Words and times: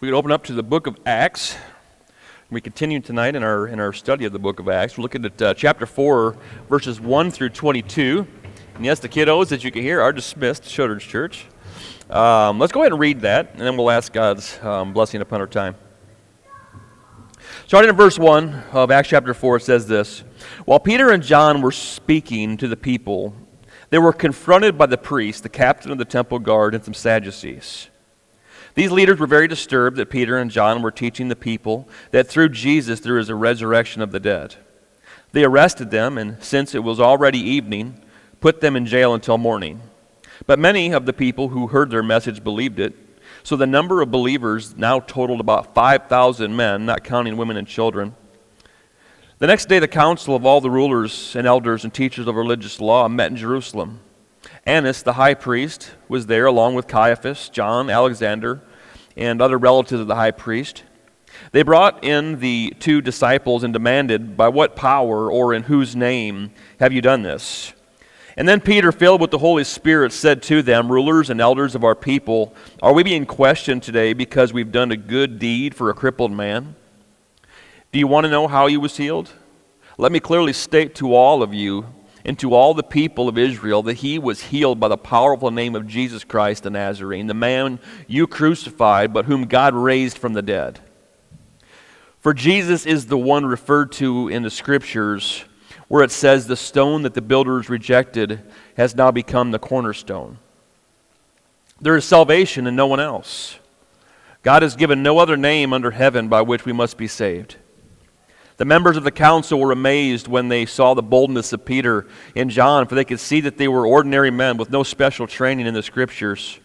We 0.00 0.08
could 0.08 0.14
open 0.14 0.32
up 0.32 0.44
to 0.44 0.54
the 0.54 0.62
book 0.62 0.86
of 0.86 0.96
Acts. 1.04 1.58
We 2.50 2.62
continue 2.62 3.00
tonight 3.00 3.36
in 3.36 3.42
our, 3.42 3.66
in 3.66 3.78
our 3.78 3.92
study 3.92 4.24
of 4.24 4.32
the 4.32 4.38
book 4.38 4.58
of 4.58 4.66
Acts. 4.66 4.96
We're 4.96 5.02
looking 5.02 5.26
at 5.26 5.42
uh, 5.42 5.52
chapter 5.52 5.84
4, 5.84 6.38
verses 6.70 6.98
1 6.98 7.30
through 7.30 7.50
22. 7.50 8.26
And 8.76 8.84
yes, 8.86 9.00
the 9.00 9.10
kiddos, 9.10 9.52
as 9.52 9.62
you 9.62 9.70
can 9.70 9.82
hear, 9.82 10.00
are 10.00 10.10
dismissed 10.10 10.64
Children's 10.64 11.02
Church. 11.02 11.44
Um, 12.08 12.58
let's 12.58 12.72
go 12.72 12.80
ahead 12.80 12.92
and 12.92 12.98
read 12.98 13.20
that, 13.20 13.50
and 13.52 13.60
then 13.60 13.76
we'll 13.76 13.90
ask 13.90 14.10
God's 14.10 14.58
um, 14.62 14.94
blessing 14.94 15.20
upon 15.20 15.42
our 15.42 15.46
time. 15.46 15.76
Starting 17.66 17.90
in 17.90 17.94
verse 17.94 18.18
1 18.18 18.54
of 18.72 18.90
Acts 18.90 19.10
chapter 19.10 19.34
4, 19.34 19.56
it 19.56 19.60
says 19.64 19.86
this 19.86 20.24
While 20.64 20.80
Peter 20.80 21.10
and 21.10 21.22
John 21.22 21.60
were 21.60 21.72
speaking 21.72 22.56
to 22.56 22.68
the 22.68 22.76
people, 22.76 23.36
they 23.90 23.98
were 23.98 24.14
confronted 24.14 24.78
by 24.78 24.86
the 24.86 24.96
priest, 24.96 25.42
the 25.42 25.50
captain 25.50 25.92
of 25.92 25.98
the 25.98 26.06
temple 26.06 26.38
guard, 26.38 26.74
and 26.74 26.82
some 26.82 26.94
Sadducees. 26.94 27.89
These 28.74 28.92
leaders 28.92 29.18
were 29.18 29.26
very 29.26 29.48
disturbed 29.48 29.96
that 29.96 30.10
Peter 30.10 30.38
and 30.38 30.50
John 30.50 30.82
were 30.82 30.90
teaching 30.90 31.28
the 31.28 31.36
people 31.36 31.88
that 32.12 32.28
through 32.28 32.50
Jesus 32.50 33.00
there 33.00 33.18
is 33.18 33.28
a 33.28 33.34
resurrection 33.34 34.00
of 34.02 34.12
the 34.12 34.20
dead. 34.20 34.56
They 35.32 35.44
arrested 35.44 35.90
them, 35.90 36.18
and 36.18 36.42
since 36.42 36.74
it 36.74 36.84
was 36.84 37.00
already 37.00 37.38
evening, 37.38 38.00
put 38.40 38.60
them 38.60 38.76
in 38.76 38.86
jail 38.86 39.14
until 39.14 39.38
morning. 39.38 39.80
But 40.46 40.58
many 40.58 40.92
of 40.92 41.06
the 41.06 41.12
people 41.12 41.48
who 41.48 41.68
heard 41.68 41.90
their 41.90 42.02
message 42.02 42.42
believed 42.42 42.80
it. 42.80 42.94
So 43.42 43.56
the 43.56 43.66
number 43.66 44.02
of 44.02 44.10
believers 44.10 44.76
now 44.76 45.00
totaled 45.00 45.40
about 45.40 45.74
5,000 45.74 46.54
men, 46.54 46.86
not 46.86 47.04
counting 47.04 47.36
women 47.36 47.56
and 47.56 47.66
children. 47.66 48.14
The 49.38 49.46
next 49.46 49.68
day, 49.68 49.78
the 49.78 49.88
council 49.88 50.36
of 50.36 50.44
all 50.44 50.60
the 50.60 50.70
rulers 50.70 51.34
and 51.34 51.46
elders 51.46 51.84
and 51.84 51.94
teachers 51.94 52.26
of 52.26 52.34
religious 52.34 52.80
law 52.80 53.08
met 53.08 53.30
in 53.30 53.36
Jerusalem. 53.36 54.00
Annas, 54.66 55.02
the 55.02 55.14
high 55.14 55.34
priest, 55.34 55.92
was 56.08 56.26
there 56.26 56.46
along 56.46 56.74
with 56.74 56.86
Caiaphas, 56.86 57.48
John, 57.48 57.88
Alexander, 57.88 58.60
and 59.16 59.40
other 59.40 59.58
relatives 59.58 60.00
of 60.00 60.06
the 60.06 60.14
high 60.14 60.30
priest. 60.30 60.84
They 61.52 61.62
brought 61.62 62.04
in 62.04 62.40
the 62.40 62.74
two 62.78 63.00
disciples 63.00 63.64
and 63.64 63.72
demanded, 63.72 64.36
By 64.36 64.48
what 64.48 64.76
power 64.76 65.30
or 65.30 65.54
in 65.54 65.64
whose 65.64 65.96
name 65.96 66.52
have 66.78 66.92
you 66.92 67.00
done 67.00 67.22
this? 67.22 67.72
And 68.36 68.48
then 68.48 68.60
Peter, 68.60 68.92
filled 68.92 69.20
with 69.20 69.30
the 69.30 69.38
Holy 69.38 69.64
Spirit, 69.64 70.12
said 70.12 70.42
to 70.44 70.62
them, 70.62 70.90
Rulers 70.90 71.30
and 71.30 71.40
elders 71.40 71.74
of 71.74 71.84
our 71.84 71.94
people, 71.94 72.54
are 72.82 72.92
we 72.92 73.02
being 73.02 73.26
questioned 73.26 73.82
today 73.82 74.12
because 74.12 74.52
we've 74.52 74.72
done 74.72 74.92
a 74.92 74.96
good 74.96 75.38
deed 75.38 75.74
for 75.74 75.90
a 75.90 75.94
crippled 75.94 76.32
man? 76.32 76.76
Do 77.92 77.98
you 77.98 78.06
want 78.06 78.24
to 78.24 78.30
know 78.30 78.46
how 78.46 78.66
he 78.66 78.76
was 78.76 78.96
healed? 78.96 79.30
Let 79.98 80.12
me 80.12 80.20
clearly 80.20 80.52
state 80.52 80.94
to 80.96 81.14
all 81.14 81.42
of 81.42 81.52
you 81.52 81.86
and 82.24 82.38
to 82.38 82.54
all 82.54 82.74
the 82.74 82.82
people 82.82 83.28
of 83.28 83.38
Israel 83.38 83.82
that 83.84 83.98
he 83.98 84.18
was 84.18 84.44
healed 84.44 84.78
by 84.78 84.88
the 84.88 84.96
powerful 84.96 85.50
name 85.50 85.74
of 85.74 85.86
Jesus 85.86 86.24
Christ 86.24 86.62
the 86.62 86.70
Nazarene, 86.70 87.26
the 87.26 87.34
man 87.34 87.78
you 88.06 88.26
crucified, 88.26 89.12
but 89.12 89.24
whom 89.24 89.46
God 89.46 89.74
raised 89.74 90.18
from 90.18 90.32
the 90.32 90.42
dead. 90.42 90.80
For 92.20 92.34
Jesus 92.34 92.84
is 92.84 93.06
the 93.06 93.18
one 93.18 93.46
referred 93.46 93.92
to 93.92 94.28
in 94.28 94.42
the 94.42 94.50
scriptures 94.50 95.44
where 95.88 96.04
it 96.04 96.10
says, 96.10 96.46
The 96.46 96.56
stone 96.56 97.02
that 97.02 97.14
the 97.14 97.22
builders 97.22 97.68
rejected 97.68 98.42
has 98.76 98.94
now 98.94 99.10
become 99.10 99.50
the 99.50 99.58
cornerstone. 99.58 100.38
There 101.80 101.96
is 101.96 102.04
salvation 102.04 102.66
in 102.66 102.76
no 102.76 102.86
one 102.86 103.00
else. 103.00 103.58
God 104.42 104.62
has 104.62 104.76
given 104.76 105.02
no 105.02 105.18
other 105.18 105.36
name 105.36 105.72
under 105.72 105.90
heaven 105.90 106.28
by 106.28 106.42
which 106.42 106.64
we 106.64 106.72
must 106.72 106.96
be 106.96 107.08
saved. 107.08 107.56
The 108.60 108.66
members 108.66 108.98
of 108.98 109.04
the 109.04 109.10
council 109.10 109.58
were 109.58 109.72
amazed 109.72 110.28
when 110.28 110.48
they 110.48 110.66
saw 110.66 110.92
the 110.92 111.02
boldness 111.02 111.54
of 111.54 111.64
Peter 111.64 112.06
and 112.36 112.50
John, 112.50 112.86
for 112.86 112.94
they 112.94 113.06
could 113.06 113.18
see 113.18 113.40
that 113.40 113.56
they 113.56 113.68
were 113.68 113.86
ordinary 113.86 114.30
men 114.30 114.58
with 114.58 114.68
no 114.68 114.82
special 114.82 115.26
training 115.26 115.64
in 115.64 115.72
the 115.72 115.82
scriptures. 115.82 116.60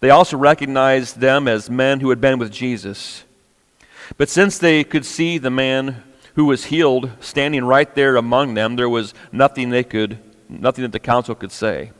They 0.00 0.10
also 0.10 0.36
recognized 0.36 1.20
them 1.20 1.46
as 1.46 1.70
men 1.70 2.00
who 2.00 2.10
had 2.10 2.20
been 2.20 2.40
with 2.40 2.50
Jesus. 2.50 3.22
But 4.16 4.28
since 4.28 4.58
they 4.58 4.82
could 4.82 5.06
see 5.06 5.38
the 5.38 5.52
man 5.52 6.02
who 6.34 6.46
was 6.46 6.64
healed 6.64 7.12
standing 7.20 7.64
right 7.64 7.94
there 7.94 8.16
among 8.16 8.54
them, 8.54 8.74
there 8.74 8.88
was 8.88 9.14
nothing 9.30 9.70
they 9.70 9.84
could 9.84 10.18
nothing 10.48 10.82
that 10.82 10.90
the 10.90 10.98
council 10.98 11.36
could 11.36 11.52
say. 11.52 11.92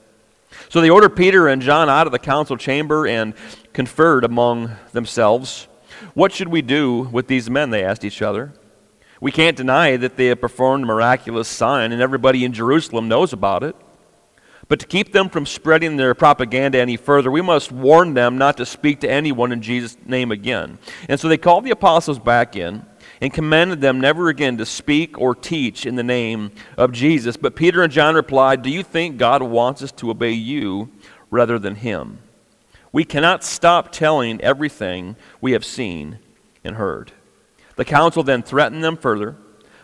So 0.70 0.80
they 0.80 0.90
ordered 0.90 1.14
Peter 1.14 1.46
and 1.46 1.62
John 1.62 1.88
out 1.88 2.08
of 2.08 2.12
the 2.12 2.18
council 2.18 2.56
chamber 2.56 3.06
and 3.06 3.34
conferred 3.74 4.24
among 4.24 4.72
themselves. 4.90 5.68
What 6.14 6.32
should 6.32 6.48
we 6.48 6.62
do 6.62 7.02
with 7.12 7.28
these 7.28 7.48
men? 7.48 7.70
They 7.70 7.84
asked 7.84 8.04
each 8.04 8.22
other. 8.22 8.54
We 9.20 9.30
can't 9.30 9.56
deny 9.56 9.96
that 9.98 10.16
they 10.16 10.26
have 10.26 10.40
performed 10.40 10.84
a 10.84 10.86
miraculous 10.86 11.46
sign, 11.46 11.92
and 11.92 12.00
everybody 12.00 12.44
in 12.44 12.52
Jerusalem 12.52 13.06
knows 13.06 13.32
about 13.32 13.62
it. 13.62 13.76
But 14.66 14.78
to 14.80 14.86
keep 14.86 15.12
them 15.12 15.28
from 15.28 15.46
spreading 15.46 15.96
their 15.96 16.14
propaganda 16.14 16.78
any 16.78 16.96
further, 16.96 17.30
we 17.30 17.42
must 17.42 17.72
warn 17.72 18.14
them 18.14 18.38
not 18.38 18.56
to 18.58 18.64
speak 18.64 19.00
to 19.00 19.10
anyone 19.10 19.50
in 19.50 19.62
Jesus' 19.62 19.96
name 20.06 20.30
again. 20.30 20.78
And 21.08 21.18
so 21.18 21.28
they 21.28 21.36
called 21.36 21.64
the 21.64 21.72
apostles 21.72 22.20
back 22.20 22.54
in 22.54 22.86
and 23.20 23.34
commanded 23.34 23.80
them 23.80 24.00
never 24.00 24.28
again 24.28 24.56
to 24.58 24.64
speak 24.64 25.18
or 25.18 25.34
teach 25.34 25.86
in 25.86 25.96
the 25.96 26.04
name 26.04 26.52
of 26.76 26.92
Jesus. 26.92 27.36
But 27.36 27.56
Peter 27.56 27.82
and 27.82 27.92
John 27.92 28.14
replied, 28.14 28.62
Do 28.62 28.70
you 28.70 28.84
think 28.84 29.18
God 29.18 29.42
wants 29.42 29.82
us 29.82 29.92
to 29.92 30.10
obey 30.10 30.32
you 30.32 30.90
rather 31.30 31.58
than 31.58 31.74
him? 31.74 32.18
We 32.92 33.04
cannot 33.04 33.44
stop 33.44 33.92
telling 33.92 34.40
everything 34.40 35.16
we 35.40 35.52
have 35.52 35.64
seen 35.64 36.20
and 36.64 36.76
heard. 36.76 37.12
The 37.80 37.86
council 37.86 38.22
then 38.22 38.42
threatened 38.42 38.84
them 38.84 38.98
further, 38.98 39.36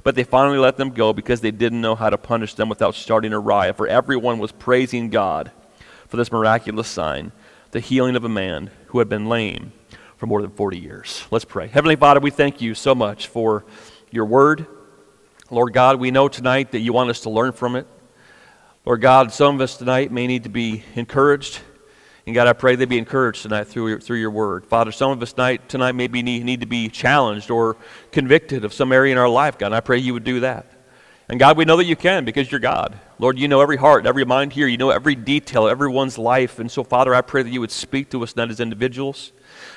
but 0.02 0.14
they 0.14 0.22
finally 0.22 0.58
let 0.58 0.76
them 0.76 0.90
go 0.90 1.14
because 1.14 1.40
they 1.40 1.50
didn't 1.50 1.80
know 1.80 1.94
how 1.94 2.10
to 2.10 2.18
punish 2.18 2.52
them 2.52 2.68
without 2.68 2.94
starting 2.94 3.32
a 3.32 3.40
riot, 3.40 3.78
for 3.78 3.88
everyone 3.88 4.38
was 4.38 4.52
praising 4.52 5.08
God 5.08 5.50
for 6.06 6.18
this 6.18 6.30
miraculous 6.30 6.88
sign, 6.88 7.32
the 7.70 7.80
healing 7.80 8.14
of 8.14 8.22
a 8.22 8.28
man 8.28 8.70
who 8.88 8.98
had 8.98 9.08
been 9.08 9.30
lame 9.30 9.72
for 10.18 10.26
more 10.26 10.42
than 10.42 10.50
40 10.50 10.78
years. 10.78 11.24
Let's 11.30 11.46
pray. 11.46 11.68
Heavenly 11.68 11.96
Father, 11.96 12.20
we 12.20 12.30
thank 12.30 12.60
you 12.60 12.74
so 12.74 12.94
much 12.94 13.28
for 13.28 13.64
your 14.10 14.26
word. 14.26 14.66
Lord 15.50 15.72
God, 15.72 15.98
we 15.98 16.10
know 16.10 16.28
tonight 16.28 16.72
that 16.72 16.80
you 16.80 16.92
want 16.92 17.08
us 17.08 17.20
to 17.20 17.30
learn 17.30 17.52
from 17.52 17.76
it. 17.76 17.86
Lord 18.84 19.00
God, 19.00 19.32
some 19.32 19.54
of 19.54 19.62
us 19.62 19.78
tonight 19.78 20.12
may 20.12 20.26
need 20.26 20.42
to 20.42 20.50
be 20.50 20.84
encouraged. 20.96 21.60
And 22.26 22.34
God, 22.34 22.48
I 22.48 22.54
pray 22.54 22.74
they 22.74 22.86
be 22.86 22.98
encouraged 22.98 23.42
tonight 23.42 23.68
through 23.68 23.88
your, 23.88 24.00
through 24.00 24.18
your 24.18 24.32
word. 24.32 24.66
Father, 24.66 24.90
some 24.90 25.12
of 25.12 25.22
us 25.22 25.32
tonight, 25.32 25.68
tonight 25.68 25.92
maybe 25.92 26.22
need, 26.22 26.44
need 26.44 26.60
to 26.60 26.66
be 26.66 26.88
challenged 26.88 27.52
or 27.52 27.76
convicted 28.10 28.64
of 28.64 28.72
some 28.72 28.90
area 28.90 29.12
in 29.12 29.18
our 29.18 29.28
life, 29.28 29.58
God. 29.58 29.72
I 29.72 29.78
pray 29.78 29.98
you 29.98 30.12
would 30.12 30.24
do 30.24 30.40
that. 30.40 30.66
And 31.28 31.38
God, 31.38 31.56
we 31.56 31.64
know 31.64 31.76
that 31.76 31.84
you 31.84 31.94
can 31.94 32.24
because 32.24 32.50
you're 32.50 32.60
God. 32.60 32.98
Lord, 33.18 33.38
you 33.38 33.46
know 33.46 33.60
every 33.60 33.76
heart, 33.76 34.06
every 34.06 34.24
mind 34.24 34.52
here. 34.52 34.66
You 34.66 34.76
know 34.76 34.90
every 34.90 35.14
detail, 35.14 35.68
everyone's 35.68 36.18
life. 36.18 36.58
And 36.58 36.70
so, 36.70 36.82
Father, 36.82 37.14
I 37.14 37.20
pray 37.20 37.42
that 37.44 37.50
you 37.50 37.60
would 37.60 37.70
speak 37.70 38.10
to 38.10 38.22
us 38.22 38.34
not 38.34 38.50
as 38.50 38.60
individuals. 38.60 39.32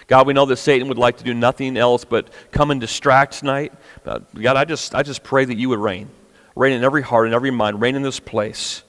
God, 0.07 0.25
we 0.25 0.33
know 0.33 0.45
that 0.45 0.57
Satan 0.57 0.87
would 0.87 0.97
like 0.97 1.17
to 1.17 1.23
do 1.23 1.33
nothing 1.35 1.77
else 1.77 2.03
but 2.03 2.29
come 2.51 2.71
and 2.71 2.81
distract 2.81 3.39
tonight. 3.39 3.73
But 4.03 4.33
God, 4.33 4.57
I 4.57 4.65
just, 4.65 4.93
I 4.95 5.03
just 5.03 5.23
pray 5.23 5.45
that 5.45 5.55
you 5.55 5.69
would 5.69 5.79
reign. 5.79 6.09
Reign 6.55 6.73
in 6.73 6.83
every 6.83 7.03
heart 7.03 7.25
and 7.25 7.35
every 7.35 7.51
mind. 7.51 7.79
Reign 7.79 7.95
in 7.95 8.01
this 8.01 8.19
place. 8.19 8.83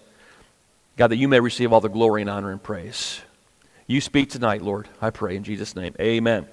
God, 0.97 1.09
that 1.09 1.16
you 1.16 1.28
may 1.28 1.41
receive 1.41 1.72
all 1.72 1.81
the 1.81 1.88
glory 1.88 2.22
and 2.22 2.31
honor 2.31 2.50
and 2.50 2.62
praise. 2.62 3.20
You 3.91 4.01
speak 4.01 4.31
tonight, 4.31 4.62
Lord. 4.62 4.89
I 5.03 5.11
pray 5.11 5.34
in 5.34 5.43
Jesus' 5.43 5.75
name. 5.75 5.97
Amen. 5.99 6.47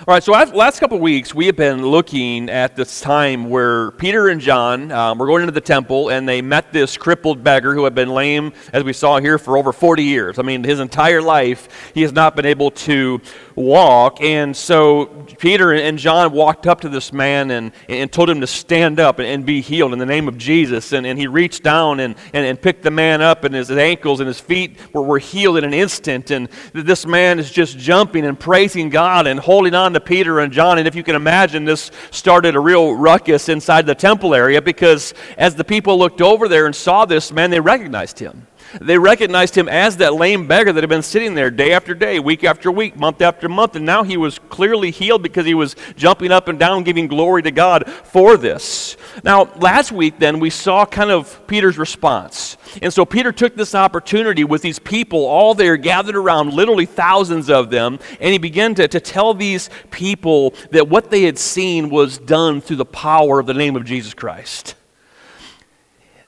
All 0.00 0.14
right, 0.14 0.20
so 0.20 0.32
last 0.32 0.80
couple 0.80 0.96
of 0.96 1.00
weeks, 1.00 1.32
we 1.32 1.46
have 1.46 1.54
been 1.54 1.86
looking 1.86 2.50
at 2.50 2.74
this 2.74 3.00
time 3.00 3.48
where 3.50 3.92
Peter 3.92 4.26
and 4.26 4.40
John 4.40 4.90
um, 4.90 5.18
were 5.18 5.26
going 5.26 5.42
into 5.42 5.52
the 5.52 5.60
temple 5.60 6.08
and 6.08 6.28
they 6.28 6.42
met 6.42 6.72
this 6.72 6.96
crippled 6.96 7.44
beggar 7.44 7.72
who 7.72 7.84
had 7.84 7.94
been 7.94 8.08
lame, 8.08 8.52
as 8.72 8.82
we 8.82 8.92
saw 8.92 9.20
here, 9.20 9.38
for 9.38 9.56
over 9.56 9.72
40 9.72 10.02
years. 10.02 10.40
I 10.40 10.42
mean, 10.42 10.64
his 10.64 10.80
entire 10.80 11.22
life, 11.22 11.92
he 11.94 12.02
has 12.02 12.10
not 12.10 12.34
been 12.34 12.46
able 12.46 12.72
to 12.72 13.20
walk. 13.58 14.20
And 14.20 14.56
so 14.56 15.06
Peter 15.38 15.72
and 15.72 15.98
John 15.98 16.32
walked 16.32 16.66
up 16.66 16.80
to 16.82 16.88
this 16.88 17.12
man 17.12 17.50
and, 17.50 17.72
and 17.88 18.10
told 18.10 18.30
him 18.30 18.40
to 18.40 18.46
stand 18.46 19.00
up 19.00 19.18
and, 19.18 19.48
be 19.48 19.60
healed 19.60 19.92
in 19.92 19.98
the 19.98 20.06
name 20.06 20.28
of 20.28 20.36
Jesus. 20.36 20.92
And, 20.92 21.06
and 21.06 21.18
he 21.18 21.26
reached 21.26 21.62
down 21.62 22.00
and, 22.00 22.16
and, 22.34 22.44
and 22.44 22.60
picked 22.60 22.82
the 22.82 22.90
man 22.90 23.22
up, 23.22 23.44
and 23.44 23.54
his 23.54 23.70
ankles 23.70 24.20
and 24.20 24.26
his 24.26 24.40
feet 24.40 24.76
were, 24.92 25.02
were 25.02 25.18
healed 25.18 25.56
in 25.56 25.64
an 25.64 25.72
instant. 25.72 26.30
And 26.30 26.48
this 26.72 27.06
man 27.06 27.38
is 27.38 27.50
just 27.50 27.78
jumping 27.78 28.26
and 28.26 28.38
praising 28.38 28.90
God 28.90 29.26
and 29.26 29.40
holding 29.40 29.74
on 29.74 29.92
to 29.94 30.00
Peter 30.00 30.40
and 30.40 30.52
John. 30.52 30.78
And 30.78 30.86
if 30.86 30.94
you 30.94 31.02
can 31.02 31.16
imagine, 31.16 31.64
this 31.64 31.90
started 32.10 32.56
a 32.56 32.60
real 32.60 32.94
ruckus 32.94 33.48
inside 33.48 33.86
the 33.86 33.94
temple 33.94 34.34
area 34.34 34.60
because 34.60 35.14
as 35.36 35.54
the 35.54 35.64
people 35.64 35.98
looked 35.98 36.20
over 36.20 36.48
there 36.48 36.66
and 36.66 36.74
saw 36.74 37.04
this 37.04 37.32
man, 37.32 37.50
they 37.50 37.60
recognized 37.60 38.18
him. 38.18 38.46
They 38.80 38.98
recognized 38.98 39.56
him 39.56 39.68
as 39.68 39.96
that 39.98 40.14
lame 40.14 40.46
beggar 40.46 40.72
that 40.72 40.82
had 40.82 40.90
been 40.90 41.02
sitting 41.02 41.34
there 41.34 41.50
day 41.50 41.72
after 41.72 41.94
day, 41.94 42.18
week 42.18 42.44
after 42.44 42.70
week, 42.70 42.96
month 42.96 43.22
after 43.22 43.48
month, 43.48 43.76
and 43.76 43.86
now 43.86 44.02
he 44.02 44.16
was 44.16 44.38
clearly 44.38 44.90
healed 44.90 45.22
because 45.22 45.46
he 45.46 45.54
was 45.54 45.74
jumping 45.96 46.30
up 46.30 46.48
and 46.48 46.58
down, 46.58 46.84
giving 46.84 47.08
glory 47.08 47.42
to 47.42 47.50
God 47.50 47.88
for 47.88 48.36
this. 48.36 48.96
Now, 49.24 49.44
last 49.56 49.90
week, 49.90 50.18
then, 50.18 50.38
we 50.38 50.50
saw 50.50 50.84
kind 50.84 51.10
of 51.10 51.46
Peter's 51.46 51.78
response. 51.78 52.56
And 52.82 52.92
so 52.92 53.04
Peter 53.04 53.32
took 53.32 53.56
this 53.56 53.74
opportunity 53.74 54.44
with 54.44 54.62
these 54.62 54.78
people 54.78 55.24
all 55.24 55.54
there 55.54 55.76
gathered 55.76 56.16
around, 56.16 56.52
literally 56.52 56.86
thousands 56.86 57.48
of 57.48 57.70
them, 57.70 57.98
and 58.20 58.32
he 58.32 58.38
began 58.38 58.74
to, 58.74 58.86
to 58.88 59.00
tell 59.00 59.34
these 59.34 59.70
people 59.90 60.54
that 60.70 60.88
what 60.88 61.10
they 61.10 61.22
had 61.22 61.38
seen 61.38 61.88
was 61.88 62.18
done 62.18 62.60
through 62.60 62.76
the 62.76 62.84
power 62.84 63.38
of 63.38 63.46
the 63.46 63.54
name 63.54 63.76
of 63.76 63.84
Jesus 63.84 64.14
Christ. 64.14 64.74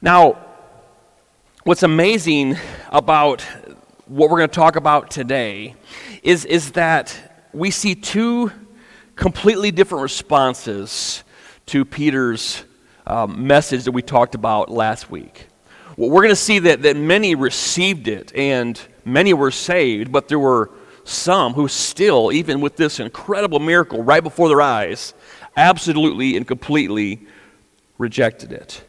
Now, 0.01 0.50
what's 1.65 1.83
amazing 1.83 2.57
about 2.89 3.43
what 4.07 4.31
we're 4.31 4.39
going 4.39 4.49
to 4.49 4.55
talk 4.55 4.77
about 4.77 5.11
today 5.11 5.75
is, 6.23 6.47
is 6.47 6.73
that 6.73 7.49
we 7.53 7.71
see 7.71 7.95
two 7.95 8.51
completely 9.15 9.71
different 9.71 10.03
responses 10.03 11.23
to 11.67 11.85
Peter's 11.85 12.65
um, 13.07 13.47
message 13.47 13.85
that 13.85 13.93
we 13.93 14.01
talked 14.01 14.35
about 14.35 14.71
last 14.71 15.11
week. 15.11 15.49
Well, 15.99 16.09
we're 16.09 16.23
going 16.23 16.31
to 16.31 16.37
see 16.37 16.61
that, 16.61 16.81
that 16.83 16.97
many 16.97 17.35
received 17.35 18.09
it 18.09 18.35
and 18.35 18.81
many 19.05 19.35
were 19.35 19.51
saved, 19.51 20.11
but 20.11 20.29
there 20.29 20.39
were 20.39 20.71
some 21.05 21.53
who 21.53 21.69
still, 21.69 22.33
even 22.33 22.63
with 22.63 22.77
this 22.77 23.01
incredible 23.01 23.59
miracle 23.59 24.03
right 24.03 24.23
before 24.23 24.49
their 24.49 24.63
eyes, 24.63 25.13
absolutely 25.59 26.39
and 26.39 26.47
completely 26.47 27.27
rejected 27.99 28.51
it. 28.51 28.83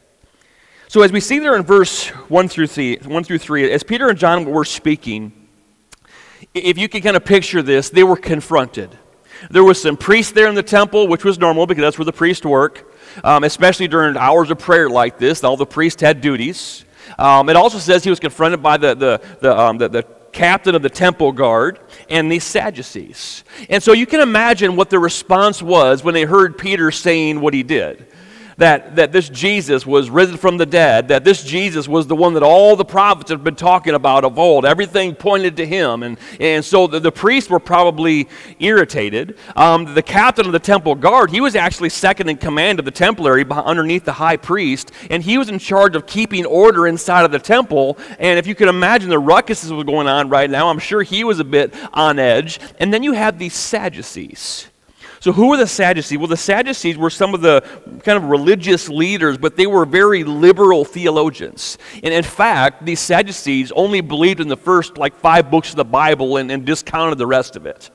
So, 0.91 1.03
as 1.03 1.13
we 1.13 1.21
see 1.21 1.39
there 1.39 1.55
in 1.55 1.63
verse 1.63 2.09
1 2.09 2.49
through 2.49 2.67
3, 2.67 2.97
1 2.97 3.23
through 3.23 3.37
3 3.37 3.71
as 3.71 3.81
Peter 3.81 4.09
and 4.09 4.19
John 4.19 4.43
were 4.43 4.65
speaking, 4.65 5.31
if 6.53 6.77
you 6.77 6.89
can 6.89 7.01
kind 7.01 7.15
of 7.15 7.23
picture 7.23 7.61
this, 7.61 7.89
they 7.89 8.03
were 8.03 8.17
confronted. 8.17 8.97
There 9.49 9.63
was 9.63 9.81
some 9.81 9.95
priests 9.95 10.33
there 10.33 10.49
in 10.49 10.55
the 10.55 10.61
temple, 10.61 11.07
which 11.07 11.23
was 11.23 11.39
normal 11.39 11.65
because 11.65 11.81
that's 11.81 11.97
where 11.97 12.03
the 12.03 12.11
priests 12.11 12.45
work, 12.45 12.93
um, 13.23 13.45
especially 13.45 13.87
during 13.87 14.17
hours 14.17 14.51
of 14.51 14.59
prayer 14.59 14.89
like 14.89 15.17
this. 15.17 15.45
All 15.45 15.55
the 15.55 15.65
priests 15.65 16.01
had 16.01 16.19
duties. 16.19 16.83
Um, 17.17 17.47
it 17.47 17.55
also 17.55 17.77
says 17.77 18.03
he 18.03 18.09
was 18.09 18.19
confronted 18.19 18.61
by 18.61 18.75
the, 18.75 18.93
the, 18.93 19.21
the, 19.39 19.57
um, 19.57 19.77
the, 19.77 19.87
the 19.87 20.03
captain 20.33 20.75
of 20.75 20.81
the 20.81 20.89
temple 20.89 21.31
guard 21.31 21.79
and 22.09 22.29
the 22.29 22.39
Sadducees. 22.39 23.45
And 23.69 23.81
so 23.81 23.93
you 23.93 24.05
can 24.05 24.19
imagine 24.19 24.75
what 24.75 24.89
the 24.89 24.99
response 24.99 25.61
was 25.61 26.03
when 26.03 26.13
they 26.13 26.25
heard 26.25 26.57
Peter 26.57 26.91
saying 26.91 27.39
what 27.39 27.53
he 27.53 27.63
did 27.63 28.10
that, 28.61 28.95
that 28.95 29.11
this 29.11 29.27
Jesus 29.27 29.87
was 29.87 30.11
risen 30.11 30.37
from 30.37 30.57
the 30.57 30.67
dead, 30.67 31.07
that 31.07 31.23
this 31.23 31.43
Jesus 31.43 31.87
was 31.87 32.05
the 32.05 32.15
one 32.15 32.35
that 32.35 32.43
all 32.43 32.75
the 32.75 32.85
prophets 32.85 33.31
have 33.31 33.43
been 33.43 33.55
talking 33.55 33.95
about 33.95 34.23
of 34.23 34.37
old. 34.37 34.65
Everything 34.65 35.15
pointed 35.15 35.57
to 35.57 35.65
him. 35.65 36.03
And, 36.03 36.19
and 36.39 36.63
so 36.63 36.85
the, 36.85 36.99
the 36.99 37.11
priests 37.11 37.49
were 37.49 37.59
probably 37.59 38.29
irritated. 38.59 39.39
Um, 39.55 39.95
the 39.95 40.03
captain 40.03 40.45
of 40.45 40.51
the 40.51 40.59
temple 40.59 40.93
guard, 40.93 41.31
he 41.31 41.41
was 41.41 41.55
actually 41.55 41.89
second 41.89 42.29
in 42.29 42.37
command 42.37 42.77
of 42.77 42.85
the 42.85 42.91
templary 42.91 43.49
underneath 43.65 44.05
the 44.05 44.13
high 44.13 44.37
priest, 44.37 44.91
and 45.09 45.23
he 45.23 45.39
was 45.39 45.49
in 45.49 45.57
charge 45.57 45.95
of 45.95 46.05
keeping 46.05 46.45
order 46.45 46.85
inside 46.85 47.25
of 47.25 47.31
the 47.31 47.39
temple. 47.39 47.97
And 48.19 48.37
if 48.37 48.45
you 48.45 48.53
can 48.53 48.69
imagine 48.69 49.09
the 49.09 49.19
ruckus 49.19 49.63
that 49.63 49.73
was 49.73 49.85
going 49.85 50.07
on 50.07 50.29
right 50.29 50.49
now, 50.49 50.69
I'm 50.69 50.79
sure 50.79 51.01
he 51.01 51.23
was 51.23 51.39
a 51.39 51.43
bit 51.43 51.73
on 51.93 52.19
edge. 52.19 52.59
And 52.79 52.93
then 52.93 53.01
you 53.01 53.13
have 53.13 53.39
these 53.39 53.55
Sadducees. 53.55 54.70
So, 55.21 55.31
who 55.31 55.49
were 55.49 55.57
the 55.57 55.67
Sadducees? 55.67 56.17
Well, 56.17 56.27
the 56.27 56.35
Sadducees 56.35 56.97
were 56.97 57.11
some 57.11 57.35
of 57.35 57.41
the 57.41 57.61
kind 58.03 58.17
of 58.17 58.23
religious 58.23 58.89
leaders, 58.89 59.37
but 59.37 59.55
they 59.55 59.67
were 59.67 59.85
very 59.85 60.23
liberal 60.23 60.83
theologians. 60.83 61.77
And 62.03 62.11
in 62.11 62.23
fact, 62.23 62.83
these 62.83 62.99
Sadducees 62.99 63.71
only 63.73 64.01
believed 64.01 64.39
in 64.39 64.47
the 64.47 64.57
first 64.57 64.97
like 64.97 65.15
five 65.15 65.51
books 65.51 65.69
of 65.69 65.75
the 65.75 65.85
Bible 65.85 66.37
and, 66.37 66.51
and 66.51 66.65
discounted 66.65 67.19
the 67.19 67.27
rest 67.27 67.55
of 67.55 67.67
it. 67.67 67.91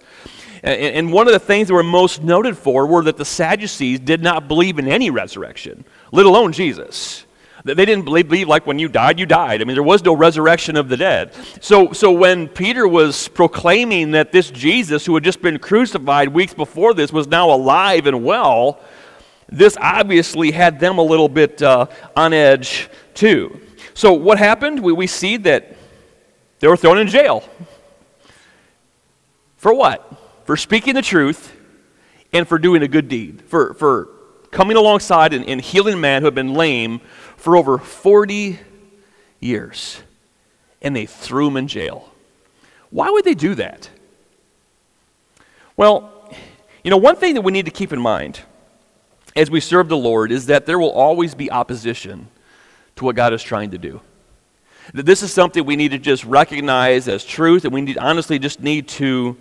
And, 0.63 0.81
and 0.81 1.13
one 1.13 1.27
of 1.27 1.33
the 1.33 1.41
things 1.41 1.67
they 1.67 1.75
were 1.75 1.83
most 1.83 2.23
noted 2.23 2.57
for 2.57 2.87
were 2.87 3.03
that 3.03 3.17
the 3.17 3.25
Sadducees 3.25 3.99
did 3.99 4.23
not 4.23 4.47
believe 4.47 4.79
in 4.79 4.87
any 4.87 5.11
resurrection, 5.11 5.85
let 6.13 6.27
alone 6.27 6.53
Jesus. 6.53 7.26
They 7.67 7.85
didn't 7.85 8.05
believe, 8.05 8.31
like 8.47 8.65
when 8.65 8.79
you 8.79 8.89
died, 8.89 9.19
you 9.19 9.27
died. 9.27 9.61
I 9.61 9.65
mean, 9.65 9.75
there 9.75 9.83
was 9.83 10.05
no 10.05 10.15
resurrection 10.15 10.77
of 10.77 10.89
the 10.89 10.97
dead. 10.97 11.35
So, 11.61 11.93
so 11.93 12.13
when 12.13 12.47
Peter 12.47 12.87
was 12.87 13.27
proclaiming 13.27 14.13
that 14.13 14.31
this 14.31 14.51
Jesus, 14.51 15.05
who 15.05 15.15
had 15.15 15.25
just 15.25 15.43
been 15.43 15.59
crucified 15.59 16.29
weeks 16.29 16.55
before 16.55 16.95
this, 16.95 17.13
was 17.13 17.27
now 17.27 17.51
alive 17.51 18.07
and 18.07 18.25
well, 18.25 18.81
this 19.49 19.77
obviously 19.81 20.53
had 20.53 20.79
them 20.79 20.99
a 20.99 21.03
little 21.03 21.29
bit 21.29 21.61
uh, 21.61 21.87
on 22.15 22.33
edge 22.33 22.89
too. 23.15 23.61
So 23.95 24.13
what 24.13 24.39
happened? 24.39 24.81
We, 24.81 24.93
we 24.93 25.07
see 25.09 25.37
that 25.39 25.77
they 26.61 26.69
were 26.69 26.77
thrown 26.77 26.99
in 26.99 27.09
jail. 27.09 27.43
For 29.57 29.75
what? 29.75 30.09
For 30.45 30.57
speaking 30.57 30.95
the 30.95 31.03
truth 31.03 31.53
and 32.33 32.47
for 32.47 32.59
doing 32.59 32.83
a 32.83 32.89
good 32.89 33.09
deed. 33.09 33.43
For, 33.47 33.75
for 33.75 34.11
coming 34.51 34.77
alongside 34.77 35.33
and, 35.33 35.45
and 35.47 35.61
healing 35.61 35.95
a 35.95 35.99
man 35.99 36.23
who 36.23 36.27
had 36.27 36.35
been 36.35 36.55
lame 36.55 37.01
for 37.37 37.57
over 37.57 37.79
40 37.79 38.59
years. 39.41 40.03
And 40.83 40.95
they 40.95 41.07
threw 41.07 41.49
him 41.49 41.57
in 41.57 41.69
jail. 41.69 42.13
Why 42.91 43.11
would 43.11 43.25
they 43.25 43.35
do 43.35 43.55
that? 43.57 43.91
Well, 45.77 46.13
you 46.83 46.91
know, 46.91 46.97
one 46.97 47.17
thing 47.17 47.35
that 47.35 47.43
we 47.43 47.53
need 47.53 47.65
to 47.65 47.71
keep 47.71 47.93
in 47.93 48.01
mind 48.01 48.41
as 49.35 49.51
we 49.51 49.61
serve 49.61 49.89
the 49.89 49.97
Lord 49.97 50.33
is 50.33 50.47
that 50.47 50.67
there 50.67 50.79
will 50.79 50.93
always 50.93 51.35
be 51.35 51.51
opposition 51.51 52.29
to 52.97 53.05
what 53.05 53.17
God 53.17 53.33
is 53.33 53.43
trying 53.43 53.73
to 53.73 53.79
do. 53.79 54.01
That 54.95 55.05
this 55.05 55.23
is 55.23 55.33
something 55.33 55.65
we 55.65 55.77
need 55.77 55.91
to 55.91 55.99
just 55.99 56.25
recognize 56.25 57.09
as 57.09 57.25
truth, 57.25 57.65
and 57.65 57.75
we 57.75 57.83
need, 57.83 57.99
honestly 57.99 58.39
just 58.39 58.61
need 58.61 58.89
to 58.89 59.37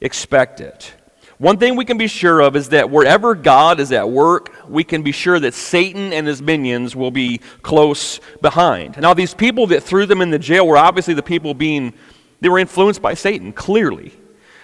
expect 0.00 0.60
it. 0.60 0.92
One 1.38 1.56
thing 1.56 1.76
we 1.76 1.84
can 1.84 1.98
be 1.98 2.08
sure 2.08 2.40
of 2.40 2.56
is 2.56 2.70
that 2.70 2.90
wherever 2.90 3.36
God 3.36 3.78
is 3.78 3.92
at 3.92 4.10
work, 4.10 4.52
we 4.68 4.82
can 4.82 5.02
be 5.02 5.12
sure 5.12 5.38
that 5.38 5.54
Satan 5.54 6.12
and 6.12 6.26
his 6.26 6.42
minions 6.42 6.96
will 6.96 7.12
be 7.12 7.38
close 7.62 8.18
behind. 8.40 8.96
Now, 8.98 9.14
these 9.14 9.34
people 9.34 9.68
that 9.68 9.84
threw 9.84 10.04
them 10.04 10.20
in 10.20 10.30
the 10.30 10.38
jail 10.38 10.66
were 10.66 10.76
obviously 10.76 11.14
the 11.14 11.22
people 11.22 11.54
being, 11.54 11.94
they 12.40 12.48
were 12.48 12.58
influenced 12.58 13.00
by 13.00 13.14
Satan, 13.14 13.52
clearly. 13.52 14.12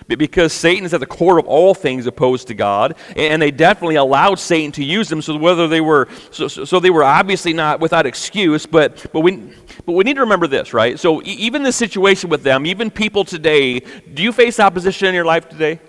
Because 0.09 0.53
Satan 0.53 0.85
is 0.85 0.93
at 0.93 1.01
the 1.01 1.07
core 1.07 1.39
of 1.39 1.47
all 1.47 1.75
things 1.75 2.07
opposed 2.07 2.49
to 2.49 2.55
God, 2.55 2.97
and 3.17 3.41
they 3.41 3.51
definitely 3.51 3.95
allowed 3.95 4.39
Satan 4.39 4.71
to 4.73 4.85
use 4.85 5.09
them. 5.09 5.23
So 5.23 5.39
whether 5.39 5.67
they 5.67 5.81
were, 5.81 6.09
so, 6.31 6.47
so 6.47 6.79
they 6.79 6.91
were 6.91 7.05
obviously 7.05 7.55
not 7.55 7.81
without 7.81 8.05
excuse. 8.05 8.67
But 8.67 9.07
but 9.15 9.21
we 9.21 9.55
but 9.87 9.93
we 9.93 10.05
need 10.05 10.17
to 10.17 10.21
remember 10.21 10.47
this, 10.47 10.75
right? 10.75 11.01
So 11.01 11.23
even 11.23 11.63
the 11.63 11.73
situation 11.73 12.29
with 12.29 12.43
them, 12.43 12.67
even 12.67 12.91
people 12.91 13.25
today, 13.25 13.81
do 13.81 14.23
you 14.23 14.31
face 14.31 14.61
opposition 14.61 15.09
in 15.09 15.15
your 15.15 15.25
life 15.25 15.49
today? 15.49 15.81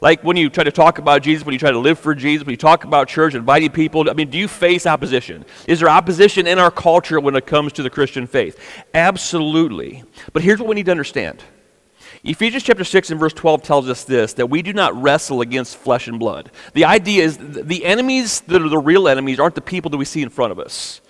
Like 0.00 0.22
when 0.22 0.36
you 0.36 0.50
try 0.50 0.64
to 0.64 0.72
talk 0.72 0.98
about 0.98 1.22
Jesus, 1.22 1.44
when 1.44 1.52
you 1.52 1.58
try 1.58 1.70
to 1.70 1.78
live 1.78 1.98
for 1.98 2.14
Jesus, 2.14 2.46
when 2.46 2.52
you 2.52 2.58
talk 2.58 2.84
about 2.84 3.08
church, 3.08 3.34
inviting 3.34 3.70
people, 3.70 4.08
I 4.08 4.14
mean, 4.14 4.30
do 4.30 4.38
you 4.38 4.48
face 4.48 4.86
opposition? 4.86 5.44
Is 5.66 5.80
there 5.80 5.88
opposition 5.88 6.46
in 6.46 6.58
our 6.58 6.70
culture 6.70 7.20
when 7.20 7.36
it 7.36 7.46
comes 7.46 7.72
to 7.74 7.82
the 7.82 7.90
Christian 7.90 8.26
faith? 8.26 8.58
Absolutely. 8.92 10.04
But 10.32 10.42
here's 10.42 10.58
what 10.58 10.68
we 10.68 10.74
need 10.74 10.86
to 10.86 10.92
understand. 10.92 11.42
Ephesians 12.22 12.62
chapter 12.62 12.84
6 12.84 13.10
and 13.10 13.20
verse 13.20 13.34
12 13.34 13.62
tells 13.62 13.88
us 13.88 14.04
this 14.04 14.32
that 14.34 14.46
we 14.46 14.62
do 14.62 14.72
not 14.72 15.00
wrestle 15.00 15.42
against 15.42 15.76
flesh 15.76 16.08
and 16.08 16.18
blood. 16.18 16.50
The 16.72 16.86
idea 16.86 17.22
is 17.22 17.38
the 17.38 17.84
enemies 17.84 18.40
that 18.42 18.62
are 18.62 18.68
the 18.68 18.78
real 18.78 19.08
enemies 19.08 19.38
aren't 19.38 19.54
the 19.54 19.60
people 19.60 19.90
that 19.90 19.98
we 19.98 20.06
see 20.06 20.22
in 20.22 20.30
front 20.30 20.52
of 20.52 20.58
us. 20.58 21.02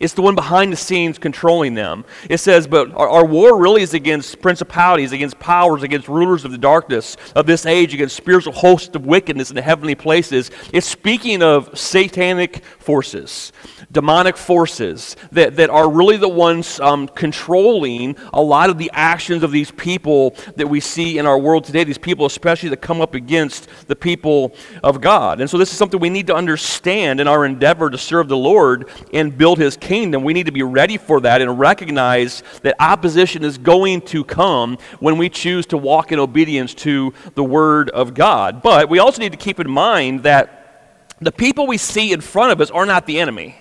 It's 0.00 0.14
the 0.14 0.22
one 0.22 0.34
behind 0.34 0.72
the 0.72 0.78
scenes 0.78 1.18
controlling 1.18 1.74
them. 1.74 2.06
It 2.30 2.38
says, 2.38 2.66
but 2.66 2.90
our, 2.94 3.06
our, 3.06 3.26
war 3.26 3.60
really 3.60 3.82
is 3.82 3.92
against 3.92 4.40
principalities, 4.40 5.12
against 5.12 5.38
powers, 5.38 5.82
against 5.82 6.08
rulers 6.08 6.46
of 6.46 6.52
the 6.52 6.58
darkness 6.58 7.18
of 7.36 7.44
this 7.44 7.66
age, 7.66 7.92
against 7.92 8.16
spiritual 8.16 8.54
hosts 8.54 8.96
of 8.96 9.04
wickedness 9.04 9.50
in 9.50 9.56
the 9.56 9.62
heavenly 9.62 9.94
places. 9.94 10.50
It's 10.72 10.86
speaking 10.86 11.42
of 11.42 11.78
satanic 11.78 12.64
forces, 12.78 13.52
demonic 13.92 14.38
forces 14.38 15.16
that, 15.32 15.56
that 15.56 15.68
are 15.68 15.90
really 15.90 16.16
the 16.16 16.30
ones 16.30 16.80
um, 16.80 17.06
controlling 17.06 18.16
a 18.32 18.40
lot 18.40 18.70
of 18.70 18.78
the 18.78 18.90
actions 18.94 19.42
of 19.42 19.52
these 19.52 19.70
people 19.70 20.34
that 20.56 20.66
we 20.66 20.80
see 20.80 21.18
in 21.18 21.26
our 21.26 21.38
world 21.38 21.64
today, 21.64 21.84
these 21.84 21.98
people 21.98 22.24
especially 22.24 22.70
that 22.70 22.80
come 22.80 23.02
up 23.02 23.14
against 23.14 23.68
the 23.86 23.96
people 23.96 24.54
of 24.82 25.02
God. 25.02 25.42
And 25.42 25.50
so 25.50 25.58
this 25.58 25.70
is 25.70 25.76
something 25.76 26.00
we 26.00 26.08
need 26.08 26.28
to 26.28 26.34
understand 26.34 27.20
in 27.20 27.28
our 27.28 27.44
endeavor 27.44 27.90
to 27.90 27.98
serve 27.98 28.28
the 28.28 28.36
Lord 28.36 28.88
and 29.12 29.36
build 29.36 29.58
his 29.58 29.76
kingdom 29.76 29.89
kingdom, 29.90 30.22
we 30.22 30.32
need 30.32 30.46
to 30.46 30.52
be 30.52 30.62
ready 30.62 30.96
for 30.96 31.20
that 31.20 31.42
and 31.42 31.58
recognize 31.58 32.44
that 32.62 32.76
opposition 32.78 33.42
is 33.42 33.58
going 33.58 34.00
to 34.00 34.22
come 34.22 34.78
when 35.00 35.18
we 35.18 35.28
choose 35.28 35.66
to 35.66 35.76
walk 35.76 36.12
in 36.12 36.20
obedience 36.20 36.74
to 36.74 37.12
the 37.34 37.42
Word 37.42 37.90
of 37.90 38.14
God. 38.14 38.62
But 38.62 38.88
we 38.88 39.00
also 39.00 39.20
need 39.20 39.32
to 39.32 39.38
keep 39.38 39.58
in 39.58 39.68
mind 39.68 40.22
that 40.22 41.12
the 41.20 41.32
people 41.32 41.66
we 41.66 41.76
see 41.76 42.12
in 42.12 42.20
front 42.20 42.52
of 42.52 42.60
us 42.60 42.70
are 42.70 42.86
not 42.86 43.04
the 43.06 43.18
enemy. 43.18 43.56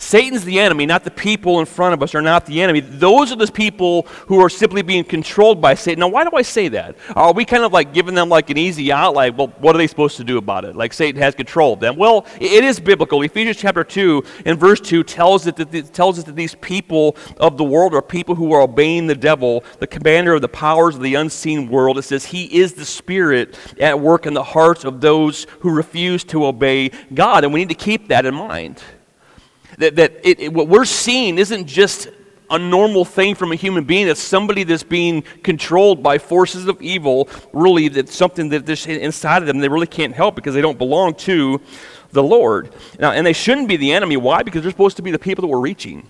Satan's 0.00 0.44
the 0.44 0.58
enemy, 0.58 0.86
not 0.86 1.04
the 1.04 1.10
people 1.10 1.60
in 1.60 1.66
front 1.66 1.92
of 1.92 2.02
us 2.02 2.14
are 2.14 2.22
not 2.22 2.46
the 2.46 2.62
enemy. 2.62 2.80
Those 2.80 3.30
are 3.32 3.36
the 3.36 3.46
people 3.52 4.04
who 4.28 4.40
are 4.40 4.48
simply 4.48 4.80
being 4.80 5.04
controlled 5.04 5.60
by 5.60 5.74
Satan. 5.74 6.00
Now, 6.00 6.08
why 6.08 6.24
do 6.24 6.30
I 6.34 6.40
say 6.40 6.68
that? 6.68 6.96
Are 7.14 7.34
we 7.34 7.44
kind 7.44 7.64
of 7.64 7.72
like 7.72 7.92
giving 7.92 8.14
them 8.14 8.30
like 8.30 8.48
an 8.48 8.56
easy 8.56 8.90
out? 8.90 9.14
Like, 9.14 9.36
well, 9.36 9.48
what 9.58 9.76
are 9.76 9.78
they 9.78 9.86
supposed 9.86 10.16
to 10.16 10.24
do 10.24 10.38
about 10.38 10.64
it? 10.64 10.74
Like 10.74 10.94
Satan 10.94 11.20
has 11.20 11.34
control 11.34 11.74
of 11.74 11.80
them. 11.80 11.96
Well, 11.96 12.26
it 12.40 12.64
is 12.64 12.80
biblical. 12.80 13.20
Ephesians 13.20 13.58
chapter 13.58 13.84
2 13.84 14.24
and 14.46 14.58
verse 14.58 14.80
2 14.80 15.04
tells, 15.04 15.46
it 15.46 15.56
that, 15.56 15.92
tells 15.92 16.18
us 16.18 16.24
that 16.24 16.34
these 16.34 16.54
people 16.56 17.14
of 17.36 17.58
the 17.58 17.64
world 17.64 17.94
are 17.94 18.00
people 18.00 18.34
who 18.34 18.52
are 18.52 18.62
obeying 18.62 19.06
the 19.06 19.14
devil, 19.14 19.62
the 19.80 19.86
commander 19.86 20.32
of 20.32 20.40
the 20.40 20.48
powers 20.48 20.96
of 20.96 21.02
the 21.02 21.14
unseen 21.14 21.68
world. 21.68 21.98
It 21.98 22.02
says 22.02 22.24
he 22.24 22.46
is 22.46 22.72
the 22.72 22.86
spirit 22.86 23.58
at 23.78 24.00
work 24.00 24.24
in 24.24 24.32
the 24.32 24.42
hearts 24.42 24.84
of 24.84 25.02
those 25.02 25.46
who 25.60 25.70
refuse 25.70 26.24
to 26.24 26.46
obey 26.46 26.90
God. 27.12 27.44
And 27.44 27.52
we 27.52 27.60
need 27.60 27.68
to 27.68 27.74
keep 27.74 28.08
that 28.08 28.24
in 28.24 28.34
mind 28.34 28.82
that, 29.80 29.96
that 29.96 30.12
it, 30.22 30.40
it, 30.40 30.52
what 30.52 30.68
we're 30.68 30.84
seeing 30.84 31.38
isn't 31.38 31.66
just 31.66 32.08
a 32.50 32.58
normal 32.58 33.04
thing 33.04 33.34
from 33.34 33.52
a 33.52 33.54
human 33.54 33.84
being. 33.84 34.08
It's 34.08 34.20
somebody 34.20 34.64
that's 34.64 34.82
being 34.82 35.22
controlled 35.42 36.02
by 36.02 36.18
forces 36.18 36.66
of 36.66 36.80
evil, 36.82 37.28
really, 37.52 37.88
that's 37.88 38.14
something 38.14 38.48
that 38.50 38.66
there's 38.66 38.86
inside 38.86 39.42
of 39.42 39.46
them 39.46 39.58
they 39.58 39.68
really 39.68 39.86
can't 39.86 40.14
help 40.14 40.34
because 40.34 40.54
they 40.54 40.60
don't 40.60 40.78
belong 40.78 41.14
to 41.14 41.60
the 42.10 42.22
Lord. 42.22 42.74
Now, 42.98 43.12
and 43.12 43.26
they 43.26 43.32
shouldn't 43.32 43.68
be 43.68 43.76
the 43.76 43.92
enemy. 43.92 44.16
Why? 44.16 44.42
Because 44.42 44.62
they're 44.62 44.70
supposed 44.70 44.96
to 44.96 45.02
be 45.02 45.12
the 45.12 45.18
people 45.18 45.42
that 45.42 45.48
we're 45.48 45.60
reaching. 45.60 46.06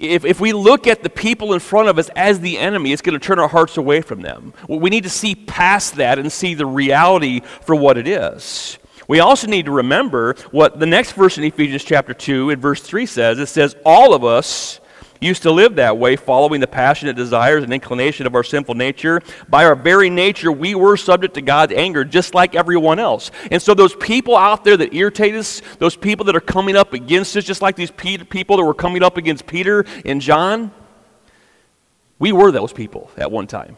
If, 0.00 0.24
if 0.24 0.40
we 0.40 0.52
look 0.52 0.88
at 0.88 1.02
the 1.04 1.10
people 1.10 1.52
in 1.52 1.60
front 1.60 1.88
of 1.88 1.98
us 1.98 2.08
as 2.16 2.40
the 2.40 2.58
enemy, 2.58 2.92
it's 2.92 3.02
going 3.02 3.18
to 3.18 3.24
turn 3.24 3.38
our 3.38 3.48
hearts 3.48 3.76
away 3.76 4.00
from 4.00 4.22
them. 4.22 4.52
We 4.66 4.90
need 4.90 5.04
to 5.04 5.10
see 5.10 5.34
past 5.36 5.96
that 5.96 6.18
and 6.18 6.32
see 6.32 6.54
the 6.54 6.66
reality 6.66 7.40
for 7.60 7.76
what 7.76 7.98
it 7.98 8.08
is. 8.08 8.78
We 9.12 9.20
also 9.20 9.46
need 9.46 9.66
to 9.66 9.72
remember 9.72 10.36
what 10.52 10.80
the 10.80 10.86
next 10.86 11.12
verse 11.12 11.36
in 11.36 11.44
Ephesians 11.44 11.84
chapter 11.84 12.14
2 12.14 12.48
and 12.48 12.62
verse 12.62 12.80
3 12.80 13.04
says. 13.04 13.38
It 13.38 13.48
says, 13.48 13.76
All 13.84 14.14
of 14.14 14.24
us 14.24 14.80
used 15.20 15.42
to 15.42 15.50
live 15.50 15.74
that 15.74 15.98
way, 15.98 16.16
following 16.16 16.62
the 16.62 16.66
passionate 16.66 17.14
desires 17.14 17.62
and 17.62 17.74
inclination 17.74 18.26
of 18.26 18.34
our 18.34 18.42
sinful 18.42 18.74
nature. 18.74 19.20
By 19.50 19.66
our 19.66 19.74
very 19.74 20.08
nature, 20.08 20.50
we 20.50 20.74
were 20.74 20.96
subject 20.96 21.34
to 21.34 21.42
God's 21.42 21.74
anger 21.74 22.06
just 22.06 22.34
like 22.34 22.54
everyone 22.54 22.98
else. 22.98 23.30
And 23.50 23.60
so, 23.60 23.74
those 23.74 23.94
people 23.94 24.34
out 24.34 24.64
there 24.64 24.78
that 24.78 24.94
irritate 24.94 25.34
us, 25.34 25.60
those 25.78 25.94
people 25.94 26.24
that 26.24 26.34
are 26.34 26.40
coming 26.40 26.74
up 26.74 26.94
against 26.94 27.36
us, 27.36 27.44
just 27.44 27.60
like 27.60 27.76
these 27.76 27.90
people 27.90 28.56
that 28.56 28.64
were 28.64 28.72
coming 28.72 29.02
up 29.02 29.18
against 29.18 29.46
Peter 29.46 29.84
and 30.06 30.22
John, 30.22 30.72
we 32.18 32.32
were 32.32 32.50
those 32.50 32.72
people 32.72 33.10
at 33.18 33.30
one 33.30 33.46
time. 33.46 33.76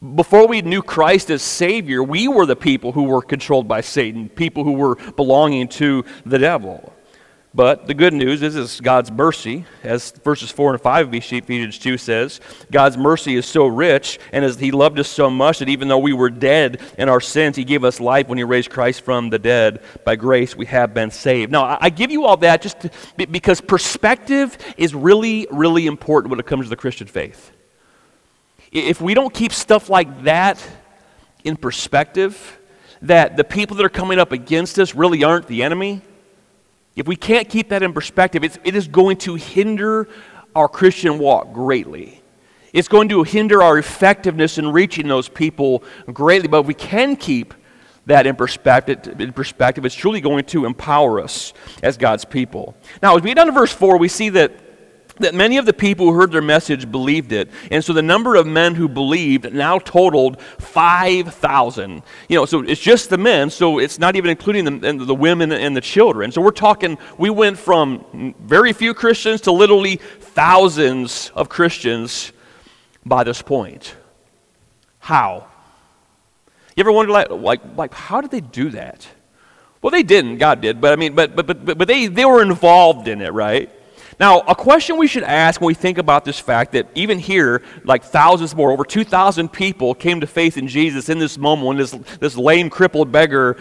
Before 0.00 0.46
we 0.46 0.62
knew 0.62 0.80
Christ 0.80 1.28
as 1.28 1.42
Savior, 1.42 2.04
we 2.04 2.28
were 2.28 2.46
the 2.46 2.54
people 2.54 2.92
who 2.92 3.04
were 3.04 3.20
controlled 3.20 3.66
by 3.66 3.80
Satan, 3.80 4.28
people 4.28 4.62
who 4.62 4.74
were 4.74 4.94
belonging 4.94 5.66
to 5.68 6.04
the 6.24 6.38
devil. 6.38 6.92
But 7.52 7.88
the 7.88 7.94
good 7.94 8.12
news 8.12 8.42
is, 8.42 8.54
is 8.54 8.80
God's 8.80 9.10
mercy, 9.10 9.64
as 9.82 10.12
verses 10.12 10.52
4 10.52 10.74
and 10.74 10.80
5 10.80 11.08
of 11.08 11.14
Ephesians 11.14 11.80
2 11.80 11.98
says, 11.98 12.40
God's 12.70 12.96
mercy 12.96 13.34
is 13.34 13.46
so 13.46 13.66
rich, 13.66 14.20
and 14.32 14.44
as 14.44 14.60
He 14.60 14.70
loved 14.70 15.00
us 15.00 15.08
so 15.08 15.28
much 15.28 15.58
that 15.58 15.68
even 15.68 15.88
though 15.88 15.98
we 15.98 16.12
were 16.12 16.30
dead 16.30 16.80
in 16.96 17.08
our 17.08 17.20
sins, 17.20 17.56
He 17.56 17.64
gave 17.64 17.82
us 17.82 17.98
life 17.98 18.28
when 18.28 18.38
He 18.38 18.44
raised 18.44 18.70
Christ 18.70 19.00
from 19.00 19.30
the 19.30 19.38
dead. 19.40 19.82
By 20.04 20.14
grace, 20.14 20.54
we 20.54 20.66
have 20.66 20.94
been 20.94 21.10
saved. 21.10 21.50
Now, 21.50 21.76
I 21.80 21.90
give 21.90 22.12
you 22.12 22.24
all 22.24 22.36
that 22.36 22.62
just 22.62 22.80
to, 22.82 22.90
because 23.26 23.60
perspective 23.60 24.56
is 24.76 24.94
really, 24.94 25.48
really 25.50 25.88
important 25.88 26.30
when 26.30 26.38
it 26.38 26.46
comes 26.46 26.66
to 26.66 26.70
the 26.70 26.76
Christian 26.76 27.08
faith. 27.08 27.50
If 28.70 29.00
we 29.00 29.14
don't 29.14 29.32
keep 29.32 29.52
stuff 29.52 29.88
like 29.88 30.24
that 30.24 30.64
in 31.44 31.56
perspective, 31.56 32.58
that 33.02 33.36
the 33.36 33.44
people 33.44 33.76
that 33.76 33.86
are 33.86 33.90
coming 33.90 34.18
up 34.18 34.32
against 34.32 34.78
us 34.78 34.94
really 34.94 35.24
aren't 35.24 35.46
the 35.46 35.62
enemy, 35.62 36.02
if 36.96 37.06
we 37.06 37.16
can't 37.16 37.48
keep 37.48 37.68
that 37.68 37.82
in 37.82 37.92
perspective, 37.92 38.42
it's, 38.42 38.58
it 38.64 38.74
is 38.74 38.88
going 38.88 39.18
to 39.18 39.36
hinder 39.36 40.08
our 40.54 40.68
Christian 40.68 41.18
walk 41.18 41.52
greatly. 41.52 42.22
It's 42.72 42.88
going 42.88 43.08
to 43.10 43.22
hinder 43.22 43.62
our 43.62 43.78
effectiveness 43.78 44.58
in 44.58 44.72
reaching 44.72 45.08
those 45.08 45.28
people 45.28 45.84
greatly. 46.12 46.48
But 46.48 46.60
if 46.60 46.66
we 46.66 46.74
can 46.74 47.16
keep 47.16 47.54
that 48.06 48.26
in 48.26 48.34
perspective, 48.34 49.20
in 49.20 49.32
perspective, 49.32 49.84
it's 49.84 49.94
truly 49.94 50.20
going 50.20 50.44
to 50.46 50.64
empower 50.64 51.20
us 51.20 51.52
as 51.82 51.96
God's 51.96 52.24
people. 52.24 52.76
Now, 53.02 53.16
as 53.16 53.22
we 53.22 53.30
get 53.30 53.36
down 53.36 53.46
to 53.46 53.52
verse 53.52 53.72
4, 53.72 53.96
we 53.96 54.08
see 54.08 54.30
that 54.30 54.52
that 55.18 55.34
many 55.34 55.56
of 55.56 55.66
the 55.66 55.72
people 55.72 56.06
who 56.06 56.12
heard 56.12 56.32
their 56.32 56.42
message 56.42 56.90
believed 56.90 57.32
it. 57.32 57.50
And 57.70 57.84
so 57.84 57.92
the 57.92 58.02
number 58.02 58.34
of 58.34 58.46
men 58.46 58.74
who 58.74 58.88
believed 58.88 59.52
now 59.52 59.78
totaled 59.78 60.40
5,000. 60.40 62.02
You 62.28 62.36
know, 62.36 62.44
so 62.46 62.62
it's 62.62 62.80
just 62.80 63.10
the 63.10 63.18
men, 63.18 63.50
so 63.50 63.78
it's 63.78 63.98
not 63.98 64.16
even 64.16 64.30
including 64.30 64.80
the, 64.80 65.04
the 65.04 65.14
women 65.14 65.52
and 65.52 65.76
the 65.76 65.80
children. 65.80 66.32
So 66.32 66.40
we're 66.40 66.50
talking, 66.50 66.98
we 67.16 67.30
went 67.30 67.58
from 67.58 68.34
very 68.40 68.72
few 68.72 68.94
Christians 68.94 69.40
to 69.42 69.52
literally 69.52 69.96
thousands 69.96 71.30
of 71.34 71.48
Christians 71.48 72.32
by 73.04 73.24
this 73.24 73.42
point. 73.42 73.94
How? 74.98 75.46
You 76.76 76.82
ever 76.82 76.92
wonder, 76.92 77.12
like, 77.12 77.30
like, 77.30 77.60
like 77.76 77.94
how 77.94 78.20
did 78.20 78.30
they 78.30 78.40
do 78.40 78.70
that? 78.70 79.06
Well, 79.80 79.90
they 79.90 80.02
didn't. 80.02 80.38
God 80.38 80.60
did. 80.60 80.80
But 80.80 80.92
I 80.92 80.96
mean, 80.96 81.14
but, 81.14 81.34
but, 81.36 81.46
but, 81.46 81.78
but 81.78 81.88
they, 81.88 82.06
they 82.06 82.24
were 82.24 82.42
involved 82.42 83.08
in 83.08 83.20
it, 83.20 83.32
right? 83.32 83.70
Now, 84.20 84.40
a 84.40 84.54
question 84.54 84.96
we 84.96 85.06
should 85.06 85.22
ask 85.22 85.60
when 85.60 85.68
we 85.68 85.74
think 85.74 85.96
about 85.96 86.24
this 86.24 86.40
fact 86.40 86.72
that 86.72 86.88
even 86.96 87.20
here, 87.20 87.62
like 87.84 88.02
thousands 88.02 88.54
more, 88.54 88.72
over 88.72 88.84
2,000 88.84 89.48
people 89.48 89.94
came 89.94 90.20
to 90.20 90.26
faith 90.26 90.56
in 90.56 90.66
Jesus 90.66 91.08
in 91.08 91.18
this 91.18 91.38
moment 91.38 91.68
when 91.68 91.76
this, 91.76 91.92
this 92.18 92.36
lame, 92.36 92.68
crippled 92.68 93.12
beggar 93.12 93.56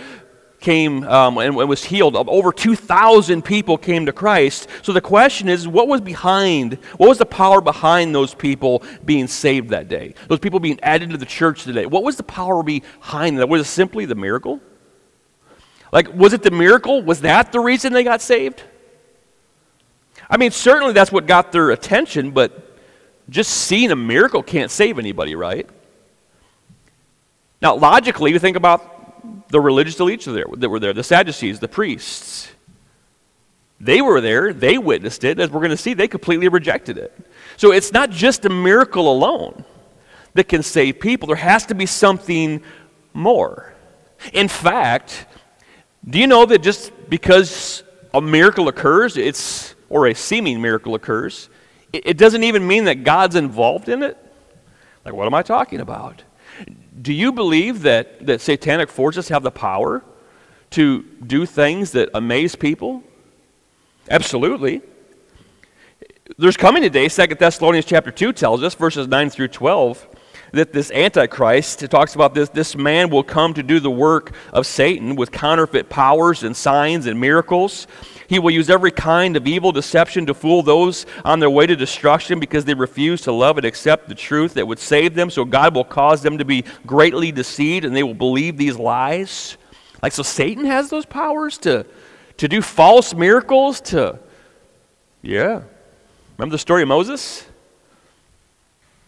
came 0.60 1.04
um, 1.04 1.38
and, 1.38 1.56
and 1.56 1.70
was 1.70 1.84
healed. 1.84 2.16
Over 2.16 2.52
2,000 2.52 3.44
people 3.44 3.78
came 3.78 4.08
to 4.08 4.12
Christ. 4.12 4.68
So 4.82 4.94
the 4.94 5.02
question 5.02 5.48
is, 5.48 5.68
what 5.68 5.88
was 5.88 6.02
behind, 6.02 6.76
what 6.98 7.08
was 7.08 7.20
the 7.20 7.28
power 7.28 7.62
behind 7.62 8.16
those 8.16 8.34
people 8.34 8.82
being 9.06 9.28
saved 9.28 9.70
that 9.70 9.88
day? 9.88 10.16
Those 10.28 10.40
people 10.40 10.60
being 10.60 10.80
added 10.82 11.12
to 11.12 11.18
the 11.18 11.26
church 11.28 11.66
today. 11.66 11.86
What 11.86 12.04
was 12.04 12.18
the 12.18 12.24
power 12.24 12.64
behind 12.64 13.38
that? 13.38 13.48
Was 13.48 13.62
it 13.62 13.66
simply 13.66 14.06
the 14.06 14.16
miracle? 14.16 14.60
Like, 15.92 16.12
was 16.14 16.34
it 16.34 16.42
the 16.42 16.52
miracle? 16.52 17.04
Was 17.04 17.22
that 17.22 17.52
the 17.52 17.60
reason 17.60 17.94
they 17.94 18.04
got 18.04 18.22
saved? 18.22 18.64
I 20.30 20.38
mean, 20.38 20.52
certainly 20.52 20.94
that's 20.94 21.12
what 21.12 21.26
got 21.26 21.52
their 21.52 21.72
attention, 21.72 22.32
but 22.32 22.78
just 23.30 23.52
seeing 23.52 23.92
a 23.92 23.96
miracle 23.96 24.44
can't 24.44 24.72
save 24.72 25.00
anybody, 25.00 25.36
right? 25.36 25.70
Now, 27.62 27.76
logically, 27.76 28.32
you 28.32 28.40
think 28.40 28.58
about 28.58 29.50
the 29.50 29.60
religious 29.60 29.96
elites 29.98 30.26
that 30.60 30.70
were 30.70 30.80
there, 30.80 30.94
the 30.94 31.04
Sadducees, 31.04 31.60
the 31.60 31.68
priests. 31.68 32.50
They 33.80 34.02
were 34.02 34.22
there, 34.22 34.54
they 34.54 34.78
witnessed 34.78 35.24
it. 35.24 35.40
As 35.40 35.50
we're 35.50 35.60
going 35.60 35.72
to 35.72 35.78
see, 35.78 35.94
they 35.94 36.08
completely 36.08 36.48
rejected 36.48 36.98
it. 36.98 37.18
So 37.58 37.72
it's 37.72 37.94
not 37.94 38.10
just 38.10 38.46
a 38.46 38.50
miracle 38.50 39.12
alone 39.12 39.64
that 40.34 40.48
can 40.48 40.64
save 40.64 41.00
people, 41.00 41.28
there 41.28 41.36
has 41.36 41.66
to 41.68 41.76
be 41.76 41.86
something 41.86 42.62
more. 43.14 43.74
In 44.34 44.48
fact, 44.48 45.26
do 46.08 46.20
you 46.20 46.28
know 46.28 46.46
that 46.46 46.62
just 46.62 46.92
because 47.10 47.84
a 48.14 48.22
miracle 48.22 48.68
occurs, 48.68 49.18
it's 49.18 49.76
or 49.89 50.08
a 50.08 50.13
seeming 50.13 50.62
miracle 50.62 50.96
occurs, 50.96 51.50
it, 51.94 52.17
doesn't 52.17 52.44
even 52.44 52.67
mean 52.67 52.86
that 52.86 53.03
God's 53.03 53.36
involved 53.36 53.89
in 53.89 54.03
it. 54.03 54.17
Like, 55.06 55.13
what 55.13 55.25
am 55.25 55.34
I 55.34 55.41
talking 55.41 55.79
about? 55.79 56.24
Do 57.01 57.13
you 57.13 57.32
believe 57.32 57.84
that, 57.84 58.25
that 58.25 58.41
satanic 58.41 58.89
forces 58.89 59.29
have 59.29 59.44
the 59.44 59.51
power 59.51 60.03
to 60.72 61.03
do 61.25 61.46
things 61.46 61.91
that 61.91 62.10
amaze 62.13 62.56
people? 62.56 63.03
Absolutely. 64.10 64.82
There's 66.38 66.58
coming 66.58 66.84
a 66.84 66.89
day, 66.89 67.08
2 67.08 67.27
Thessalonians 67.36 67.86
chapter 67.86 68.12
2 68.12 68.34
tells 68.34 68.63
us, 68.63 68.75
verses 68.75 69.08
9 69.08 69.29
through 69.29 69.48
12, 69.48 70.08
that 70.51 70.74
this 70.74 70.91
Antichrist, 70.91 71.84
it 71.84 71.91
talks 71.91 72.15
about 72.15 72.34
this, 72.34 72.50
this 72.50 72.75
man 72.75 73.10
will 73.10 73.24
come 73.24 73.53
to 73.53 73.63
do 73.63 73.79
the 73.79 73.91
work 73.91 74.34
of 74.51 74.65
Satan 74.65 75.15
with 75.15 75.32
counterfeit 75.32 75.89
powers 75.89 76.44
and 76.44 76.56
signs 76.56 77.06
and 77.06 77.20
miracles. 77.20 77.88
He 78.28 78.40
will 78.40 78.52
use 78.52 78.70
every 78.70 78.92
kind 78.92 79.38
of 79.38 79.48
evil 79.48 79.72
deception 79.72 80.26
to 80.26 80.34
fool 80.34 80.62
those 80.62 81.06
on 81.24 81.40
their 81.40 81.50
way 81.50 81.66
to 81.66 81.76
destruction 81.76 82.40
because 82.40 82.66
they 82.66 82.74
refuse 82.74 83.22
to 83.22 83.32
love 83.32 83.58
and 83.58 83.66
accept 83.66 84.10
the 84.10 84.16
truth 84.16 84.56
that 84.56 84.68
would 84.68 84.80
save 84.80 85.16
them. 85.16 85.30
So 85.30 85.46
God 85.46 85.74
will 85.74 85.86
cause 85.86 86.22
them 86.22 86.38
to 86.38 86.46
be 86.46 86.66
greatly 86.86 87.32
deceived 87.32 87.86
and 87.86 87.96
they 87.96 88.04
will 88.04 88.14
believe 88.14 88.58
these 88.58 88.78
lies. 88.78 89.58
Like, 90.04 90.12
so 90.12 90.24
Satan 90.24 90.66
has 90.66 90.90
those 90.90 91.06
powers 91.06 91.58
to, 91.60 91.86
to 92.38 92.48
do 92.48 92.62
false 92.62 93.14
miracles, 93.14 93.80
to, 93.82 94.20
yeah. 95.22 95.62
Remember 96.38 96.54
the 96.54 96.60
story 96.60 96.84
of 96.84 96.88
Moses? 96.88 97.46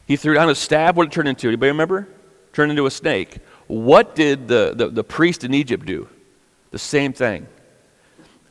He 0.08 0.16
threw 0.16 0.34
down 0.34 0.50
a 0.50 0.56
staff. 0.56 0.96
What 0.96 1.04
did 1.04 1.12
it 1.12 1.16
turn 1.16 1.28
into? 1.28 1.48
Anybody 1.48 1.70
remember? 1.70 2.08
Turned 2.54 2.72
into 2.72 2.88
a 2.88 2.92
snake. 2.92 3.38
What 3.68 4.16
did 4.16 4.48
the, 4.48 4.74
the, 4.76 4.88
the 4.88 5.04
priest 5.04 5.44
in 5.44 5.54
Egypt 5.54 5.86
do? 5.86 6.10
The 6.72 6.80
same 6.80 7.14
thing. 7.14 7.48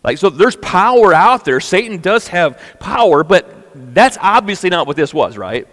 Like, 0.05 0.19
so 0.19 0.31
there's 0.31 0.57
power 0.57 1.12
out 1.12 1.45
there. 1.45 1.61
Satan 1.61 1.99
does 1.99 2.28
have 2.28 2.61
power, 2.78 3.25
but 3.25 3.55
that's 3.95 4.19
obviously 4.21 4.71
not 4.71 4.87
what 4.87 4.97
this 4.97 5.12
was, 5.12 5.37
right? 5.37 5.67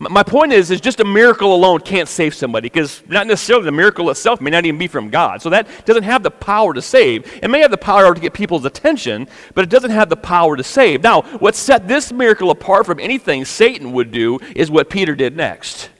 My 0.00 0.24
point 0.24 0.52
is, 0.52 0.70
is 0.72 0.80
just 0.80 0.98
a 0.98 1.04
miracle 1.04 1.54
alone 1.54 1.80
can't 1.80 2.08
save 2.08 2.34
somebody 2.34 2.66
because 2.66 3.02
not 3.06 3.26
necessarily 3.26 3.64
the 3.64 3.72
miracle 3.72 4.10
itself 4.10 4.40
may 4.40 4.50
not 4.50 4.66
even 4.66 4.78
be 4.78 4.88
from 4.88 5.08
God. 5.08 5.40
So 5.40 5.50
that 5.50 5.68
doesn't 5.86 6.02
have 6.02 6.22
the 6.24 6.32
power 6.32 6.74
to 6.74 6.82
save. 6.82 7.40
It 7.42 7.48
may 7.48 7.60
have 7.60 7.70
the 7.70 7.76
power 7.76 8.12
to 8.12 8.20
get 8.20 8.34
people's 8.34 8.64
attention, 8.64 9.28
but 9.54 9.62
it 9.62 9.70
doesn't 9.70 9.92
have 9.92 10.08
the 10.08 10.16
power 10.16 10.56
to 10.56 10.64
save. 10.64 11.02
Now, 11.02 11.22
what 11.22 11.54
set 11.54 11.86
this 11.86 12.12
miracle 12.12 12.50
apart 12.50 12.86
from 12.86 12.98
anything 12.98 13.44
Satan 13.44 13.92
would 13.92 14.10
do 14.10 14.40
is 14.56 14.70
what 14.70 14.90
Peter 14.90 15.14
did 15.14 15.36
next. 15.36 15.90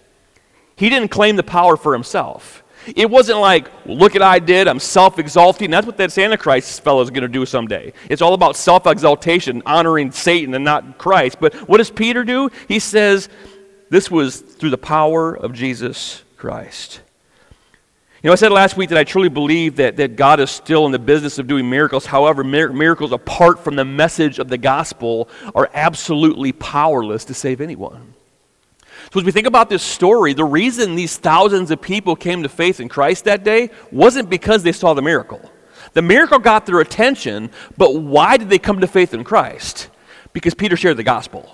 He 0.77 0.89
didn't 0.89 1.13
claim 1.13 1.37
the 1.37 1.45
power 1.45 1.77
for 1.77 1.93
himself. 1.93 2.64
It 2.95 3.09
wasn't 3.09 3.39
like, 3.39 3.71
look 3.87 4.17
at 4.17 4.23
I 4.23 4.39
did, 4.39 4.69
I'm 4.69 4.81
self 4.81 5.19
exalting. 5.19 5.71
That's 5.71 5.87
what 5.87 5.97
that 5.97 6.17
Antichrist 6.17 6.83
fellow 6.83 7.03
is 7.03 7.11
going 7.11 7.23
to 7.23 7.29
do 7.29 7.47
someday. 7.47 7.93
It's 8.09 8.23
all 8.23 8.35
about 8.35 8.57
self 8.57 8.87
exaltation, 8.87 9.63
honoring 9.67 10.11
Satan 10.13 10.55
and 10.55 10.65
not 10.65 10.99
Christ. 10.99 11.39
But 11.41 11.55
what 11.69 11.79
does 11.79 11.91
Peter 11.91 12.25
do? 12.25 12.51
He 12.69 12.79
says, 12.79 13.29
this 13.91 14.11
was 14.11 14.41
through 14.41 14.71
the 14.71 14.79
power 14.79 15.35
of 15.35 15.53
Jesus 15.53 16.23
Christ. 16.37 17.01
You 18.23 18.29
know, 18.29 18.33
I 18.33 18.37
said 18.37 18.53
last 18.53 18.77
week 18.79 18.89
that 18.89 18.97
I 18.97 19.05
truly 19.05 19.29
believe 19.29 19.77
that, 19.77 19.99
that 19.99 20.17
God 20.17 20.41
is 20.41 20.51
still 20.51 20.87
in 20.87 20.93
the 20.93 20.99
business 20.99 21.39
of 21.39 21.47
doing 21.47 21.69
miracles. 21.69 22.07
However, 22.07 22.43
mir- 22.43 22.73
miracles 22.73 23.13
apart 23.13 23.63
from 23.63 23.77
the 23.77 23.85
message 23.85 24.39
of 24.39 24.49
the 24.49 24.57
gospel 24.57 25.29
are 25.55 25.69
absolutely 25.75 26.51
powerless 26.53 27.27
to 27.27 27.35
save 27.35 27.61
anyone. 27.61 28.15
So, 29.15 29.21
as 29.21 29.27
we 29.27 29.31
think 29.31 29.47
about 29.47 29.69
this 29.69 29.85
story, 29.85 30.33
the 30.33 30.45
reason 30.45 30.97
these 30.97 31.17
thousands 31.17 31.71
of 31.71 31.81
people 31.81 32.17
came 32.17 32.43
to 32.43 32.49
faith 32.49 32.81
in 32.81 32.89
Christ 32.89 33.27
that 33.27 33.45
day 33.45 33.71
wasn't 33.93 34.29
because 34.29 34.65
they 34.65 34.73
saw 34.73 34.93
the 34.93 35.03
miracle. 35.03 35.53
The 35.93 36.03
miracle 36.03 36.41
got 36.41 36.67
their 36.67 36.81
attention, 36.81 37.51
but 37.79 37.95
why 37.95 38.37
did 38.39 38.51
they 38.51 38.59
come 38.59 38.81
to 38.81 38.89
faith 38.89 39.15
in 39.15 39.23
Christ? 39.23 39.89
Because 40.33 40.53
Peter 40.55 40.77
shared 40.77 40.97
the 40.97 41.05
gospel. 41.05 41.49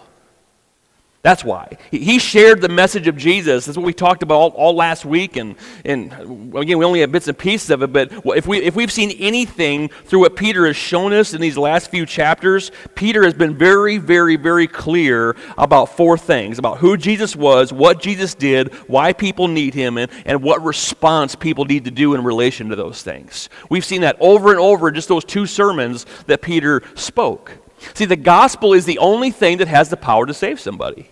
That's 1.22 1.44
why. 1.44 1.76
He 1.90 2.18
shared 2.18 2.62
the 2.62 2.70
message 2.70 3.06
of 3.06 3.14
Jesus. 3.14 3.66
That's 3.66 3.76
what 3.76 3.84
we 3.84 3.92
talked 3.92 4.22
about 4.22 4.36
all, 4.36 4.48
all, 4.50 4.74
last 4.74 5.04
week. 5.04 5.36
And, 5.36 5.54
and 5.84 6.10
again, 6.56 6.78
we 6.78 6.84
only 6.84 7.00
have 7.00 7.12
bits 7.12 7.28
and 7.28 7.36
pieces 7.36 7.68
of 7.68 7.82
it. 7.82 7.92
But 7.92 8.10
if, 8.24 8.46
we, 8.46 8.58
if 8.62 8.74
we've 8.74 8.90
seen 8.90 9.10
anything 9.18 9.88
through 9.88 10.20
what 10.20 10.34
Peter 10.34 10.66
has 10.66 10.76
shown 10.76 11.12
us 11.12 11.34
in 11.34 11.42
these 11.42 11.58
last 11.58 11.90
few 11.90 12.06
chapters, 12.06 12.72
Peter 12.94 13.22
has 13.22 13.34
been 13.34 13.54
very, 13.54 13.98
very, 13.98 14.36
very 14.36 14.66
clear 14.66 15.36
about 15.58 15.94
four 15.94 16.16
things 16.16 16.58
about 16.58 16.78
who 16.78 16.96
Jesus 16.96 17.36
was, 17.36 17.70
what 17.70 18.00
Jesus 18.00 18.34
did, 18.34 18.72
why 18.88 19.12
people 19.12 19.46
need 19.46 19.74
him, 19.74 19.98
and, 19.98 20.10
and 20.24 20.42
what 20.42 20.64
response 20.64 21.34
people 21.34 21.66
need 21.66 21.84
to 21.84 21.90
do 21.90 22.14
in 22.14 22.24
relation 22.24 22.70
to 22.70 22.76
those 22.76 23.02
things. 23.02 23.50
We've 23.68 23.84
seen 23.84 24.00
that 24.00 24.16
over 24.20 24.52
and 24.52 24.58
over 24.58 24.88
in 24.88 24.94
just 24.94 25.08
those 25.08 25.26
two 25.26 25.44
sermons 25.44 26.06
that 26.28 26.40
Peter 26.40 26.82
spoke. 26.94 27.52
See, 27.94 28.04
the 28.04 28.16
gospel 28.16 28.74
is 28.74 28.84
the 28.84 28.98
only 28.98 29.30
thing 29.30 29.58
that 29.58 29.68
has 29.68 29.88
the 29.88 29.96
power 29.96 30.26
to 30.26 30.34
save 30.34 30.60
somebody. 30.60 31.10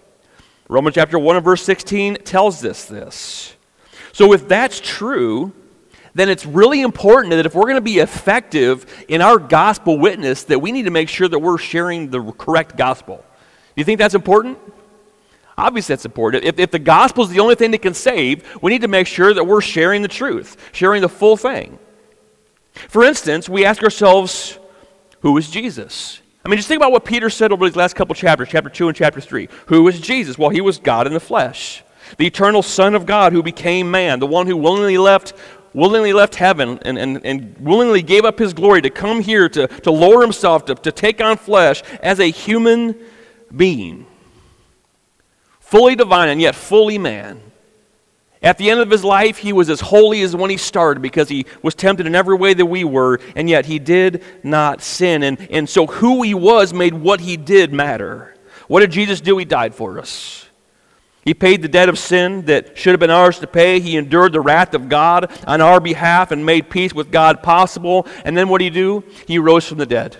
Romans 0.69 0.95
chapter 0.95 1.19
1 1.19 1.37
and 1.37 1.45
verse 1.45 1.63
16 1.63 2.17
tells 2.17 2.65
us 2.65 2.85
this. 2.85 3.57
So, 4.13 4.33
if 4.33 4.49
that's 4.49 4.81
true, 4.81 5.53
then 6.15 6.29
it's 6.29 6.45
really 6.45 6.83
important 6.83 7.31
that 7.31 7.47
if 7.47 7.55
we're 7.55 7.63
going 7.63 7.77
to 7.77 7.81
be 7.81 7.99
effective 7.99 9.05
in 9.09 9.23
our 9.23 9.39
gospel 9.39 9.99
witness, 9.99 10.45
that 10.45 10.61
we 10.61 10.73
need 10.73 10.85
to 10.85 10.91
make 10.91 11.09
sure 11.09 11.29
that 11.29 11.39
we're 11.39 11.59
sharing 11.59 12.11
the 12.11 12.33
correct 12.33 12.77
gospel. 12.77 13.17
Do 13.17 13.81
you 13.81 13.85
think 13.85 13.99
that's 13.99 14.15
important? 14.15 14.59
Obviously, 15.57 15.95
that's 15.95 16.05
important. 16.05 16.45
If, 16.45 16.59
if 16.59 16.71
the 16.71 16.79
gospel 16.79 17.25
is 17.25 17.31
the 17.31 17.41
only 17.41 17.55
thing 17.55 17.71
that 17.73 17.83
can 17.83 17.95
save, 17.95 18.45
we 18.63 18.71
need 18.71 18.83
to 18.83 18.89
make 18.89 19.07
sure 19.07 19.33
that 19.33 19.45
we're 19.45 19.61
sharing 19.61 20.03
the 20.03 20.09
truth, 20.09 20.57
sharing 20.73 21.03
the 21.03 21.09
full 21.09 21.37
thing. 21.37 21.79
For 22.73 23.03
instance, 23.03 23.49
we 23.49 23.65
ask 23.65 23.83
ourselves, 23.83 24.59
who 25.21 25.37
is 25.37 25.51
Jesus? 25.51 26.21
I 26.45 26.49
mean, 26.49 26.57
just 26.57 26.69
think 26.69 26.79
about 26.79 26.93
what 26.93 27.05
Peter 27.05 27.31
said 27.31 27.53
over 27.53 27.67
these 27.67 27.77
last 27.77 27.95
couple 27.95 28.15
chapters, 28.15 28.49
chapter 28.51 28.71
2 28.71 28.89
and 28.89 28.97
chapter 28.97 29.21
3. 29.21 29.49
Who 29.67 29.83
was 29.83 30.01
Jesus? 30.01 30.39
Well, 30.39 30.51
he 30.51 30.61
was 30.61 30.79
God 30.79 31.07
in 31.07 31.13
the 31.13 31.21
flesh, 31.21 31.83
the 32.17 32.27
eternal 32.27 32.63
Son 32.63 32.95
of 32.95 33.07
God 33.07 33.33
who 33.33 33.43
became 33.43 33.91
man, 33.91 34.21
the 34.21 34.27
one 34.27 34.47
who 34.47 34.57
willingly 34.57 34.99
left, 34.99 35.35
willingly 35.75 36.13
left 36.13 36.37
heaven 36.37 36.79
and, 36.83 36.97
and, 36.97 37.25
and 37.25 37.57
willingly 37.59 38.03
gave 38.03 38.25
up 38.25 38.39
his 38.39 38.53
glory 38.53 38.81
to 38.83 38.91
come 38.91 39.21
here 39.21 39.49
to, 39.49 39.67
to 39.67 39.91
lower 39.91 40.23
himself, 40.23 40.65
to, 40.67 40.75
to 40.77 40.93
take 40.93 41.21
on 41.21 41.37
flesh 41.37 41.83
as 42.03 42.21
a 42.21 42.31
human 42.31 42.95
being. 43.55 44.07
Fully 45.61 45.97
divine 45.97 46.31
and 46.31 46.41
yet 46.41 46.55
fully 46.55 46.99
man. 46.99 47.43
At 48.49 48.57
the 48.57 48.71
end 48.71 48.81
of 48.81 48.89
his 48.91 49.05
life, 49.05 49.37
he 49.37 49.53
was 49.53 49.69
as 49.69 49.79
holy 49.79 50.23
as 50.23 50.35
when 50.35 50.49
he 50.49 50.57
started 50.57 51.03
because 51.03 51.29
he 51.29 51.45
was 51.61 51.75
tempted 51.75 52.07
in 52.07 52.15
every 52.15 52.35
way 52.35 52.55
that 52.55 52.65
we 52.65 52.83
were, 52.83 53.21
and 53.37 53.47
yet 53.47 53.67
he 53.67 53.79
did 53.79 54.25
not 54.43 54.81
sin. 54.81 55.23
And, 55.23 55.39
and 55.51 55.69
so, 55.69 55.87
who 55.87 56.23
he 56.23 56.33
was 56.33 56.73
made 56.73 56.95
what 56.95 57.21
he 57.21 57.37
did 57.37 57.75
matter. 57.75 58.35
What 58.67 58.81
did 58.81 58.91
Jesus 58.91 59.21
do? 59.21 59.37
He 59.37 59.45
died 59.45 59.75
for 59.75 59.99
us. 59.99 60.47
He 61.27 61.35
paid 61.35 61.61
the 61.61 61.69
debt 61.69 61.91
of 61.91 61.99
sin 61.99 62.47
that 62.47 62.79
should 62.79 62.93
have 62.93 63.01
been 63.01 63.11
ours 63.11 63.39
to 63.41 63.47
pay. 63.47 63.81
He 63.81 63.99
endured 63.99 64.33
the 64.33 64.41
wrath 64.41 64.73
of 64.73 64.89
God 64.89 65.31
on 65.47 65.61
our 65.61 65.79
behalf 65.79 66.31
and 66.31 66.47
made 66.47 66.71
peace 66.71 66.95
with 66.95 67.11
God 67.11 67.43
possible. 67.43 68.07
And 68.25 68.35
then 68.35 68.49
what 68.49 68.61
did 68.61 68.73
he 68.73 68.81
do? 68.81 69.05
He 69.27 69.39
rose 69.39 69.69
from 69.69 69.77
the 69.77 69.85
dead. 69.85 70.17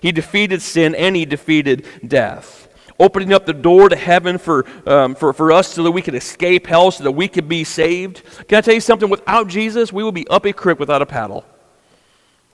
He 0.00 0.12
defeated 0.12 0.62
sin 0.62 0.94
and 0.94 1.14
he 1.14 1.26
defeated 1.26 1.84
death 2.08 2.65
opening 2.98 3.32
up 3.32 3.46
the 3.46 3.52
door 3.52 3.88
to 3.88 3.96
heaven 3.96 4.38
for, 4.38 4.64
um, 4.86 5.14
for, 5.14 5.32
for 5.32 5.52
us 5.52 5.68
so 5.68 5.82
that 5.82 5.90
we 5.90 6.02
could 6.02 6.14
escape 6.14 6.66
hell, 6.66 6.90
so 6.90 7.04
that 7.04 7.12
we 7.12 7.28
could 7.28 7.48
be 7.48 7.64
saved. 7.64 8.22
Can 8.48 8.58
I 8.58 8.60
tell 8.60 8.74
you 8.74 8.80
something? 8.80 9.08
Without 9.08 9.48
Jesus, 9.48 9.92
we 9.92 10.02
would 10.02 10.14
be 10.14 10.26
up 10.28 10.44
a 10.46 10.52
creek 10.52 10.78
without 10.78 11.02
a 11.02 11.06
paddle. 11.06 11.44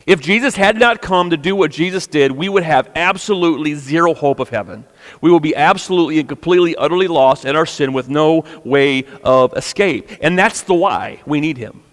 If 0.05 0.21
Jesus 0.21 0.57
had 0.57 0.79
not 0.79 1.01
come 1.01 1.31
to 1.31 1.37
do 1.37 1.55
what 1.55 1.71
Jesus 1.71 2.09
did, 2.09 2.33
we 2.33 2.49
would 2.49 2.65
have 2.65 2.91
absolutely 2.97 3.75
zero 3.75 4.15
hope 4.15 4.41
of 4.41 4.49
heaven. 4.49 4.85
We 5.21 5.31
will 5.31 5.41
be 5.41 5.55
absolutely 5.55 6.19
and 6.19 6.29
completely, 6.29 6.75
utterly 6.75 7.07
lost 7.07 7.45
in 7.45 7.55
our 7.55 7.67
sin 7.67 7.93
with 7.93 8.09
no 8.09 8.45
way 8.65 9.05
of 9.23 9.57
escape. 9.57 10.11
And 10.21 10.37
that's 10.37 10.63
the 10.63 10.75
why 10.75 11.23
we 11.25 11.41
need 11.41 11.57
him. 11.57 11.85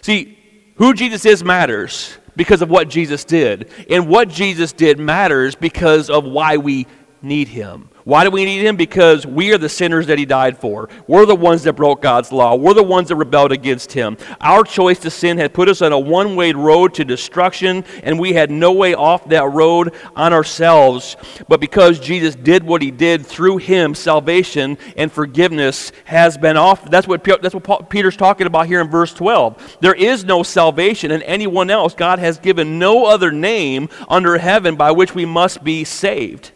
See, 0.00 0.38
who 0.76 0.94
Jesus 0.94 1.24
is 1.26 1.42
matters 1.42 2.16
because 2.36 2.62
of 2.62 2.70
what 2.70 2.88
Jesus 2.88 3.24
did. 3.24 3.70
And 3.90 4.08
what 4.08 4.28
Jesus 4.28 4.72
did 4.72 4.98
matters 4.98 5.54
because 5.54 6.08
of 6.08 6.24
why 6.24 6.56
we 6.56 6.86
need 7.22 7.48
him. 7.48 7.88
Why 8.04 8.24
do 8.24 8.30
we 8.30 8.44
need 8.44 8.64
him? 8.66 8.76
Because 8.76 9.24
we 9.24 9.52
are 9.52 9.58
the 9.58 9.68
sinners 9.68 10.08
that 10.08 10.18
he 10.18 10.24
died 10.24 10.58
for. 10.58 10.88
We're 11.06 11.26
the 11.26 11.36
ones 11.36 11.62
that 11.62 11.74
broke 11.74 12.02
God's 12.02 12.32
law. 12.32 12.56
We're 12.56 12.74
the 12.74 12.82
ones 12.82 13.08
that 13.08 13.16
rebelled 13.16 13.52
against 13.52 13.92
him. 13.92 14.16
Our 14.40 14.64
choice 14.64 14.98
to 15.00 15.10
sin 15.10 15.38
had 15.38 15.54
put 15.54 15.68
us 15.68 15.82
on 15.82 15.92
a 15.92 15.98
one 15.98 16.34
way 16.34 16.52
road 16.52 16.94
to 16.94 17.04
destruction, 17.04 17.84
and 18.02 18.18
we 18.18 18.32
had 18.32 18.50
no 18.50 18.72
way 18.72 18.94
off 18.94 19.28
that 19.28 19.48
road 19.52 19.94
on 20.16 20.32
ourselves. 20.32 21.16
But 21.48 21.60
because 21.60 22.00
Jesus 22.00 22.34
did 22.34 22.64
what 22.64 22.82
he 22.82 22.90
did 22.90 23.24
through 23.24 23.58
him, 23.58 23.94
salvation 23.94 24.78
and 24.96 25.12
forgiveness 25.12 25.92
has 26.04 26.36
been 26.36 26.56
offered. 26.56 26.90
That's 26.90 27.06
what, 27.06 27.22
that's 27.22 27.54
what 27.54 27.88
Peter's 27.88 28.16
talking 28.16 28.48
about 28.48 28.66
here 28.66 28.80
in 28.80 28.88
verse 28.88 29.14
12. 29.14 29.76
There 29.80 29.94
is 29.94 30.24
no 30.24 30.42
salvation 30.42 31.12
in 31.12 31.22
anyone 31.22 31.70
else. 31.70 31.94
God 31.94 32.18
has 32.18 32.38
given 32.38 32.80
no 32.80 33.06
other 33.06 33.30
name 33.30 33.88
under 34.08 34.38
heaven 34.38 34.74
by 34.74 34.90
which 34.90 35.14
we 35.14 35.24
must 35.24 35.62
be 35.62 35.84
saved. 35.84 36.50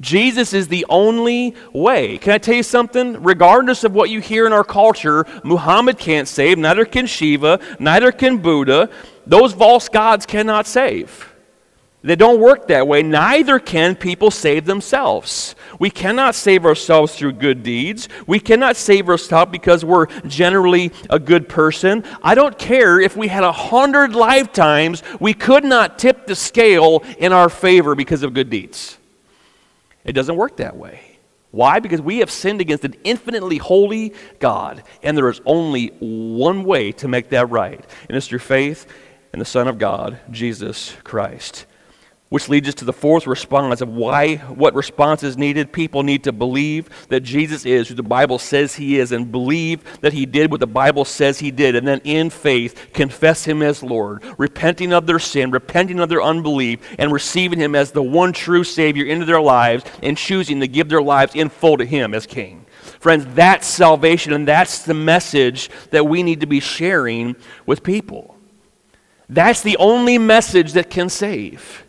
Jesus 0.00 0.52
is 0.52 0.68
the 0.68 0.84
only 0.88 1.54
way. 1.72 2.18
Can 2.18 2.32
I 2.32 2.38
tell 2.38 2.56
you 2.56 2.64
something? 2.64 3.22
Regardless 3.22 3.84
of 3.84 3.94
what 3.94 4.10
you 4.10 4.20
hear 4.20 4.46
in 4.46 4.52
our 4.52 4.64
culture, 4.64 5.24
Muhammad 5.44 5.98
can't 5.98 6.26
save, 6.26 6.58
neither 6.58 6.84
can 6.84 7.06
Shiva, 7.06 7.60
neither 7.78 8.10
can 8.10 8.38
Buddha. 8.38 8.90
Those 9.26 9.52
false 9.52 9.88
gods 9.88 10.26
cannot 10.26 10.66
save. 10.66 11.30
They 12.02 12.16
don't 12.16 12.38
work 12.38 12.68
that 12.68 12.86
way. 12.86 13.02
Neither 13.02 13.58
can 13.58 13.94
people 13.94 14.30
save 14.30 14.66
themselves. 14.66 15.54
We 15.78 15.88
cannot 15.88 16.34
save 16.34 16.66
ourselves 16.66 17.16
through 17.16 17.32
good 17.32 17.62
deeds. 17.62 18.10
We 18.26 18.40
cannot 18.40 18.76
save 18.76 19.08
ourselves 19.08 19.50
because 19.50 19.86
we're 19.86 20.06
generally 20.26 20.92
a 21.08 21.18
good 21.18 21.48
person. 21.48 22.04
I 22.22 22.34
don't 22.34 22.58
care 22.58 23.00
if 23.00 23.16
we 23.16 23.28
had 23.28 23.42
a 23.42 23.52
hundred 23.52 24.14
lifetimes, 24.14 25.02
we 25.18 25.32
could 25.32 25.64
not 25.64 25.98
tip 25.98 26.26
the 26.26 26.34
scale 26.34 27.02
in 27.16 27.32
our 27.32 27.48
favor 27.48 27.94
because 27.94 28.22
of 28.22 28.34
good 28.34 28.50
deeds. 28.50 28.98
It 30.04 30.12
doesn't 30.12 30.36
work 30.36 30.58
that 30.58 30.76
way. 30.76 31.18
Why? 31.50 31.78
Because 31.78 32.00
we 32.00 32.18
have 32.18 32.30
sinned 32.30 32.60
against 32.60 32.84
an 32.84 32.96
infinitely 33.04 33.58
holy 33.58 34.12
God, 34.40 34.82
and 35.02 35.16
there 35.16 35.28
is 35.28 35.40
only 35.46 35.88
one 36.00 36.64
way 36.64 36.90
to 36.92 37.06
make 37.06 37.28
that 37.30 37.48
right, 37.48 37.84
and 38.08 38.16
it's 38.16 38.26
through 38.26 38.40
faith 38.40 38.86
in 39.32 39.38
the 39.38 39.44
Son 39.44 39.68
of 39.68 39.78
God, 39.78 40.18
Jesus 40.30 40.96
Christ. 41.04 41.66
Which 42.30 42.48
leads 42.48 42.68
us 42.68 42.74
to 42.76 42.84
the 42.84 42.92
fourth 42.92 43.28
response 43.28 43.80
of 43.80 43.88
why, 43.88 44.36
what 44.36 44.74
response 44.74 45.22
is 45.22 45.36
needed. 45.36 45.72
People 45.72 46.02
need 46.02 46.24
to 46.24 46.32
believe 46.32 46.88
that 47.08 47.20
Jesus 47.20 47.64
is 47.64 47.86
who 47.86 47.94
the 47.94 48.02
Bible 48.02 48.40
says 48.40 48.74
he 48.74 48.98
is 48.98 49.12
and 49.12 49.30
believe 49.30 50.00
that 50.00 50.14
he 50.14 50.26
did 50.26 50.50
what 50.50 50.58
the 50.58 50.66
Bible 50.66 51.04
says 51.04 51.38
he 51.38 51.52
did. 51.52 51.76
And 51.76 51.86
then 51.86 52.00
in 52.02 52.30
faith, 52.30 52.88
confess 52.92 53.44
him 53.44 53.62
as 53.62 53.84
Lord, 53.84 54.24
repenting 54.36 54.92
of 54.92 55.06
their 55.06 55.20
sin, 55.20 55.52
repenting 55.52 56.00
of 56.00 56.08
their 56.08 56.22
unbelief, 56.22 56.80
and 56.98 57.12
receiving 57.12 57.60
him 57.60 57.76
as 57.76 57.92
the 57.92 58.02
one 58.02 58.32
true 58.32 58.64
Savior 58.64 59.04
into 59.04 59.26
their 59.26 59.40
lives 59.40 59.84
and 60.02 60.18
choosing 60.18 60.58
to 60.60 60.66
give 60.66 60.88
their 60.88 61.02
lives 61.02 61.36
in 61.36 61.50
full 61.50 61.76
to 61.76 61.84
him 61.84 62.14
as 62.14 62.26
King. 62.26 62.66
Friends, 62.98 63.26
that's 63.34 63.66
salvation, 63.66 64.32
and 64.32 64.48
that's 64.48 64.82
the 64.82 64.94
message 64.94 65.70
that 65.90 66.06
we 66.06 66.22
need 66.22 66.40
to 66.40 66.46
be 66.46 66.58
sharing 66.58 67.36
with 67.66 67.82
people. 67.82 68.34
That's 69.28 69.62
the 69.62 69.76
only 69.76 70.18
message 70.18 70.72
that 70.72 70.90
can 70.90 71.08
save. 71.10 71.83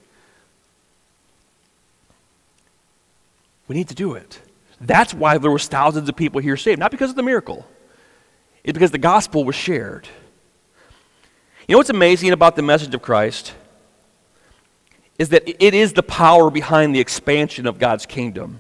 We 3.68 3.76
need 3.76 3.88
to 3.90 3.96
do 3.96 4.14
it. 4.14 4.42
That's 4.80 5.14
why 5.14 5.38
there 5.38 5.52
was 5.52 5.68
thousands 5.68 6.10
of 6.10 6.16
people 6.16 6.42
here 6.42 6.58
saved, 6.58 6.80
not 6.80 6.92
because 6.92 7.10
of 7.10 7.16
the 7.16 7.24
miracle. 7.24 7.66
It's 8.64 8.74
because 8.74 8.92
the 8.92 8.98
gospel 8.98 9.44
was 9.44 9.56
shared. 9.56 10.08
You 11.68 11.74
know 11.74 11.80
what's 11.80 11.90
amazing 11.90 12.32
about 12.32 12.56
the 12.56 12.62
message 12.62 12.94
of 12.94 13.02
Christ? 13.02 13.54
Is 15.18 15.30
that 15.30 15.48
it 15.48 15.74
is 15.74 15.94
the 15.94 16.04
power 16.04 16.52
behind 16.52 16.94
the 16.94 17.00
expansion 17.00 17.66
of 17.66 17.80
God's 17.80 18.06
kingdom. 18.06 18.60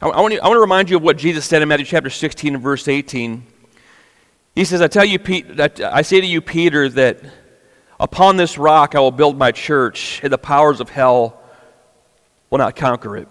I, 0.00 0.08
I, 0.08 0.20
want, 0.20 0.34
to, 0.34 0.40
I 0.40 0.46
want 0.46 0.56
to 0.56 0.60
remind 0.60 0.90
you 0.90 0.96
of 0.96 1.02
what 1.02 1.16
Jesus 1.16 1.46
said 1.46 1.62
in 1.62 1.68
Matthew 1.68 1.86
chapter 1.86 2.10
16 2.10 2.54
and 2.54 2.62
verse 2.62 2.86
18. 2.86 3.44
He 4.54 4.64
says, 4.64 4.82
I 4.82 4.88
tell 4.88 5.04
you, 5.04 5.18
Pete, 5.18 5.58
I 5.80 6.02
say 6.02 6.20
to 6.20 6.26
you, 6.26 6.40
Peter, 6.40 6.88
that 6.90 7.20
upon 7.98 8.36
this 8.36 8.58
rock 8.58 8.94
I 8.94 9.00
will 9.00 9.12
build 9.12 9.38
my 9.38 9.52
church, 9.52 10.20
and 10.22 10.32
the 10.32 10.38
powers 10.38 10.80
of 10.80 10.90
hell 10.90 11.40
will 12.50 12.58
not 12.58 12.76
conquer 12.76 13.16
it. 13.16 13.28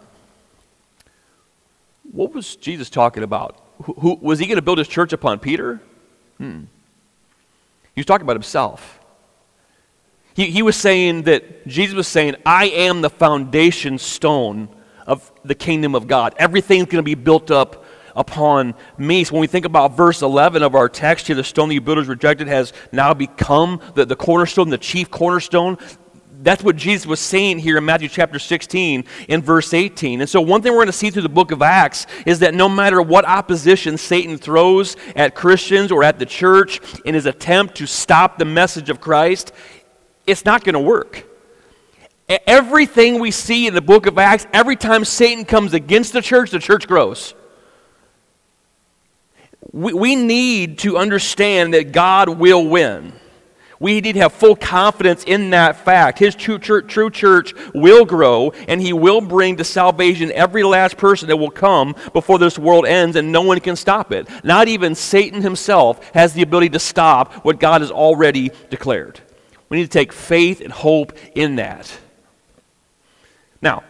What 2.12 2.34
was 2.34 2.56
Jesus 2.56 2.90
talking 2.90 3.24
about? 3.24 3.62
Who, 3.84 3.94
who 3.94 4.20
was 4.22 4.40
he 4.40 4.46
going 4.46 4.58
to 4.58 4.62
build 4.62 4.78
his 4.78 4.88
church 4.88 5.14
upon 5.14 5.40
Peter? 5.40 5.82
Hmm. 6.38 6.64
He 7.96 8.02
was 8.02 8.06
talking 8.06 8.26
about 8.26 8.36
himself. 8.36 9.00
He, 10.34 10.46
he 10.46 10.62
was 10.62 10.76
saying 10.76 11.24
that 11.24 11.68
Jesus 11.68 11.96
was 11.96 12.08
saying, 12.08 12.36
I 12.46 12.66
am 12.68 13.02
the 13.02 13.10
foundation 13.10 13.98
stone 13.98 14.70
of 15.06 15.32
the 15.44 15.56
kingdom 15.56 15.96
of 15.96 16.08
God. 16.08 16.36
Everything's 16.38 16.86
going 16.86 17.00
to 17.00 17.04
be 17.04 17.16
built 17.16 17.52
up 17.52 17.86
upon 18.16 18.76
me. 18.98 19.24
So 19.24 19.34
when 19.34 19.42
we 19.42 19.48
think 19.48 19.66
about 19.66 19.96
verse 19.96 20.22
11 20.22 20.64
of 20.64 20.76
our 20.76 20.90
text 20.90 21.28
here, 21.28 21.36
the 21.36 21.44
stone 21.44 21.70
that 21.70 21.74
you 21.74 21.82
builders 21.82 22.08
rejected 22.08 22.48
has 22.48 22.74
now 22.92 23.14
become 23.14 23.82
the, 23.96 24.06
the 24.06 24.16
cornerstone, 24.16 24.70
the 24.70 24.78
chief 24.78 25.10
cornerstone 25.10 25.78
that's 26.42 26.64
what 26.64 26.78
Jesus 26.78 27.06
was 27.06 27.20
saying 27.20 27.60
here 27.60 27.78
in 27.78 27.86
Matthew 27.86 28.08
chapter 28.08 28.40
16 28.40 29.04
in 29.28 29.42
verse 29.42 29.74
18. 29.74 30.22
And 30.22 30.30
so, 30.30 30.40
one 30.40 30.62
thing 30.62 30.72
we're 30.72 30.80
going 30.80 30.88
to 30.88 30.94
see 30.94 31.10
through 31.10 31.24
the 31.24 31.30
book 31.30 31.52
of 31.52 31.62
Acts 31.62 32.08
is 32.26 32.40
that 32.40 32.54
no 32.54 32.70
matter 32.70 33.02
what 33.02 33.26
opposition 33.26 33.98
Satan 33.98 34.38
throws 34.38 34.96
at 35.18 35.36
Christians 35.36 35.92
or 35.92 36.04
at 36.04 36.18
the 36.18 36.26
church 36.26 36.80
in 37.04 37.14
his 37.14 37.26
attempt 37.26 37.76
to 37.76 37.86
stop 37.86 38.38
the 38.38 38.46
message 38.46 38.90
of 38.90 39.02
Christ, 39.02 39.52
it's 40.26 40.46
not 40.46 40.64
going 40.64 40.74
to 40.74 40.80
work. 40.80 41.26
Everything 42.48 43.20
we 43.20 43.32
see 43.32 43.68
in 43.68 43.74
the 43.74 43.82
book 43.82 44.06
of 44.06 44.18
Acts, 44.18 44.48
every 44.54 44.76
time 44.78 45.04
Satan 45.04 45.44
comes 45.44 45.74
against 45.74 46.14
the 46.14 46.22
church, 46.22 46.52
the 46.52 46.60
church 46.60 46.88
grows. 46.88 47.34
We, 49.72 49.94
we 49.94 50.16
need 50.16 50.80
to 50.80 50.98
understand 50.98 51.74
that 51.74 51.92
God 51.92 52.30
will 52.30 52.66
win. 52.66 53.19
We 53.80 54.02
need 54.02 54.14
to 54.14 54.20
have 54.20 54.34
full 54.34 54.58
confidence 54.58 55.24
in 55.24 55.52
that 55.52 55.78
fact. 55.78 56.20
His 56.20 56.36
true 56.36 56.60
church, 56.60 56.88
true 56.88 57.10
church 57.10 57.54
will 57.74 58.04
grow, 58.04 58.52
and 58.68 58.82
He 58.82 58.92
will 58.92 59.22
bring 59.22 59.56
to 59.56 59.64
salvation 59.64 60.32
every 60.34 60.64
last 60.64 60.98
person 60.98 61.30
that 61.30 61.38
will 61.38 61.50
come 61.50 61.96
before 62.12 62.40
this 62.40 62.60
world 62.60 62.86
ends, 62.86 63.16
and 63.16 63.32
no 63.32 63.42
one 63.42 63.60
can 63.62 63.78
stop 63.78 64.12
it. 64.12 64.28
Not 64.44 64.68
even 64.68 64.96
Satan 64.96 65.42
himself 65.42 66.04
has 66.14 66.34
the 66.34 66.42
ability 66.42 66.70
to 66.70 66.80
stop 66.80 67.34
what 67.46 67.60
God 67.60 67.80
has 67.80 67.92
already 67.92 68.52
declared. 68.70 69.22
We 69.70 69.78
need 69.78 69.84
to 69.84 69.90
take 69.90 70.12
faith 70.12 70.60
and 70.60 70.74
hope 70.74 71.14
in 71.34 71.56
that. 71.56 71.98
Now, 73.62 73.84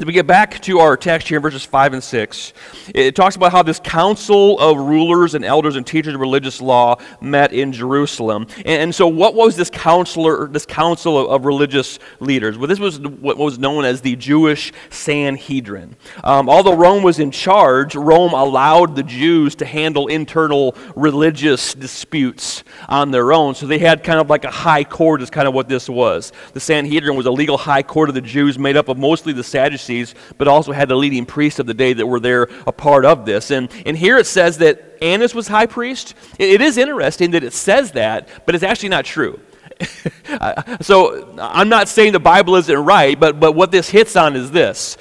as 0.00 0.06
we 0.06 0.14
get 0.14 0.26
back 0.26 0.58
to 0.62 0.78
our 0.78 0.96
text 0.96 1.28
here 1.28 1.36
in 1.36 1.42
verses 1.42 1.62
5 1.62 1.92
and 1.92 2.02
6, 2.02 2.54
it 2.94 3.14
talks 3.14 3.36
about 3.36 3.52
how 3.52 3.62
this 3.62 3.78
council 3.80 4.58
of 4.58 4.78
rulers 4.78 5.34
and 5.34 5.44
elders 5.44 5.76
and 5.76 5.86
teachers 5.86 6.14
of 6.14 6.20
religious 6.20 6.62
law 6.62 6.96
met 7.20 7.52
in 7.52 7.70
Jerusalem. 7.70 8.46
And, 8.64 8.94
so, 8.94 9.06
what 9.06 9.34
was 9.34 9.56
this 9.56 9.68
council, 9.68 10.46
this 10.46 10.64
council 10.64 11.18
of, 11.18 11.30
of, 11.30 11.44
religious 11.44 11.98
leaders? 12.18 12.56
Well, 12.56 12.66
this 12.66 12.78
was 12.78 12.98
what 12.98 13.36
was 13.36 13.58
known 13.58 13.84
as 13.84 14.00
the 14.00 14.16
Jewish 14.16 14.72
Sanhedrin. 14.88 15.96
Um, 16.24 16.48
although 16.48 16.74
Rome 16.74 17.02
was 17.02 17.18
in 17.18 17.30
charge, 17.30 17.94
Rome 17.94 18.32
allowed 18.32 18.96
the 18.96 19.02
Jews 19.02 19.54
to 19.56 19.66
handle 19.66 20.06
internal 20.06 20.74
religious 20.96 21.74
disputes 21.74 22.64
on 22.88 23.10
their 23.10 23.34
own. 23.34 23.54
So, 23.54 23.66
they 23.66 23.78
had 23.78 24.02
kind 24.02 24.18
of 24.18 24.30
like 24.30 24.46
a 24.46 24.50
high 24.50 24.84
court, 24.84 25.20
is 25.20 25.28
kind 25.28 25.46
of 25.46 25.52
what 25.52 25.68
this 25.68 25.90
was. 25.90 26.32
The 26.54 26.60
Sanhedrin 26.60 27.18
was 27.18 27.26
a 27.26 27.30
legal 27.30 27.58
high 27.58 27.82
court 27.82 28.08
of 28.08 28.14
the 28.14 28.22
Jews 28.22 28.58
made 28.58 28.78
up 28.78 28.88
of 28.88 28.96
mostly 28.96 29.34
the 29.34 29.44
Sadducees 29.44 29.89
But 30.38 30.48
also 30.48 30.72
had 30.72 30.88
the 30.88 30.96
leading 30.96 31.26
priests 31.26 31.58
of 31.58 31.66
the 31.66 31.74
day 31.74 31.92
that 31.92 32.06
were 32.06 32.20
there 32.20 32.44
a 32.66 32.72
part 32.72 33.04
of 33.04 33.26
this. 33.26 33.50
And, 33.50 33.70
and 33.84 33.96
here 33.96 34.18
it 34.18 34.26
says 34.26 34.58
that 34.58 34.98
Annas 35.02 35.34
was 35.34 35.48
high 35.48 35.66
priest. 35.66 36.14
it, 36.38 36.50
it 36.50 36.60
is 36.60 36.78
interesting 36.78 37.32
that 37.32 37.44
it 37.44 37.52
says 37.52 37.92
that, 37.92 38.28
but 38.46 38.54
it's 38.54 38.64
actually 38.64 38.90
not 38.90 39.04
true. 39.04 39.40
so 40.80 41.36
I'm 41.40 41.68
not 41.68 41.88
saying 41.88 42.12
the 42.12 42.20
Bible 42.20 42.56
isn't 42.56 42.78
right, 42.84 43.18
but, 43.18 43.40
but 43.40 43.52
what 43.52 43.70
this 43.70 43.88
hits 43.88 44.16
on 44.16 44.36
is 44.36 44.50
this. 44.50 44.96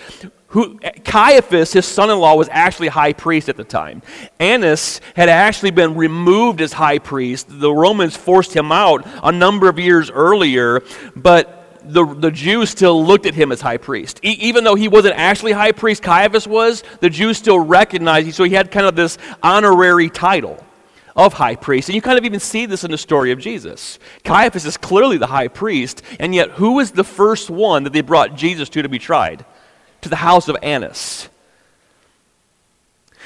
Who, 0.53 0.79
Caiaphas, 1.05 1.73
his 1.73 1.85
son 1.85 2.09
in 2.09 2.17
law, 2.17 2.35
was 2.35 2.49
actually 2.51 2.87
high 2.87 3.13
priest 3.13 3.49
at 3.49 3.57
the 3.57 3.63
time. 3.63 4.01
Annas 4.39 4.99
had 5.15 5.29
actually 5.29 5.69
been 5.69 5.93
removed 5.93 6.59
as 6.61 6.73
high 6.73 6.97
priest. 6.97 7.47
The 7.49 7.71
Romans 7.71 8.17
forced 8.17 8.55
him 8.55 8.71
out 8.71 9.07
a 9.21 9.31
number 9.31 9.69
of 9.69 9.77
years 9.77 10.09
earlier, 10.09 10.81
but 11.15 11.58
the, 11.93 12.05
the 12.05 12.31
Jews 12.31 12.69
still 12.69 13.03
looked 13.05 13.25
at 13.25 13.33
him 13.33 13.51
as 13.51 13.61
high 13.61 13.77
priest. 13.77 14.19
E- 14.23 14.37
even 14.39 14.63
though 14.63 14.75
he 14.75 14.87
wasn't 14.87 15.15
actually 15.15 15.51
high 15.51 15.71
priest, 15.71 16.03
Caiaphas 16.03 16.47
was, 16.47 16.83
the 16.99 17.09
Jews 17.09 17.37
still 17.37 17.59
recognized 17.59 18.27
him. 18.27 18.33
So 18.33 18.43
he 18.43 18.53
had 18.53 18.71
kind 18.71 18.85
of 18.85 18.95
this 18.95 19.17
honorary 19.41 20.09
title 20.09 20.63
of 21.15 21.33
high 21.33 21.55
priest. 21.55 21.89
And 21.89 21.95
you 21.95 22.01
kind 22.01 22.17
of 22.17 22.25
even 22.25 22.39
see 22.39 22.65
this 22.65 22.83
in 22.83 22.91
the 22.91 22.97
story 22.97 23.31
of 23.31 23.39
Jesus. 23.39 23.99
Caiaphas 24.23 24.65
is 24.65 24.77
clearly 24.77 25.17
the 25.17 25.27
high 25.27 25.49
priest, 25.49 26.01
and 26.19 26.33
yet 26.33 26.51
who 26.51 26.73
was 26.73 26.91
the 26.91 27.03
first 27.03 27.49
one 27.49 27.83
that 27.83 27.93
they 27.93 28.01
brought 28.01 28.35
Jesus 28.35 28.69
to 28.69 28.81
to 28.81 28.89
be 28.89 28.99
tried? 28.99 29.45
To 30.01 30.09
the 30.09 30.15
house 30.15 30.47
of 30.47 30.55
Annas. 30.63 31.27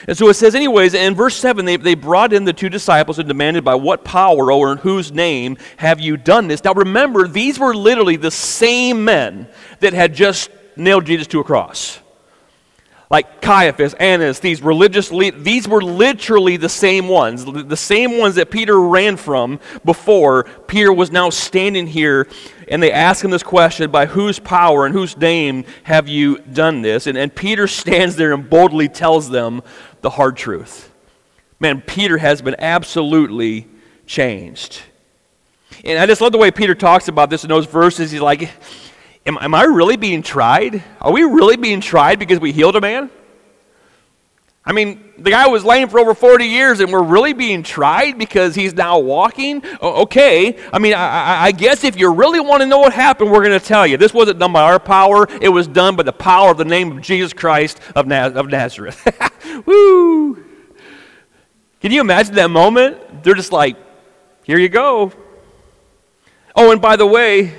And 0.08 0.18
so 0.18 0.28
it 0.30 0.34
says, 0.34 0.56
anyways, 0.56 0.94
in 0.94 1.16
verse 1.16 1.36
7, 1.36 1.66
they, 1.66 1.78
they 1.78 1.96
brought 1.96 2.34
in 2.34 2.44
the 2.44 2.54
two 2.54 2.70
disciples 2.70 3.20
and 3.20 3.28
demanded, 3.28 3.64
By 3.64 3.76
what 3.76 4.04
power 4.04 4.52
or 4.52 4.72
in 4.72 4.78
whose 4.80 5.12
name 5.12 5.58
have 5.78 6.00
you 6.00 6.18
done 6.18 6.48
this? 6.48 6.64
Now 6.64 6.74
remember, 6.74 7.28
these 7.28 7.58
were 7.58 7.74
literally 7.74 8.18
the 8.18 8.32
same 8.32 9.06
men 9.06 9.48
that 9.80 9.94
had 9.94 10.14
just 10.14 10.50
nailed 10.76 11.06
Jesus 11.06 11.28
to 11.28 11.40
a 11.40 11.44
cross. 11.44 12.00
Like 13.14 13.42
Caiaphas, 13.42 13.94
Annas, 13.94 14.40
these 14.40 14.64
religious 14.64 15.12
leaders, 15.12 15.44
these 15.44 15.68
were 15.68 15.84
literally 15.84 16.58
the 16.58 16.68
same 16.68 17.08
ones, 17.08 17.46
the 17.46 17.78
same 17.78 18.18
ones 18.18 18.36
that 18.36 18.50
Peter 18.50 18.82
ran 18.82 19.18
from 19.18 19.60
before. 19.86 20.46
Peter 20.68 20.92
was 20.92 21.12
now 21.12 21.30
standing 21.30 21.86
here 21.86 22.28
and 22.68 22.82
they 22.82 22.92
ask 22.92 23.24
him 23.24 23.30
this 23.30 23.44
question 23.44 23.92
by 23.92 24.08
whose 24.08 24.40
power 24.40 24.88
and 24.88 24.96
whose 24.96 25.16
name 25.16 25.66
have 25.84 26.08
you 26.08 26.40
done 26.40 26.82
this? 26.82 27.06
And, 27.06 27.16
and 27.16 27.34
Peter 27.36 27.68
stands 27.68 28.16
there 28.16 28.34
and 28.34 28.50
boldly 28.50 28.90
tells 28.90 29.30
them 29.30 29.62
the 30.04 30.12
hard 30.12 30.38
truth. 30.38 30.92
Man, 31.60 31.82
Peter 31.82 32.18
has 32.18 32.42
been 32.42 32.56
absolutely 32.60 33.68
changed. 34.06 34.82
And 35.84 35.98
I 35.98 36.06
just 36.06 36.22
love 36.22 36.32
the 36.32 36.38
way 36.38 36.52
Peter 36.52 36.76
talks 36.76 37.08
about 37.08 37.30
this 37.30 37.44
in 37.44 37.50
those 37.50 37.66
verses. 37.66 38.12
He's 38.12 38.22
like, 38.22 38.50
Am, 39.26 39.38
am 39.40 39.56
I 39.56 39.64
really 39.64 39.96
being 39.96 40.22
tried? 40.22 40.84
Are 41.00 41.12
we 41.12 41.24
really 41.24 41.56
being 41.56 41.80
tried 41.80 42.20
because 42.20 42.40
we 42.40 42.52
healed 42.52 42.76
a 42.76 42.82
man? 42.82 43.10
I 44.66 44.72
mean, 44.72 45.14
the 45.18 45.30
guy 45.30 45.48
was 45.48 45.66
lame 45.66 45.90
for 45.90 46.00
over 46.00 46.14
40 46.14 46.46
years 46.46 46.80
and 46.80 46.92
we're 46.92 47.04
really 47.04 47.34
being 47.34 47.64
tried 47.64 48.18
because 48.18 48.56
he's 48.56 48.74
now 48.74 48.98
walking? 49.00 49.62
okay. 49.82 50.58
I 50.72 50.80
mean, 50.80 50.94
I, 50.94 51.46
I 51.46 51.52
guess 51.52 51.84
if 51.84 51.98
you 51.98 52.14
really 52.14 52.40
want 52.40 52.62
to 52.62 52.66
know 52.66 52.80
what 52.80 52.94
happened, 52.94 53.30
we're 53.30 53.44
going 53.44 53.60
to 53.60 53.66
tell 53.66 53.86
you. 53.86 53.98
This 53.98 54.14
wasn't 54.14 54.40
done 54.40 54.54
by 54.54 54.62
our 54.62 54.80
power, 54.80 55.28
it 55.42 55.50
was 55.50 55.68
done 55.68 55.98
by 55.98 56.04
the 56.04 56.14
power 56.14 56.52
of 56.52 56.58
the 56.58 56.66
name 56.66 56.92
of 56.94 57.02
Jesus 57.02 57.34
Christ 57.34 57.80
of, 57.96 58.08
Naz- 58.08 58.34
of 58.34 58.48
Nazareth. 58.48 59.06
Woo! 59.66 60.36
Can 61.82 61.92
you 61.92 62.02
imagine 62.02 62.36
that 62.36 62.50
moment? 62.50 63.24
They're 63.24 63.34
just 63.34 63.52
like, 63.52 63.76
here 64.44 64.58
you 64.58 64.70
go. 64.70 65.12
Oh, 66.56 66.72
and 66.72 66.82
by 66.82 66.96
the 66.96 67.06
way, 67.06 67.54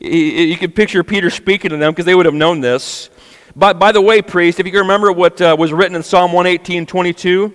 you 0.00 0.56
can 0.56 0.72
picture 0.72 1.02
Peter 1.04 1.30
speaking 1.30 1.70
to 1.70 1.76
them 1.76 1.92
because 1.92 2.04
they 2.04 2.14
would 2.14 2.26
have 2.26 2.34
known 2.34 2.60
this. 2.60 3.10
By, 3.54 3.72
by 3.72 3.92
the 3.92 4.00
way, 4.00 4.22
priest, 4.22 4.60
if 4.60 4.66
you 4.66 4.72
can 4.72 4.82
remember 4.82 5.12
what 5.12 5.40
uh, 5.40 5.56
was 5.58 5.72
written 5.72 5.96
in 5.96 6.02
Psalm 6.02 6.32
118 6.32 6.86
22, 6.86 7.54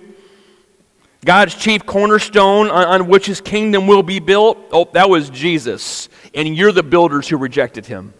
God's 1.24 1.54
chief 1.54 1.84
cornerstone 1.84 2.70
on, 2.70 2.86
on 2.86 3.08
which 3.08 3.26
his 3.26 3.40
kingdom 3.40 3.86
will 3.86 4.02
be 4.02 4.20
built, 4.20 4.58
oh, 4.70 4.88
that 4.92 5.10
was 5.10 5.30
Jesus. 5.30 6.08
And 6.34 6.56
you're 6.56 6.72
the 6.72 6.82
builders 6.82 7.28
who 7.28 7.36
rejected 7.36 7.86
him. 7.86 8.14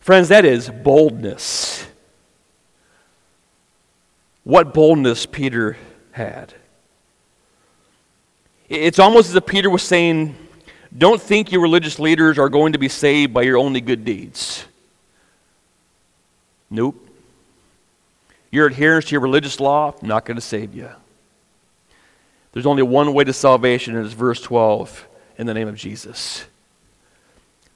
Friends, 0.00 0.28
that 0.28 0.44
is 0.44 0.68
boldness. 0.68 1.71
What 4.44 4.74
boldness 4.74 5.26
Peter 5.26 5.76
had. 6.12 6.54
It's 8.68 8.98
almost 8.98 9.28
as 9.28 9.34
if 9.34 9.46
Peter 9.46 9.68
was 9.68 9.82
saying, 9.82 10.34
Don't 10.96 11.20
think 11.20 11.52
your 11.52 11.60
religious 11.60 11.98
leaders 11.98 12.38
are 12.38 12.48
going 12.48 12.72
to 12.72 12.78
be 12.78 12.88
saved 12.88 13.34
by 13.34 13.42
your 13.42 13.58
only 13.58 13.80
good 13.80 14.04
deeds. 14.04 14.64
Nope. 16.70 17.08
Your 18.50 18.66
adherence 18.66 19.06
to 19.06 19.12
your 19.12 19.20
religious 19.20 19.60
law, 19.60 19.94
not 20.02 20.24
going 20.24 20.36
to 20.36 20.42
save 20.42 20.74
you. 20.74 20.90
There's 22.52 22.66
only 22.66 22.82
one 22.82 23.12
way 23.14 23.24
to 23.24 23.32
salvation, 23.32 23.96
and 23.96 24.04
it's 24.04 24.14
verse 24.14 24.40
12 24.40 25.08
in 25.38 25.46
the 25.46 25.54
name 25.54 25.68
of 25.68 25.76
Jesus. 25.76 26.44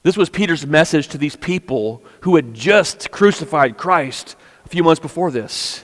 This 0.03 0.17
was 0.17 0.29
Peter's 0.29 0.65
message 0.65 1.07
to 1.09 1.17
these 1.17 1.35
people 1.35 2.03
who 2.21 2.35
had 2.35 2.53
just 2.53 3.11
crucified 3.11 3.77
Christ 3.77 4.35
a 4.65 4.69
few 4.69 4.83
months 4.83 4.99
before 4.99 5.31
this. 5.31 5.83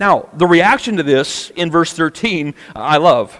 Now, 0.00 0.30
the 0.32 0.46
reaction 0.46 0.96
to 0.96 1.02
this 1.02 1.50
in 1.50 1.70
verse 1.70 1.92
13, 1.92 2.54
I 2.74 2.96
love. 2.96 3.38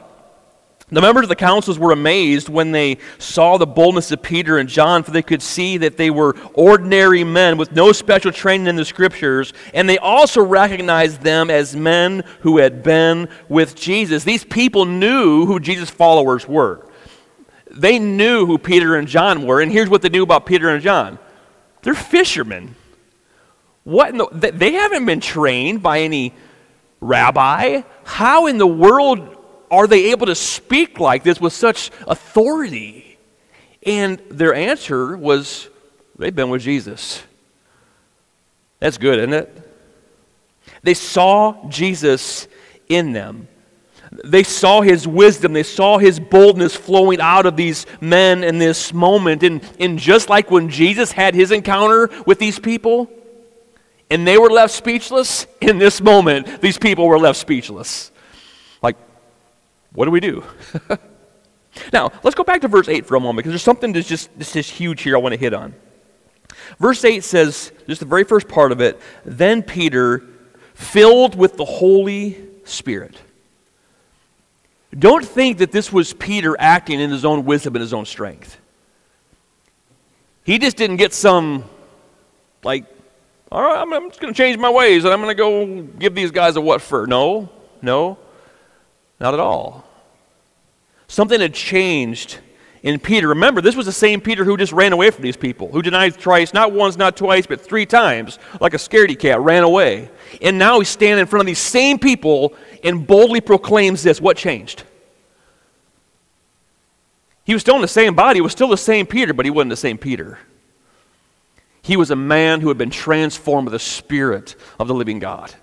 The 0.93 1.01
members 1.01 1.23
of 1.23 1.29
the 1.29 1.37
councils 1.37 1.79
were 1.79 1.93
amazed 1.93 2.49
when 2.49 2.73
they 2.73 2.99
saw 3.19 3.57
the 3.57 3.67
boldness 3.67 4.11
of 4.11 4.23
Peter 4.23 4.59
and 4.59 4.69
John, 4.69 5.03
for 5.03 5.13
they 5.13 5.23
could 5.23 5.41
see 5.41 5.79
that 5.79 5.97
they 5.97 6.11
were 6.11 6.37
ordinary 6.53 7.25
men 7.25 7.57
with 7.57 7.73
no 7.73 7.93
special 7.93 8.31
training 8.33 8.67
in 8.67 8.77
the 8.77 8.85
scriptures, 8.85 9.55
and 9.73 9.89
they 9.89 9.99
also 9.99 10.45
recognized 10.45 11.23
them 11.23 11.49
as 11.49 11.75
men 11.75 12.25
who 12.41 12.59
had 12.59 12.83
been 12.83 13.29
with 13.49 13.75
Jesus. 13.75 14.25
These 14.25 14.45
people 14.45 14.85
knew 14.85 15.47
who 15.47 15.61
Jesus' 15.61 15.91
followers 15.91 16.47
were. 16.47 16.87
They 17.71 18.01
knew 18.01 18.45
who 18.47 18.59
Peter 18.59 18.97
and 18.97 19.07
John 19.09 19.47
were, 19.47 19.61
and 19.61 19.71
here's 19.71 19.89
what 19.89 20.03
they 20.03 20.09
knew 20.09 20.25
about 20.25 20.45
Peter 20.45 20.69
and 20.69 20.83
John 20.83 21.19
they're 21.83 21.95
fishermen. 21.95 22.75
What 23.85 24.13
the, 24.39 24.51
they 24.53 24.73
haven't 24.73 25.07
been 25.07 25.21
trained 25.21 25.83
by 25.83 26.01
any 26.01 26.35
rabbi. 27.01 27.83
How 28.05 28.47
in 28.47 28.59
the 28.59 28.67
world 28.67 29.37
are 29.71 29.87
they 29.87 30.11
able 30.11 30.27
to 30.27 30.35
speak 30.35 30.99
like 31.01 31.23
this 31.23 31.41
with 31.41 31.53
such 31.53 31.91
authority? 32.07 33.19
And 33.85 34.21
their 34.31 34.55
answer 34.55 35.17
was, 35.17 35.69
they've 36.19 36.35
been 36.35 36.51
with 36.51 36.63
Jesus. 36.63 37.23
That's 38.79 38.99
good, 38.99 39.19
isn't 39.19 39.33
it? 39.33 39.57
They 40.83 40.95
saw 40.95 41.69
Jesus 41.69 42.49
in 42.89 43.13
them. 43.13 43.49
They 44.25 44.43
saw 44.43 44.81
his 44.81 45.07
wisdom, 45.07 45.53
they 45.53 45.63
saw 45.63 45.99
his 45.99 46.19
boldness 46.19 46.75
flowing 46.75 47.21
out 47.21 47.47
of 47.47 47.57
these 47.57 47.87
men 48.01 48.43
in 48.43 48.59
this 48.59 48.93
moment. 48.93 49.45
And, 49.45 49.63
and 49.79 50.01
just 50.01 50.29
like 50.29 50.51
when 50.51 50.69
Jesus 50.69 51.13
had 51.13 51.35
his 51.35 51.53
encounter 51.53 52.11
with 52.27 52.41
these 52.41 52.59
people, 52.59 53.09
and 54.11 54.27
they 54.27 54.37
were 54.37 54.51
left 54.51 54.75
speechless, 54.75 55.47
in 55.61 55.79
this 55.79 56.01
moment, 56.01 56.61
these 56.61 56.77
people 56.77 57.07
were 57.07 57.19
left 57.19 57.39
speechless. 57.39 58.11
Like, 58.83 58.97
what 59.93 60.07
do 60.07 60.11
we 60.11 60.21
do? 60.21 60.43
now, 61.93 62.11
let's 62.25 62.35
go 62.35 62.43
back 62.43 62.61
to 62.63 62.69
verse 62.69 62.89
8 62.89 63.07
for 63.07 63.15
a 63.15 63.21
moment 63.21 63.39
because 63.39 63.53
there's 63.53 63.63
something 63.63 63.93
that's 63.93 64.09
just, 64.09 64.37
that's 64.37 64.53
just 64.53 64.71
huge 64.71 65.03
here 65.03 65.17
I 65.17 65.21
want 65.21 65.35
to 65.35 65.39
hit 65.39 65.55
on. 65.55 65.75
Verse 66.79 67.05
8 67.05 67.23
says, 67.23 67.73
just 67.87 68.01
the 68.01 68.07
very 68.07 68.25
first 68.25 68.49
part 68.49 68.73
of 68.73 68.81
it, 68.81 69.01
then 69.25 69.63
Peter, 69.63 70.25
filled 70.75 71.37
with 71.37 71.57
the 71.57 71.65
Holy 71.65 72.37
Spirit. 72.65 73.17
Don't 74.99 75.25
think 75.25 75.59
that 75.59 75.71
this 75.71 75.93
was 75.93 76.13
Peter 76.13 76.57
acting 76.59 76.99
in 77.01 77.11
his 77.11 77.25
own 77.25 77.45
wisdom 77.45 77.77
and 77.77 77.81
his 77.81 77.95
own 77.95 78.07
strength. 78.07 78.59
He 80.43 80.59
just 80.59 80.77
didn't 80.77 80.97
get 80.97 81.13
some, 81.13 81.65
like, 82.65 82.87
all 83.53 83.63
right, 83.63 83.81
I'm, 83.81 83.93
I'm 83.93 84.09
just 84.09 84.21
going 84.21 84.33
to 84.33 84.37
change 84.37 84.59
my 84.59 84.71
ways 84.71 85.05
and 85.05 85.13
I'm 85.13 85.21
going 85.21 85.37
to 85.37 85.41
go 85.41 85.83
give 85.99 86.15
these 86.15 86.31
guys 86.31 86.57
a 86.57 86.61
what 86.61 86.81
for. 86.81 87.07
No, 87.07 87.49
no, 87.83 88.19
not 89.19 89.35
at 89.35 89.41
all. 89.41 89.85
Something 91.09 91.41
had 91.41 91.53
changed 91.53 92.39
in 92.83 93.01
Peter. 93.01 93.29
Remember, 93.29 93.61
this 93.61 93.75
was 93.75 93.87
the 93.87 93.93
same 93.93 94.21
Peter 94.21 94.45
who 94.45 94.57
just 94.57 94.73
ran 94.73 94.93
away 94.93 95.11
from 95.11 95.23
these 95.23 95.37
people, 95.37 95.71
who 95.73 95.83
denied 95.83 96.19
Christ 96.21 96.55
not 96.55 96.73
once, 96.73 96.97
not 96.97 97.17
twice, 97.17 97.47
but 97.47 97.61
three 97.61 97.87
times, 97.87 98.39
like 98.61 98.75
a 98.75 98.79
scaredy 98.79 99.19
cat, 99.19 99.41
ran 99.41 99.65
away. 99.65 100.11
And 100.41 100.59
now 100.59 100.79
he's 100.79 100.89
standing 100.89 101.21
in 101.21 101.27
front 101.27 101.41
of 101.41 101.47
these 101.47 101.59
same 101.59 101.99
people 101.99 102.55
and 102.85 103.07
boldly 103.07 103.41
proclaims 103.41 104.05
this. 104.05 104.21
What 104.21 104.37
changed? 104.37 104.85
He 107.45 107.53
was 107.53 107.63
still 107.63 107.75
in 107.75 107.83
the 107.83 107.89
same 107.89 108.15
body, 108.15 108.37
he 108.37 108.43
was 108.43 108.53
still 108.53 108.69
the 108.69 108.77
same 108.77 109.07
Peter, 109.07 109.35
but 109.35 109.45
he 109.45 109.51
wasn't 109.51 109.71
the 109.71 109.77
same 109.77 109.99
Peter. 109.99 110.39
He 111.83 111.97
was 111.97 112.11
a 112.11 112.17
man 112.17 112.61
who 112.61 112.69
had 112.69 112.79
been 112.79 112.91
transformed 112.91 113.67
by 113.67 113.73
the 113.73 113.79
Spirit 113.79 114.55
of 114.79 114.89
the 114.89 114.95
living 114.95 115.19
God. 115.19 115.55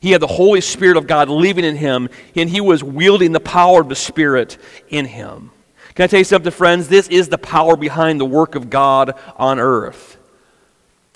He 0.00 0.10
had 0.12 0.20
the 0.20 0.26
Holy 0.26 0.60
Spirit 0.60 0.96
of 0.96 1.06
God 1.06 1.28
living 1.28 1.64
in 1.64 1.76
him, 1.76 2.08
and 2.34 2.50
he 2.50 2.60
was 2.60 2.84
wielding 2.84 3.32
the 3.32 3.40
power 3.40 3.80
of 3.80 3.88
the 3.88 3.94
Spirit 3.94 4.58
in 4.88 5.06
him. 5.06 5.50
Can 5.94 6.04
I 6.04 6.06
tell 6.08 6.18
you 6.18 6.24
something, 6.24 6.52
friends? 6.52 6.88
This 6.88 7.08
is 7.08 7.28
the 7.28 7.38
power 7.38 7.76
behind 7.76 8.20
the 8.20 8.26
work 8.26 8.54
of 8.54 8.68
God 8.68 9.18
on 9.36 9.58
earth. 9.58 10.18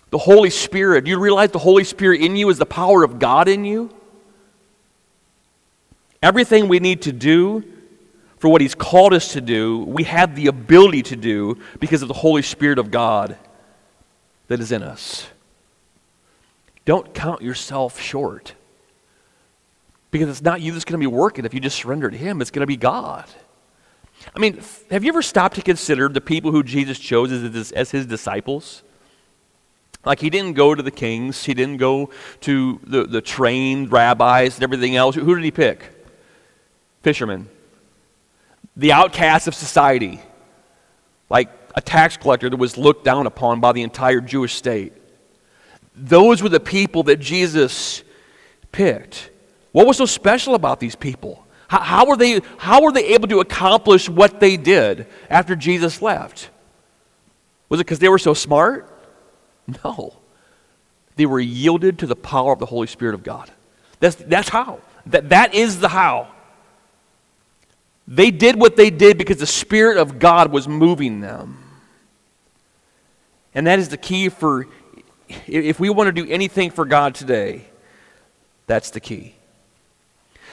The 0.09 0.18
Holy 0.18 0.50
Spirit. 0.50 1.05
Do 1.05 1.11
you 1.11 1.18
realize 1.18 1.50
the 1.50 1.59
Holy 1.59 1.85
Spirit 1.85 2.22
in 2.22 2.35
you 2.35 2.48
is 2.48 2.59
the 2.59 2.66
power 2.66 3.05
of 3.05 3.18
God 3.18 3.46
in 3.46 3.64
you? 3.64 3.94
Everything 6.22 6.66
we 6.66 6.81
need 6.81 7.03
to 7.03 7.12
do 7.12 7.62
for 8.38 8.48
what 8.48 8.62
He's 8.62 8.74
called 8.74 9.12
us 9.12 9.35
to 9.35 9.42
do, 9.42 9.85
we 9.85 10.05
have 10.05 10.35
the 10.35 10.46
ability 10.46 11.03
to 11.05 11.16
do 11.16 11.59
because 11.79 12.00
of 12.00 12.09
the 12.09 12.14
Holy 12.14 12.42
Spirit 12.42 12.79
of 12.79 12.90
God 12.90 13.37
that 14.50 14.58
is 14.58 14.72
in 14.72 14.82
us. 14.82 15.28
Don't 16.84 17.14
count 17.14 17.40
yourself 17.40 18.00
short. 18.00 18.54
Because 20.10 20.28
it's 20.28 20.42
not 20.42 20.60
you 20.60 20.72
that's 20.72 20.84
going 20.84 21.00
to 21.00 21.02
be 21.02 21.06
working 21.06 21.44
if 21.44 21.54
you 21.54 21.60
just 21.60 21.76
surrender 21.76 22.10
to 22.10 22.16
Him, 22.16 22.40
it's 22.40 22.50
going 22.50 22.62
to 22.62 22.66
be 22.66 22.76
God. 22.76 23.26
I 24.34 24.40
mean, 24.40 24.60
have 24.90 25.04
you 25.04 25.10
ever 25.10 25.22
stopped 25.22 25.54
to 25.54 25.62
consider 25.62 26.08
the 26.08 26.20
people 26.20 26.50
who 26.50 26.64
Jesus 26.64 26.98
chose 26.98 27.30
as, 27.30 27.70
as 27.70 27.92
his 27.92 28.06
disciples? 28.06 28.82
Like, 30.04 30.18
he 30.18 30.30
didn't 30.30 30.54
go 30.54 30.74
to 30.74 30.82
the 30.82 30.90
kings, 30.90 31.44
he 31.44 31.54
didn't 31.54 31.76
go 31.76 32.10
to 32.40 32.80
the, 32.82 33.04
the 33.04 33.20
trained 33.20 33.92
rabbis 33.92 34.56
and 34.56 34.64
everything 34.64 34.96
else. 34.96 35.14
Who 35.14 35.32
did 35.36 35.44
he 35.44 35.52
pick? 35.52 35.84
Fishermen. 37.02 37.48
The 38.76 38.90
outcasts 38.90 39.46
of 39.46 39.54
society. 39.54 40.20
Like 41.28 41.50
a 41.74 41.80
tax 41.80 42.16
collector 42.16 42.50
that 42.50 42.56
was 42.56 42.76
looked 42.76 43.04
down 43.04 43.26
upon 43.26 43.61
by 43.61 43.72
the 43.72 43.83
entire 43.83 44.20
Jewish 44.20 44.54
state. 44.54 44.92
Those 45.94 46.42
were 46.42 46.48
the 46.48 46.61
people 46.61 47.04
that 47.04 47.16
Jesus 47.16 48.02
picked. 48.72 49.30
What 49.72 49.87
was 49.87 49.98
so 49.98 50.06
special 50.06 50.54
about 50.54 50.80
these 50.80 50.96
people? 50.96 51.46
How, 51.68 51.80
how, 51.80 52.06
were 52.06 52.16
they, 52.16 52.40
how 52.59 52.83
were 52.83 52.92
they 52.92 53.14
able 53.14 53.28
to 53.28 53.40
accomplish 53.40 54.09
what 54.09 54.40
they 54.40 54.56
did 54.56 55.06
after 55.28 55.54
Jesus 55.54 56.02
left? 56.02 56.50
Was 57.68 57.80
it 57.80 57.85
because 57.85 58.00
they 58.00 58.09
were 58.09 58.18
so 58.18 58.35
smart? 58.35 58.88
No. 59.85 60.14
They 61.14 61.26
were 61.26 61.38
yielded 61.38 62.00
to 62.00 62.06
the 62.06 62.16
power 62.16 62.52
of 62.52 62.59
the 62.59 62.66
Holy 62.66 62.88
Spirit 62.88 63.14
of 63.14 63.22
God. 63.22 63.50
That's, 64.00 64.16
that's 64.16 64.48
how. 64.48 64.80
That, 65.06 65.28
that 65.28 65.54
is 65.54 65.78
the 65.78 65.88
how. 65.88 66.28
They 68.09 68.33
did 68.33 68.59
what 68.59 68.74
they 68.74 68.90
did 68.90 69.18
because 69.18 69.37
the 69.37 69.46
Spirit 69.46 69.96
of 69.96 70.18
God 70.18 70.50
was 70.50 70.66
moving 70.66 71.20
them. 71.20 71.60
And 73.54 73.66
that 73.66 73.78
is 73.78 73.88
the 73.88 73.96
key 73.96 74.28
for, 74.28 74.66
if 75.46 75.80
we 75.80 75.90
want 75.90 76.08
to 76.08 76.12
do 76.12 76.30
anything 76.30 76.70
for 76.70 76.84
God 76.84 77.14
today, 77.14 77.64
that's 78.66 78.90
the 78.90 79.00
key. 79.00 79.34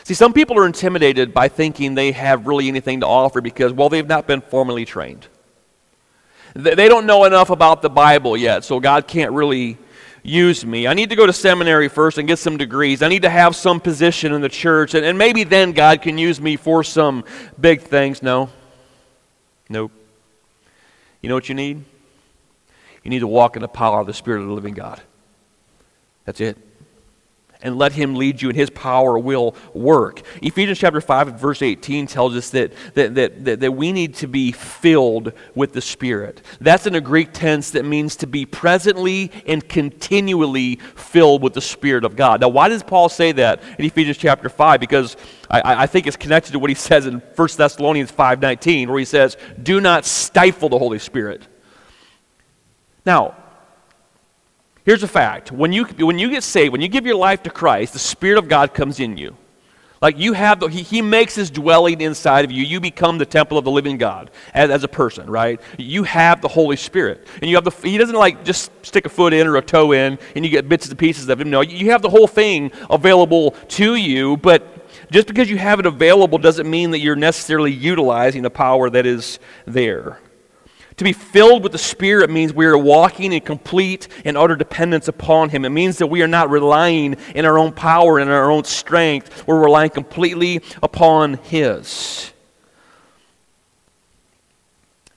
See, 0.04 0.14
some 0.14 0.34
people 0.34 0.58
are 0.58 0.66
intimidated 0.66 1.34
by 1.34 1.50
thinking 1.50 1.94
they 1.94 2.14
have 2.14 2.48
really 2.48 2.68
anything 2.68 3.02
to 3.02 3.06
offer 3.06 3.42
because, 3.42 3.74
well, 3.74 3.90
they've 3.90 4.08
not 4.08 4.26
been 4.26 4.42
formally 4.42 4.86
trained. 4.86 5.28
They 6.54 6.88
don't 6.88 7.06
know 7.06 7.26
enough 7.26 7.50
about 7.50 7.82
the 7.82 7.90
Bible 7.90 8.38
yet, 8.38 8.64
so 8.64 8.80
God 8.80 9.08
can't 9.08 9.32
really 9.32 9.78
use 10.24 10.66
me. 10.66 10.88
I 10.88 10.94
need 10.94 11.10
to 11.12 11.16
go 11.16 11.28
to 11.28 11.34
seminary 11.34 11.88
first 11.88 12.18
and 12.18 12.28
get 12.28 12.40
some 12.40 12.58
degrees. 12.58 13.02
I 13.02 13.10
need 13.10 13.22
to 13.24 13.30
have 13.30 13.56
some 13.56 13.80
position 13.80 14.34
in 14.34 14.42
the 14.42 14.50
church, 14.50 14.94
and, 14.94 15.06
and 15.06 15.18
maybe 15.18 15.44
then 15.44 15.74
God 15.74 16.02
can 16.02 16.18
use 16.18 16.42
me 16.42 16.56
for 16.56 16.84
some 16.84 17.24
big 17.60 17.82
things. 17.82 18.24
No. 18.24 18.50
Nope. 19.70 19.92
You 21.22 21.30
know 21.30 21.36
what 21.36 21.50
you 21.50 21.56
need? 21.56 21.84
You 23.08 23.12
need 23.12 23.20
to 23.20 23.28
walk 23.28 23.56
in 23.56 23.62
the 23.62 23.70
power 23.70 24.02
of 24.02 24.06
the 24.06 24.14
Spirit 24.14 24.42
of 24.42 24.48
the 24.48 24.54
living 24.54 24.74
God. 24.74 25.00
That's 26.26 26.42
it 26.42 26.58
and 27.62 27.78
let 27.78 27.92
him 27.94 28.16
lead 28.16 28.42
you, 28.42 28.50
and 28.50 28.58
his 28.58 28.70
power 28.70 29.18
will 29.18 29.56
work. 29.74 30.22
Ephesians 30.42 30.78
chapter 30.78 31.02
5, 31.02 31.40
verse 31.40 31.62
18 31.62 32.08
tells 32.08 32.36
us 32.36 32.50
that, 32.52 32.74
that, 32.94 33.16
that, 33.16 33.46
that, 33.46 33.60
that 33.62 33.72
we 33.72 33.92
need 33.92 34.16
to 34.16 34.28
be 34.28 34.52
filled 34.52 35.34
with 35.56 35.74
the 35.74 35.82
Spirit. 35.82 36.42
That's 36.62 36.86
in 36.86 36.96
a 36.96 37.02
Greek 37.02 37.34
tense 37.34 37.72
that 37.72 37.86
means 37.86 38.16
to 38.18 38.28
be 38.28 38.46
presently 38.46 39.32
and 39.46 39.68
continually 39.68 40.76
filled 40.76 41.42
with 41.42 41.54
the 41.54 41.62
Spirit 41.62 42.04
of 42.04 42.16
God. 42.16 42.42
Now, 42.42 42.50
why 42.50 42.70
does 42.70 42.84
Paul 42.84 43.10
say 43.10 43.32
that 43.34 43.64
in 43.80 43.86
Ephesians 43.86 44.18
chapter 44.18 44.50
5? 44.50 44.80
Because 44.80 45.18
I, 45.50 45.84
I 45.84 45.88
think 45.88 46.08
it's 46.08 46.18
connected 46.18 46.52
to 46.52 46.60
what 46.60 46.70
he 46.70 46.76
says 46.76 47.06
in 47.06 47.20
1 47.20 47.50
Thessalonians 47.58 48.12
5.19, 48.12 48.88
where 48.88 49.00
he 49.00 49.06
says, 49.06 49.38
Do 49.62 49.82
not 49.82 50.06
stifle 50.06 50.70
the 50.70 50.80
Holy 50.80 51.00
Spirit. 51.00 51.48
Now, 53.08 53.36
Here's 54.88 55.04
a 55.04 55.08
fact 55.08 55.52
when 55.52 55.74
you, 55.74 55.84
when 55.84 56.18
you 56.18 56.30
get 56.30 56.44
saved, 56.44 56.72
when 56.72 56.80
you 56.80 56.88
give 56.88 57.06
your 57.06 57.18
life 57.18 57.44
to 57.44 57.50
Christ, 57.50 57.92
the 57.92 58.00
Spirit 58.00 58.38
of 58.38 58.48
God 58.48 58.74
comes 58.74 59.02
in 59.02 59.18
you. 59.18 59.36
Like 60.02 60.18
you 60.18 60.32
have, 60.32 60.62
the, 60.62 60.68
he, 60.68 60.82
he 60.82 61.02
makes 61.02 61.36
his 61.36 61.50
dwelling 61.50 62.00
inside 62.00 62.46
of 62.46 62.54
you. 62.54 62.64
You 62.64 62.80
become 62.80 63.18
the 63.18 63.26
temple 63.26 63.58
of 63.58 63.66
the 63.66 63.72
living 63.72 63.98
God 63.98 64.32
as, 64.54 64.70
as 64.70 64.86
a 64.86 64.88
person, 64.88 65.30
right? 65.30 65.60
You 65.78 66.04
have 66.04 66.42
the 66.42 66.48
Holy 66.48 66.78
Spirit. 66.78 67.28
And 67.42 67.50
you 67.50 67.58
have 67.58 67.66
the, 67.66 67.72
he 67.72 67.98
doesn't 67.98 68.16
like 68.16 68.46
just 68.46 68.72
stick 68.86 69.06
a 69.06 69.10
foot 69.10 69.34
in 69.34 69.46
or 69.46 69.58
a 69.58 69.62
toe 69.62 69.92
in 69.92 70.18
and 70.38 70.46
you 70.46 70.50
get 70.50 70.70
bits 70.70 70.88
and 70.88 70.98
pieces 70.98 71.28
of 71.28 71.42
him. 71.42 71.50
No, 71.50 71.60
you 71.60 71.92
have 71.92 72.02
the 72.02 72.10
whole 72.10 72.28
thing 72.28 72.72
available 72.90 73.52
to 73.52 73.96
you, 73.96 74.38
but 74.38 74.90
just 75.12 75.28
because 75.28 75.50
you 75.50 75.58
have 75.58 75.82
it 75.82 75.86
available 75.86 76.38
doesn't 76.38 76.70
mean 76.70 76.92
that 76.92 77.00
you're 77.00 77.18
necessarily 77.18 77.74
utilizing 77.74 78.42
the 78.42 78.50
power 78.50 78.90
that 78.90 79.06
is 79.06 79.40
there. 79.66 80.18
To 80.98 81.04
be 81.04 81.14
filled 81.14 81.62
with 81.62 81.72
the 81.72 81.78
Spirit 81.78 82.32
means 82.32 82.54
we 82.54 82.66
are 82.66 82.78
walking 82.78 83.32
in 83.32 83.42
complete 83.42 84.08
and 84.26 84.36
utter 84.36 84.56
dependence 84.56 85.08
upon 85.08 85.50
Him. 85.50 85.64
It 85.64 85.70
means 85.70 86.00
that 86.00 86.08
we 86.08 86.24
are 86.24 86.28
not 86.28 86.50
relying 86.50 87.18
in 87.36 87.46
our 87.46 87.60
own 87.60 87.72
power 87.72 88.18
and 88.18 88.32
our 88.32 88.50
own 88.50 88.64
strength. 88.64 89.46
We're 89.46 89.62
relying 89.62 89.92
completely 89.92 90.62
upon 90.82 91.36
His. 91.36 92.34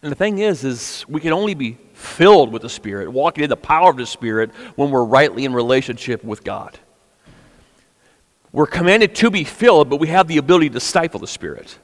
And 0.02 0.12
the 0.12 0.16
thing 0.16 0.38
is, 0.38 0.64
is 0.64 1.06
we 1.08 1.20
can 1.20 1.32
only 1.32 1.54
be 1.54 1.78
filled 1.94 2.52
with 2.52 2.60
the 2.60 2.68
Spirit, 2.68 3.10
walking 3.10 3.44
in 3.44 3.50
the 3.50 3.56
power 3.56 3.90
of 3.90 3.96
the 3.96 4.06
Spirit, 4.06 4.50
when 4.76 4.90
we're 4.90 5.04
rightly 5.04 5.46
in 5.46 5.54
relationship 5.54 6.22
with 6.22 6.44
God. 6.44 6.78
We're 8.52 8.66
commanded 8.66 9.14
to 9.16 9.30
be 9.30 9.44
filled, 9.44 9.88
but 9.88 9.96
we 9.96 10.08
have 10.08 10.28
the 10.28 10.36
ability 10.36 10.70
to 10.70 10.80
stifle 10.80 11.20
the 11.20 11.26
Spirit, 11.26 11.78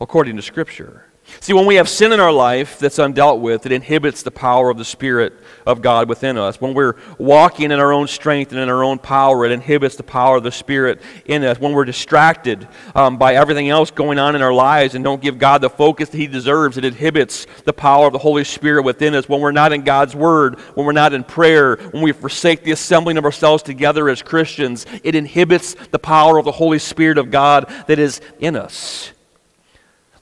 according 0.00 0.36
to 0.36 0.42
Scripture. 0.42 1.06
See, 1.40 1.52
when 1.52 1.66
we 1.66 1.76
have 1.76 1.88
sin 1.88 2.12
in 2.12 2.20
our 2.20 2.32
life 2.32 2.78
that's 2.78 2.98
undealt 2.98 3.40
with, 3.40 3.66
it 3.66 3.72
inhibits 3.72 4.22
the 4.22 4.30
power 4.30 4.70
of 4.70 4.78
the 4.78 4.84
Spirit 4.84 5.32
of 5.66 5.82
God 5.82 6.08
within 6.08 6.38
us. 6.38 6.60
When 6.60 6.74
we're 6.74 6.96
walking 7.18 7.70
in 7.70 7.80
our 7.80 7.92
own 7.92 8.06
strength 8.06 8.52
and 8.52 8.60
in 8.60 8.68
our 8.68 8.84
own 8.84 8.98
power, 8.98 9.44
it 9.44 9.52
inhibits 9.52 9.96
the 9.96 10.02
power 10.02 10.36
of 10.36 10.42
the 10.42 10.52
Spirit 10.52 11.00
in 11.24 11.42
us. 11.44 11.58
When 11.58 11.72
we're 11.72 11.84
distracted 11.84 12.68
um, 12.94 13.18
by 13.18 13.34
everything 13.34 13.68
else 13.68 13.90
going 13.90 14.18
on 14.18 14.36
in 14.36 14.42
our 14.42 14.52
lives 14.52 14.94
and 14.94 15.04
don't 15.04 15.22
give 15.22 15.38
God 15.38 15.62
the 15.62 15.70
focus 15.70 16.10
that 16.10 16.18
He 16.18 16.26
deserves, 16.26 16.76
it 16.76 16.84
inhibits 16.84 17.46
the 17.64 17.72
power 17.72 18.06
of 18.06 18.12
the 18.12 18.18
Holy 18.18 18.44
Spirit 18.44 18.82
within 18.82 19.14
us. 19.14 19.28
When 19.28 19.40
we're 19.40 19.52
not 19.52 19.72
in 19.72 19.82
God's 19.82 20.14
Word, 20.14 20.58
when 20.74 20.86
we're 20.86 20.92
not 20.92 21.12
in 21.12 21.24
prayer, 21.24 21.76
when 21.76 22.02
we 22.02 22.12
forsake 22.12 22.62
the 22.62 22.72
assembling 22.72 23.18
of 23.18 23.24
ourselves 23.24 23.62
together 23.62 24.08
as 24.08 24.22
Christians, 24.22 24.86
it 25.02 25.14
inhibits 25.14 25.74
the 25.90 25.98
power 25.98 26.38
of 26.38 26.44
the 26.44 26.52
Holy 26.52 26.78
Spirit 26.78 27.18
of 27.18 27.30
God 27.30 27.72
that 27.86 27.98
is 27.98 28.20
in 28.38 28.56
us. 28.56 29.11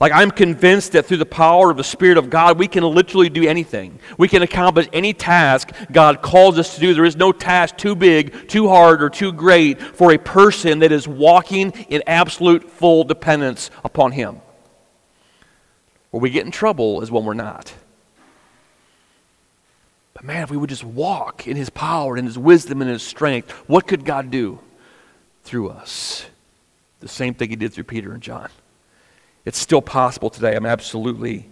Like, 0.01 0.13
I'm 0.13 0.31
convinced 0.31 0.93
that 0.93 1.05
through 1.05 1.19
the 1.19 1.27
power 1.27 1.71
of 1.71 1.77
the 1.77 1.85
Spirit 1.85 2.17
of 2.17 2.31
God, 2.31 2.59
we 2.59 2.69
can 2.69 2.83
literally 2.83 3.29
do 3.29 3.47
anything. 3.47 4.01
We 4.17 4.29
can 4.29 4.41
accomplish 4.41 4.89
any 4.95 5.13
task 5.13 5.73
God 5.93 6.23
calls 6.23 6.59
us 6.59 6.75
to 6.75 6.81
do. 6.81 6.95
There 6.95 7.05
is 7.05 7.17
no 7.17 7.33
task 7.33 7.77
too 7.77 7.95
big, 7.95 8.49
too 8.49 8.69
hard, 8.69 9.03
or 9.03 9.11
too 9.11 9.31
great 9.31 9.79
for 9.79 10.11
a 10.11 10.19
person 10.19 10.79
that 10.79 10.91
is 10.91 11.07
walking 11.07 11.73
in 11.91 12.03
absolute 12.07 12.71
full 12.71 13.05
dependence 13.05 13.71
upon 13.85 14.13
Him. 14.13 14.41
Where 16.13 16.21
we 16.23 16.31
get 16.31 16.47
in 16.47 16.51
trouble 16.51 17.03
is 17.03 17.11
when 17.11 17.27
we're 17.27 17.35
not. 17.35 17.75
But 20.15 20.25
man, 20.25 20.45
if 20.45 20.51
we 20.51 20.57
would 20.57 20.71
just 20.71 20.85
walk 20.85 21.47
in 21.47 21.59
His 21.59 21.69
power, 21.69 22.17
in 22.17 22.25
His 22.25 22.39
wisdom, 22.39 22.81
and 22.81 22.91
His 22.91 23.03
strength, 23.03 23.51
what 23.69 23.87
could 23.87 24.07
God 24.07 24.31
do 24.31 24.61
through 25.45 25.69
us? 25.69 26.25
The 27.01 27.09
same 27.09 27.35
thing 27.35 27.51
He 27.51 27.57
did 27.57 27.75
through 27.75 27.85
Peter 27.85 28.13
and 28.13 28.23
John. 28.23 28.49
It's 29.45 29.59
still 29.59 29.83
possible 29.83 30.31
today. 30.31 30.55
I'm 30.55 30.67
absolutely 30.67 31.51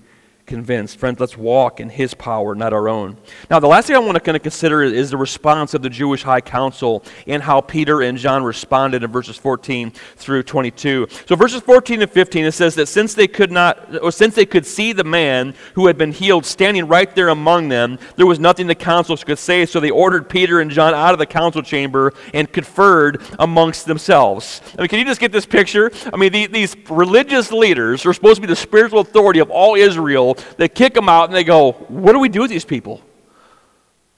convinced. 0.48 0.98
Friends, 0.98 1.20
let's 1.20 1.36
walk 1.36 1.78
in 1.78 1.88
his 1.88 2.14
power, 2.14 2.56
not 2.56 2.72
our 2.72 2.88
own. 2.88 3.16
Now, 3.48 3.60
the 3.60 3.68
last 3.68 3.86
thing 3.86 3.94
I 3.94 4.00
want 4.00 4.14
to 4.14 4.20
kind 4.20 4.34
of 4.34 4.42
consider 4.42 4.82
is 4.82 5.10
the 5.10 5.16
response 5.16 5.74
of 5.74 5.82
the 5.82 5.90
Jewish 5.90 6.24
high 6.24 6.40
council 6.40 7.04
and 7.28 7.42
how 7.42 7.60
Peter 7.60 8.02
and 8.02 8.18
John 8.18 8.42
responded 8.42 9.04
in 9.04 9.12
verses 9.12 9.36
14 9.36 9.92
through 10.16 10.42
22. 10.42 11.06
So 11.26 11.36
verses 11.36 11.60
14 11.60 12.02
and 12.02 12.10
15 12.10 12.46
it 12.46 12.52
says 12.52 12.74
that 12.74 12.86
since 12.86 13.14
they 13.14 13.28
could 13.28 13.52
not 13.52 14.02
or 14.02 14.10
since 14.10 14.34
they 14.34 14.46
could 14.46 14.66
see 14.66 14.92
the 14.92 15.04
man 15.04 15.54
who 15.74 15.86
had 15.86 15.98
been 15.98 16.12
healed 16.12 16.46
standing 16.46 16.88
right 16.88 17.14
there 17.14 17.28
among 17.28 17.68
them, 17.68 17.98
there 18.16 18.26
was 18.26 18.40
nothing 18.40 18.66
the 18.66 18.74
council 18.74 19.16
could 19.16 19.38
say, 19.38 19.66
so 19.66 19.78
they 19.78 19.90
ordered 19.90 20.28
Peter 20.28 20.60
and 20.60 20.70
John 20.70 20.94
out 20.94 21.12
of 21.12 21.18
the 21.18 21.26
council 21.26 21.62
chamber 21.62 22.14
and 22.32 22.50
conferred 22.50 23.22
amongst 23.38 23.86
themselves. 23.86 24.62
I 24.78 24.82
mean, 24.82 24.88
can 24.88 24.98
you 24.98 25.04
just 25.04 25.20
get 25.20 25.32
this 25.32 25.46
picture? 25.46 25.92
I 26.12 26.16
mean, 26.16 26.32
the, 26.32 26.46
these 26.46 26.74
religious 26.88 27.52
leaders 27.52 28.06
are 28.06 28.14
supposed 28.14 28.36
to 28.36 28.40
be 28.40 28.46
the 28.46 28.56
spiritual 28.56 29.00
authority 29.00 29.40
of 29.40 29.50
all 29.50 29.74
Israel 29.74 30.37
they 30.56 30.68
kick 30.68 30.94
them 30.94 31.08
out 31.08 31.24
and 31.24 31.34
they 31.34 31.44
go, 31.44 31.72
What 31.72 32.12
do 32.12 32.18
we 32.18 32.28
do 32.28 32.42
with 32.42 32.50
these 32.50 32.64
people? 32.64 33.02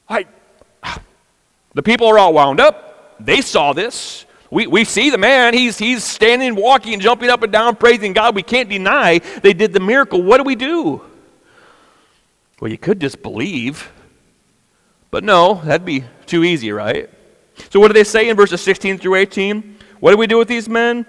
I, 0.09 0.27
the 1.75 1.83
people 1.83 2.09
are 2.09 2.19
all 2.19 2.35
wound 2.35 2.61
up. 2.61 3.17
They 3.21 3.41
saw 3.41 3.73
this. 3.73 4.27
We, 4.51 4.67
we 4.67 4.85
see 4.85 5.11
the 5.11 5.19
man. 5.19 5.55
He's, 5.55 5.79
he's 5.79 6.03
standing, 6.03 6.57
walking, 6.57 6.99
jumping 6.99 7.31
up 7.31 7.43
and 7.43 7.53
down, 7.53 7.77
praising 7.77 8.13
God. 8.13 8.35
We 8.35 8.43
can't 8.43 8.69
deny 8.69 9.19
they 9.43 9.53
did 9.53 9.73
the 9.73 9.81
miracle. 9.81 10.23
What 10.23 10.39
do 10.39 10.45
we 10.45 10.57
do? 10.57 11.03
Well, 12.61 12.71
you 12.71 12.79
could 12.79 13.01
just 13.01 13.23
believe. 13.23 13.93
But 15.11 15.23
no, 15.25 15.55
that'd 15.65 15.85
be 15.85 16.05
too 16.27 16.45
easy, 16.45 16.73
right? 16.73 17.09
So, 17.71 17.79
what 17.79 17.89
do 17.89 17.95
they 17.95 18.05
say 18.05 18.29
in 18.29 18.37
verses 18.37 18.61
16 18.61 18.99
through 18.99 19.17
18? 19.17 19.77
What 20.01 20.13
do 20.13 20.17
we 20.17 20.27
do 20.27 20.39
with 20.39 20.49
these 20.49 20.69
men? 20.69 21.07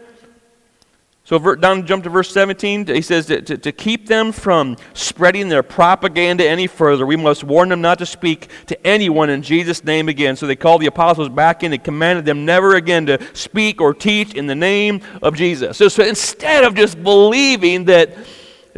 So 1.23 1.55
down 1.55 1.85
jump 1.85 2.03
to 2.03 2.09
verse 2.09 2.31
17. 2.31 2.87
He 2.87 3.01
says 3.01 3.27
to, 3.27 3.41
to, 3.41 3.57
to, 3.57 3.71
keep 3.71 4.07
them 4.07 4.31
from 4.31 4.75
spreading 4.93 5.49
their 5.49 5.63
propaganda 5.63 6.47
any 6.47 6.67
further, 6.67 7.05
we 7.05 7.15
must 7.15 7.43
warn 7.43 7.69
them 7.69 7.79
not 7.79 7.99
to 7.99 8.05
speak 8.05 8.49
to 8.65 8.87
anyone 8.87 9.29
in 9.29 9.41
Jesus' 9.41 9.83
name 9.83 10.09
again. 10.09 10.35
So 10.35 10.47
they 10.47 10.55
called 10.55 10.81
the 10.81 10.87
apostles 10.87 11.29
back 11.29 11.63
in 11.63 11.73
and 11.73 11.83
commanded 11.83 12.25
them 12.25 12.43
never 12.43 12.75
again 12.75 13.05
to 13.05 13.19
speak 13.33 13.79
or 13.79 13.93
teach 13.93 14.33
in 14.33 14.47
the 14.47 14.55
name 14.55 15.01
of 15.21 15.35
Jesus. 15.35 15.77
So, 15.77 15.87
so 15.87 16.03
instead 16.03 16.63
of 16.63 16.75
just 16.75 17.01
believing 17.01 17.85
that 17.85 18.17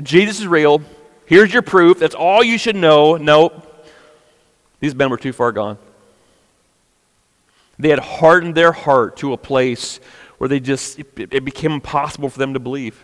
Jesus 0.01 0.41
is 0.41 0.47
real, 0.47 0.81
here's 1.25 1.53
your 1.53 1.61
proof, 1.61 1.99
that's 1.99 2.15
all 2.15 2.43
you 2.43 2.57
should 2.57 2.75
know, 2.75 3.15
nope. 3.15 3.69
These 4.81 4.95
men 4.95 5.09
were 5.09 5.17
too 5.17 5.31
far 5.31 5.53
gone. 5.53 5.77
They 7.79 7.89
had 7.89 7.99
hardened 7.99 8.53
their 8.53 8.71
heart 8.71 9.17
to 9.17 9.33
a 9.33 9.37
place 9.37 9.99
where 10.37 10.47
they 10.47 10.59
just, 10.59 10.99
it, 10.99 11.07
it 11.17 11.45
became 11.45 11.71
impossible 11.71 12.29
for 12.29 12.39
them 12.39 12.53
to 12.53 12.59
believe. 12.59 13.03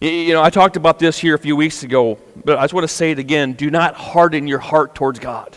You 0.00 0.32
know, 0.32 0.42
I 0.42 0.50
talked 0.50 0.76
about 0.76 0.98
this 0.98 1.18
here 1.18 1.34
a 1.34 1.38
few 1.38 1.54
weeks 1.54 1.84
ago, 1.84 2.18
but 2.44 2.58
I 2.58 2.62
just 2.62 2.74
want 2.74 2.84
to 2.84 2.92
say 2.92 3.12
it 3.12 3.20
again. 3.20 3.52
Do 3.52 3.70
not 3.70 3.94
harden 3.94 4.48
your 4.48 4.58
heart 4.58 4.96
towards 4.96 5.20
God. 5.20 5.56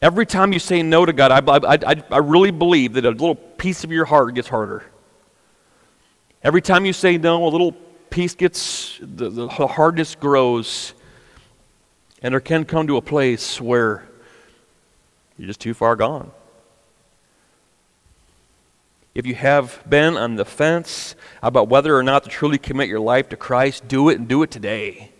Every 0.00 0.26
time 0.26 0.52
you 0.52 0.58
say 0.58 0.82
no 0.82 1.06
to 1.06 1.12
God, 1.12 1.30
I, 1.30 1.76
I, 1.88 2.02
I, 2.10 2.18
really 2.18 2.50
believe 2.50 2.94
that 2.94 3.04
a 3.04 3.10
little 3.10 3.36
piece 3.36 3.84
of 3.84 3.92
your 3.92 4.04
heart 4.04 4.34
gets 4.34 4.48
harder. 4.48 4.82
Every 6.42 6.60
time 6.60 6.84
you 6.84 6.92
say 6.92 7.16
no, 7.16 7.46
a 7.46 7.48
little 7.48 7.76
piece 8.10 8.34
gets, 8.34 8.98
the, 9.00 9.30
the 9.30 9.48
hardness 9.48 10.16
grows. 10.16 10.94
And 12.22 12.32
there 12.32 12.40
can 12.40 12.64
come 12.64 12.88
to 12.88 12.96
a 12.96 13.02
place 13.02 13.60
where 13.60 14.08
you're 15.38 15.46
just 15.46 15.60
too 15.60 15.74
far 15.74 15.94
gone. 15.94 16.32
If 19.14 19.26
you 19.26 19.34
have 19.34 19.82
been 19.88 20.16
on 20.16 20.36
the 20.36 20.44
fence 20.44 21.14
about 21.42 21.68
whether 21.68 21.96
or 21.96 22.02
not 22.02 22.24
to 22.24 22.30
truly 22.30 22.58
commit 22.58 22.88
your 22.88 23.00
life 23.00 23.28
to 23.28 23.36
Christ, 23.36 23.86
do 23.86 24.08
it 24.08 24.18
and 24.18 24.26
do 24.26 24.42
it 24.42 24.50
today. 24.50 25.10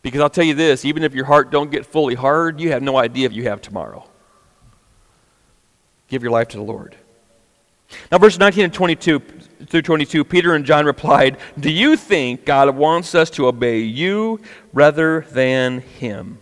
Because 0.00 0.20
I'll 0.20 0.30
tell 0.30 0.44
you 0.44 0.54
this, 0.54 0.84
even 0.84 1.02
if 1.02 1.14
your 1.14 1.26
heart 1.26 1.50
don't 1.50 1.70
get 1.70 1.86
fully 1.86 2.14
hard, 2.14 2.60
you 2.60 2.72
have 2.72 2.82
no 2.82 2.96
idea 2.96 3.26
if 3.26 3.32
you 3.32 3.44
have 3.44 3.60
tomorrow. 3.60 4.08
Give 6.08 6.22
your 6.22 6.32
life 6.32 6.48
to 6.48 6.56
the 6.56 6.62
Lord. 6.62 6.96
Now, 8.10 8.18
verse 8.18 8.38
19 8.38 8.64
and 8.64 8.72
22 8.72 9.18
through 9.66 9.82
22, 9.82 10.24
Peter 10.24 10.54
and 10.54 10.64
John 10.64 10.86
replied, 10.86 11.38
Do 11.58 11.70
you 11.70 11.96
think 11.96 12.44
God 12.44 12.74
wants 12.76 13.14
us 13.14 13.30
to 13.30 13.46
obey 13.46 13.80
you 13.80 14.40
rather 14.72 15.26
than 15.30 15.80
him? 15.80 16.38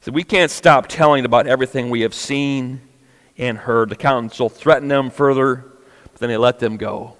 So 0.00 0.12
we 0.12 0.24
can't 0.24 0.50
stop 0.50 0.86
telling 0.86 1.24
about 1.24 1.46
everything 1.46 1.90
we 1.90 2.00
have 2.00 2.14
seen 2.14 2.80
and 3.38 3.58
heard. 3.58 3.88
The 3.88 3.96
council 3.96 4.48
threatened 4.48 4.90
them 4.90 5.10
further, 5.10 5.64
but 6.04 6.16
then 6.16 6.28
they 6.28 6.36
let 6.36 6.58
them 6.58 6.76
go. 6.76 7.16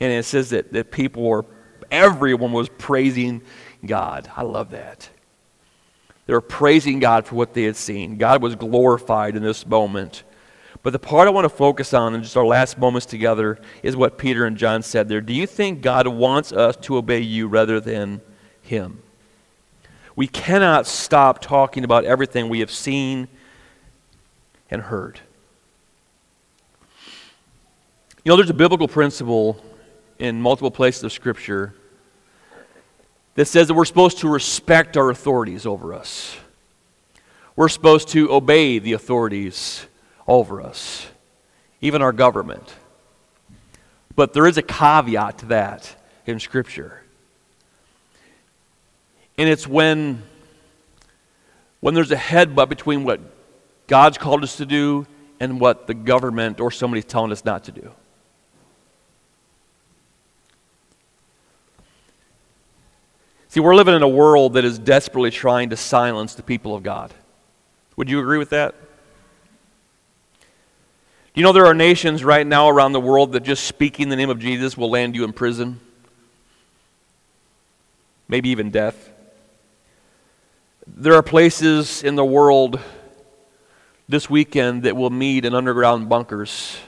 And 0.00 0.12
it 0.12 0.24
says 0.24 0.50
that, 0.50 0.72
that 0.72 0.90
people 0.90 1.22
were, 1.22 1.44
everyone 1.90 2.52
was 2.52 2.68
praising 2.68 3.42
God. 3.84 4.30
I 4.36 4.42
love 4.42 4.70
that. 4.70 5.08
They 6.26 6.32
were 6.32 6.40
praising 6.40 7.00
God 7.00 7.26
for 7.26 7.34
what 7.34 7.54
they 7.54 7.64
had 7.64 7.76
seen. 7.76 8.16
God 8.16 8.42
was 8.42 8.54
glorified 8.54 9.36
in 9.36 9.42
this 9.42 9.66
moment. 9.66 10.22
But 10.82 10.92
the 10.92 10.98
part 10.98 11.28
I 11.28 11.30
want 11.30 11.44
to 11.44 11.48
focus 11.48 11.94
on 11.94 12.14
in 12.14 12.22
just 12.22 12.36
our 12.36 12.46
last 12.46 12.78
moments 12.78 13.06
together 13.06 13.60
is 13.82 13.96
what 13.96 14.18
Peter 14.18 14.44
and 14.44 14.56
John 14.56 14.82
said 14.82 15.08
there. 15.08 15.20
Do 15.20 15.32
you 15.32 15.46
think 15.46 15.80
God 15.80 16.08
wants 16.08 16.52
us 16.52 16.76
to 16.82 16.96
obey 16.96 17.20
you 17.20 17.46
rather 17.46 17.80
than 17.80 18.20
Him? 18.62 19.02
We 20.16 20.26
cannot 20.26 20.86
stop 20.86 21.40
talking 21.40 21.84
about 21.84 22.04
everything 22.04 22.48
we 22.48 22.60
have 22.60 22.70
seen 22.70 23.28
and 24.72 24.80
heard. 24.80 25.20
You 28.24 28.30
know, 28.30 28.36
there's 28.36 28.48
a 28.48 28.54
biblical 28.54 28.88
principle 28.88 29.62
in 30.18 30.40
multiple 30.40 30.70
places 30.70 31.04
of 31.04 31.12
Scripture 31.12 31.74
that 33.34 33.44
says 33.44 33.68
that 33.68 33.74
we're 33.74 33.84
supposed 33.84 34.18
to 34.18 34.28
respect 34.28 34.96
our 34.96 35.10
authorities 35.10 35.66
over 35.66 35.92
us. 35.92 36.36
We're 37.54 37.68
supposed 37.68 38.08
to 38.08 38.32
obey 38.32 38.78
the 38.78 38.94
authorities 38.94 39.86
over 40.26 40.62
us, 40.62 41.06
even 41.82 42.00
our 42.00 42.12
government. 42.12 42.74
But 44.16 44.32
there 44.32 44.46
is 44.46 44.56
a 44.56 44.62
caveat 44.62 45.38
to 45.38 45.46
that 45.46 45.94
in 46.24 46.40
Scripture. 46.40 47.02
And 49.36 49.50
it's 49.50 49.66
when, 49.66 50.22
when 51.80 51.92
there's 51.92 52.10
a 52.10 52.16
headbutt 52.16 52.70
between 52.70 53.04
what 53.04 53.20
God's 53.92 54.16
called 54.16 54.42
us 54.42 54.56
to 54.56 54.64
do 54.64 55.06
and 55.38 55.60
what 55.60 55.86
the 55.86 55.92
government 55.92 56.60
or 56.60 56.70
somebody's 56.70 57.04
telling 57.04 57.30
us 57.30 57.44
not 57.44 57.64
to 57.64 57.72
do. 57.72 57.92
See, 63.48 63.60
we're 63.60 63.74
living 63.74 63.94
in 63.94 64.02
a 64.02 64.08
world 64.08 64.54
that 64.54 64.64
is 64.64 64.78
desperately 64.78 65.30
trying 65.30 65.68
to 65.68 65.76
silence 65.76 66.34
the 66.34 66.42
people 66.42 66.74
of 66.74 66.82
God. 66.82 67.12
Would 67.96 68.08
you 68.08 68.18
agree 68.18 68.38
with 68.38 68.48
that? 68.48 68.74
You 71.34 71.42
know 71.42 71.52
there 71.52 71.66
are 71.66 71.74
nations 71.74 72.24
right 72.24 72.46
now 72.46 72.70
around 72.70 72.92
the 72.92 73.00
world 73.00 73.32
that 73.32 73.42
just 73.42 73.64
speaking 73.64 74.08
the 74.08 74.16
name 74.16 74.30
of 74.30 74.38
Jesus 74.38 74.74
will 74.74 74.88
land 74.88 75.14
you 75.14 75.22
in 75.22 75.34
prison? 75.34 75.80
Maybe 78.26 78.48
even 78.48 78.70
death. 78.70 79.10
There 80.86 81.12
are 81.12 81.22
places 81.22 82.02
in 82.02 82.14
the 82.14 82.24
world 82.24 82.80
this 84.08 84.28
weekend 84.28 84.82
that 84.84 84.96
will 84.96 85.10
meet 85.10 85.44
in 85.44 85.54
underground 85.54 86.08
bunkers 86.08 86.78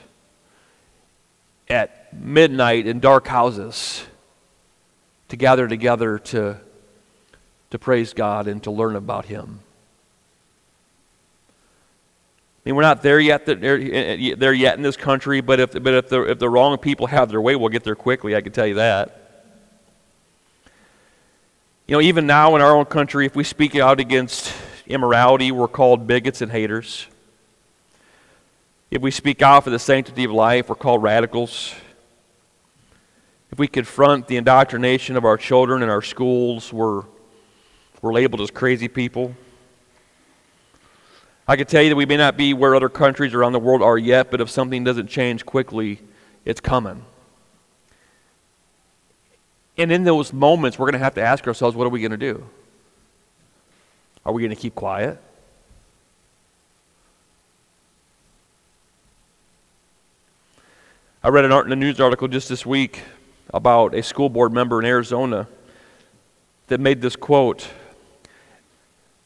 at 1.69 2.13
midnight 2.13 2.87
in 2.87 2.99
dark 2.99 3.27
houses 3.27 4.05
to 5.29 5.35
gather 5.35 5.67
together 5.67 6.19
to, 6.19 6.57
to 7.71 7.79
praise 7.79 8.13
God 8.13 8.47
and 8.47 8.61
to 8.63 8.71
learn 8.71 8.95
about 8.95 9.25
Him. 9.25 9.59
I 12.65 12.69
mean, 12.69 12.75
we're 12.75 12.81
not 12.81 13.03
there 13.03 13.19
yet, 13.19 13.47
er, 13.47 13.77
eh, 13.79 14.31
eh, 14.31 14.35
there 14.35 14.53
yet 14.53 14.75
in 14.77 14.81
this 14.81 14.97
country, 14.97 15.39
but 15.41 15.59
if, 15.59 15.71
but 15.71 15.93
if, 15.93 16.09
the, 16.09 16.23
if 16.23 16.39
the 16.39 16.49
wrong 16.49 16.77
people 16.77 17.07
have 17.07 17.29
their 17.29 17.41
way, 17.41 17.55
we'll 17.55 17.69
get 17.69 17.83
there 17.83 17.95
quickly, 17.95 18.35
I 18.35 18.41
can 18.41 18.51
tell 18.51 18.65
you 18.65 18.75
that. 18.75 19.21
You 21.87 21.95
know, 21.95 22.01
even 22.01 22.25
now 22.25 22.55
in 22.55 22.63
our 22.63 22.75
own 22.75 22.85
country, 22.85 23.27
if 23.27 23.35
we 23.35 23.43
speak 23.43 23.75
out 23.75 23.99
against 23.99 24.51
immorality, 24.87 25.51
we're 25.51 25.67
called 25.67 26.07
bigots 26.07 26.41
and 26.41 26.51
haters. 26.51 27.07
If 28.91 29.01
we 29.01 29.11
speak 29.11 29.41
out 29.41 29.63
for 29.63 29.69
the 29.69 29.79
sanctity 29.79 30.23
of 30.23 30.31
life, 30.31 30.69
we're 30.69 30.75
called 30.75 31.03
radicals. 31.03 31.73
If 33.51 33.59
we 33.59 33.67
confront 33.67 34.27
the 34.27 34.37
indoctrination 34.37 35.17
of 35.17 35.25
our 35.25 35.37
children 35.37 35.81
in 35.81 35.89
our 35.89 36.01
schools, 36.01 36.71
we're, 36.71 37.03
we're 38.01 38.13
labeled 38.13 38.41
as 38.41 38.51
crazy 38.51 38.87
people. 38.87 39.35
I 41.47 41.55
can 41.55 41.67
tell 41.67 41.81
you 41.81 41.89
that 41.89 41.95
we 41.95 42.05
may 42.05 42.17
not 42.17 42.37
be 42.37 42.53
where 42.53 42.75
other 42.75 42.89
countries 42.89 43.33
around 43.33 43.53
the 43.53 43.59
world 43.59 43.81
are 43.81 43.97
yet, 43.97 44.31
but 44.31 44.41
if 44.41 44.49
something 44.49 44.83
doesn't 44.83 45.07
change 45.07 45.45
quickly, 45.45 46.01
it's 46.43 46.59
coming. 46.59 47.05
And 49.77 49.91
in 49.91 50.03
those 50.03 50.33
moments, 50.33 50.79
we're 50.79 50.85
going 50.85 50.99
to 50.99 51.03
have 51.03 51.15
to 51.15 51.21
ask 51.21 51.47
ourselves, 51.47 51.75
what 51.75 51.85
are 51.85 51.89
we 51.89 51.99
going 51.99 52.11
to 52.11 52.17
do? 52.17 52.47
Are 54.25 54.33
we 54.33 54.41
going 54.41 54.49
to 54.49 54.55
keep 54.55 54.73
quiet? 54.73 55.19
I 61.23 61.29
read 61.29 61.45
an, 61.45 61.51
art 61.51 61.65
in 61.65 61.71
a 61.71 61.75
news 61.75 61.99
article 61.99 62.27
just 62.27 62.49
this 62.49 62.65
week 62.65 63.01
about 63.53 63.93
a 63.93 64.01
school 64.01 64.29
board 64.29 64.53
member 64.53 64.79
in 64.79 64.85
Arizona 64.85 65.47
that 66.67 66.79
made 66.79 67.01
this 67.01 67.15
quote 67.15 67.67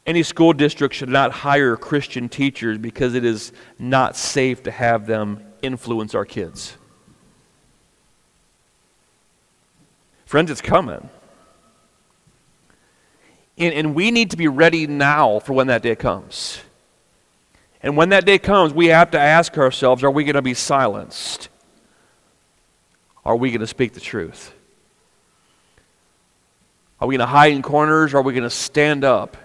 Any 0.06 0.22
school 0.22 0.52
district 0.52 0.94
should 0.94 1.08
not 1.08 1.32
hire 1.32 1.76
Christian 1.76 2.28
teachers 2.28 2.78
because 2.78 3.14
it 3.14 3.24
is 3.24 3.52
not 3.78 4.16
safe 4.16 4.62
to 4.64 4.70
have 4.70 5.06
them 5.06 5.44
influence 5.62 6.14
our 6.14 6.24
kids. 6.24 6.76
Friends, 10.26 10.50
it's 10.50 10.62
coming. 10.62 11.08
And, 13.60 13.74
and 13.74 13.94
we 13.94 14.10
need 14.10 14.30
to 14.30 14.36
be 14.36 14.48
ready 14.48 14.86
now 14.86 15.38
for 15.38 15.52
when 15.52 15.68
that 15.68 15.82
day 15.82 15.94
comes. 15.94 16.60
And 17.82 17.96
when 17.96 18.08
that 18.08 18.24
day 18.24 18.38
comes, 18.38 18.72
we 18.72 18.86
have 18.86 19.10
to 19.12 19.20
ask 19.20 19.56
ourselves 19.56 20.02
are 20.02 20.10
we 20.10 20.24
going 20.24 20.34
to 20.34 20.42
be 20.42 20.54
silenced? 20.54 21.48
Are 23.24 23.36
we 23.36 23.50
going 23.50 23.60
to 23.60 23.66
speak 23.66 23.92
the 23.92 24.00
truth? 24.00 24.52
Are 27.00 27.06
we 27.06 27.16
going 27.16 27.26
to 27.26 27.30
hide 27.30 27.52
in 27.52 27.62
corners? 27.62 28.12
Or 28.14 28.18
are 28.18 28.22
we 28.22 28.32
going 28.32 28.44
to 28.44 28.50
stand 28.50 29.04
up 29.04 29.36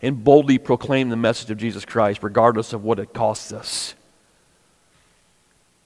and 0.00 0.22
boldly 0.22 0.58
proclaim 0.58 1.08
the 1.08 1.16
message 1.16 1.50
of 1.50 1.58
Jesus 1.58 1.84
Christ, 1.84 2.22
regardless 2.22 2.72
of 2.72 2.84
what 2.84 3.00
it 3.00 3.12
costs 3.12 3.52
us? 3.52 3.94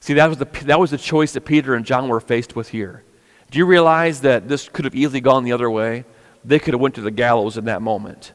See, 0.00 0.14
that 0.14 0.28
was 0.28 0.38
the, 0.38 0.46
that 0.64 0.78
was 0.78 0.90
the 0.90 0.98
choice 0.98 1.32
that 1.32 1.42
Peter 1.42 1.74
and 1.74 1.86
John 1.86 2.08
were 2.08 2.20
faced 2.20 2.54
with 2.54 2.68
here. 2.68 3.02
Do 3.50 3.58
you 3.58 3.64
realize 3.64 4.22
that 4.22 4.48
this 4.48 4.68
could 4.68 4.84
have 4.84 4.94
easily 4.94 5.20
gone 5.20 5.44
the 5.44 5.52
other 5.52 5.70
way? 5.70 6.04
They 6.44 6.58
could 6.58 6.74
have 6.74 6.80
went 6.80 6.94
to 6.96 7.00
the 7.00 7.10
gallows 7.10 7.56
in 7.56 7.66
that 7.66 7.82
moment, 7.82 8.32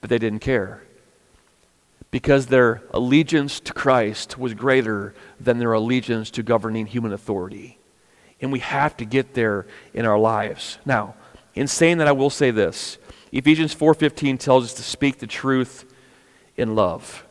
but 0.00 0.10
they 0.10 0.18
didn't 0.18 0.40
care 0.40 0.82
because 2.10 2.46
their 2.46 2.82
allegiance 2.92 3.60
to 3.60 3.72
Christ 3.72 4.38
was 4.38 4.54
greater 4.54 5.14
than 5.38 5.58
their 5.58 5.72
allegiance 5.72 6.30
to 6.32 6.42
governing 6.42 6.86
human 6.86 7.12
authority. 7.12 7.78
And 8.40 8.52
we 8.52 8.60
have 8.60 8.96
to 8.98 9.04
get 9.04 9.34
there 9.34 9.66
in 9.92 10.06
our 10.06 10.18
lives. 10.18 10.78
Now, 10.86 11.14
in 11.54 11.66
saying 11.66 11.98
that 11.98 12.08
I 12.08 12.12
will 12.12 12.30
say 12.30 12.50
this. 12.50 12.98
Ephesians 13.32 13.74
4:15 13.74 14.38
tells 14.38 14.64
us 14.64 14.74
to 14.74 14.82
speak 14.82 15.18
the 15.18 15.26
truth 15.26 15.84
in 16.56 16.74
love. 16.74 17.24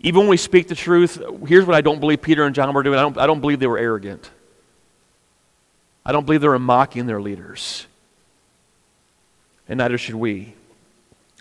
Even 0.00 0.20
when 0.20 0.28
we 0.28 0.36
speak 0.36 0.68
the 0.68 0.74
truth, 0.74 1.22
here's 1.46 1.64
what 1.64 1.76
I 1.76 1.80
don't 1.80 2.00
believe 2.00 2.20
Peter 2.20 2.44
and 2.44 2.54
John 2.54 2.74
were 2.74 2.82
doing. 2.82 2.98
I 2.98 3.02
don't, 3.02 3.16
I 3.18 3.26
don't 3.26 3.40
believe 3.40 3.60
they 3.60 3.66
were 3.66 3.78
arrogant. 3.78 4.30
I 6.06 6.12
don't 6.12 6.26
believe 6.26 6.40
they 6.40 6.48
were 6.48 6.58
mocking 6.58 7.06
their 7.06 7.20
leaders. 7.20 7.86
And 9.68 9.78
neither 9.78 9.96
should 9.96 10.16
we. 10.16 10.54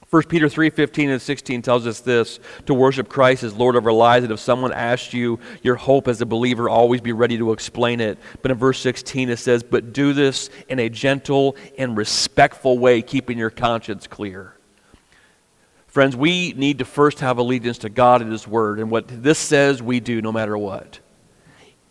1 0.10 0.30
Peter 0.30 0.48
3:15 0.48 1.10
and 1.10 1.20
16 1.20 1.64
tells 1.64 1.88
us 1.88 2.00
this 2.00 2.40
to 2.68 2.74
worship 2.76 3.10
Christ 3.10 3.42
as 3.42 3.56
Lord 3.56 3.76
of 3.76 3.88
our 3.88 3.92
lives. 3.92 4.28
That 4.28 4.32
if 4.32 4.40
someone 4.40 4.72
asks 4.72 5.12
you 5.12 5.40
your 5.64 5.76
hope 5.76 6.08
as 6.08 6.22
a 6.22 6.26
believer, 6.28 6.70
always 6.70 7.02
be 7.02 7.14
ready 7.14 7.38
to 7.40 7.52
explain 7.52 8.00
it. 8.00 8.20
But 8.44 8.52
in 8.52 8.58
verse 8.58 8.80
16 8.80 9.30
it 9.30 9.38
says, 9.38 9.64
But 9.64 9.92
do 9.92 10.14
this 10.14 10.52
in 10.70 10.78
a 10.78 10.88
gentle 10.88 11.56
and 11.80 11.98
respectful 11.98 12.78
way, 12.78 13.02
keeping 13.02 13.40
your 13.40 13.50
conscience 13.50 14.06
clear. 14.06 14.54
Friends, 15.88 16.16
we 16.16 16.54
need 16.54 16.78
to 16.78 16.86
first 16.86 17.20
have 17.22 17.40
allegiance 17.40 17.80
to 17.80 17.90
God 17.90 18.22
and 18.22 18.32
His 18.32 18.48
Word. 18.48 18.80
And 18.80 18.92
what 18.92 19.06
this 19.08 19.40
says, 19.40 19.82
we 19.82 20.00
do 20.00 20.22
no 20.22 20.32
matter 20.32 20.56
what. 20.56 21.00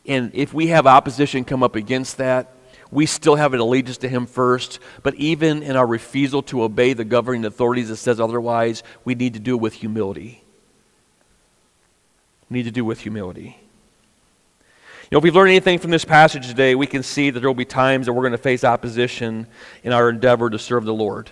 And 0.06 0.30
if 0.32 0.54
we 0.54 0.68
have 0.68 0.86
opposition 0.86 1.44
come 1.44 1.64
up 1.64 1.74
against 1.74 2.18
that, 2.18 2.54
we 2.92 3.06
still 3.06 3.36
have 3.36 3.54
an 3.54 3.60
allegiance 3.60 3.96
to 3.98 4.08
Him 4.08 4.26
first. 4.26 4.78
But 5.02 5.14
even 5.16 5.62
in 5.62 5.76
our 5.76 5.86
refusal 5.86 6.42
to 6.44 6.62
obey 6.62 6.92
the 6.92 7.04
governing 7.04 7.44
authorities 7.44 7.88
that 7.88 7.96
says 7.96 8.20
otherwise, 8.20 8.84
we 9.04 9.16
need 9.16 9.34
to 9.34 9.40
do 9.40 9.56
it 9.56 9.60
with 9.60 9.72
humility. 9.72 10.44
We 12.50 12.58
need 12.58 12.64
to 12.64 12.70
do 12.70 12.84
it 12.84 12.88
with 12.88 13.00
humility. 13.00 13.56
You 15.10 15.16
know, 15.16 15.18
if 15.18 15.24
we've 15.24 15.34
learned 15.34 15.50
anything 15.50 15.78
from 15.78 15.90
this 15.90 16.04
passage 16.04 16.46
today, 16.46 16.74
we 16.74 16.86
can 16.86 17.02
see 17.02 17.30
that 17.30 17.40
there 17.40 17.48
will 17.48 17.54
be 17.54 17.64
times 17.64 18.06
that 18.06 18.12
we're 18.12 18.22
going 18.22 18.32
to 18.32 18.38
face 18.38 18.62
opposition 18.62 19.46
in 19.82 19.92
our 19.92 20.10
endeavor 20.10 20.50
to 20.50 20.58
serve 20.58 20.84
the 20.84 20.94
Lord. 20.94 21.30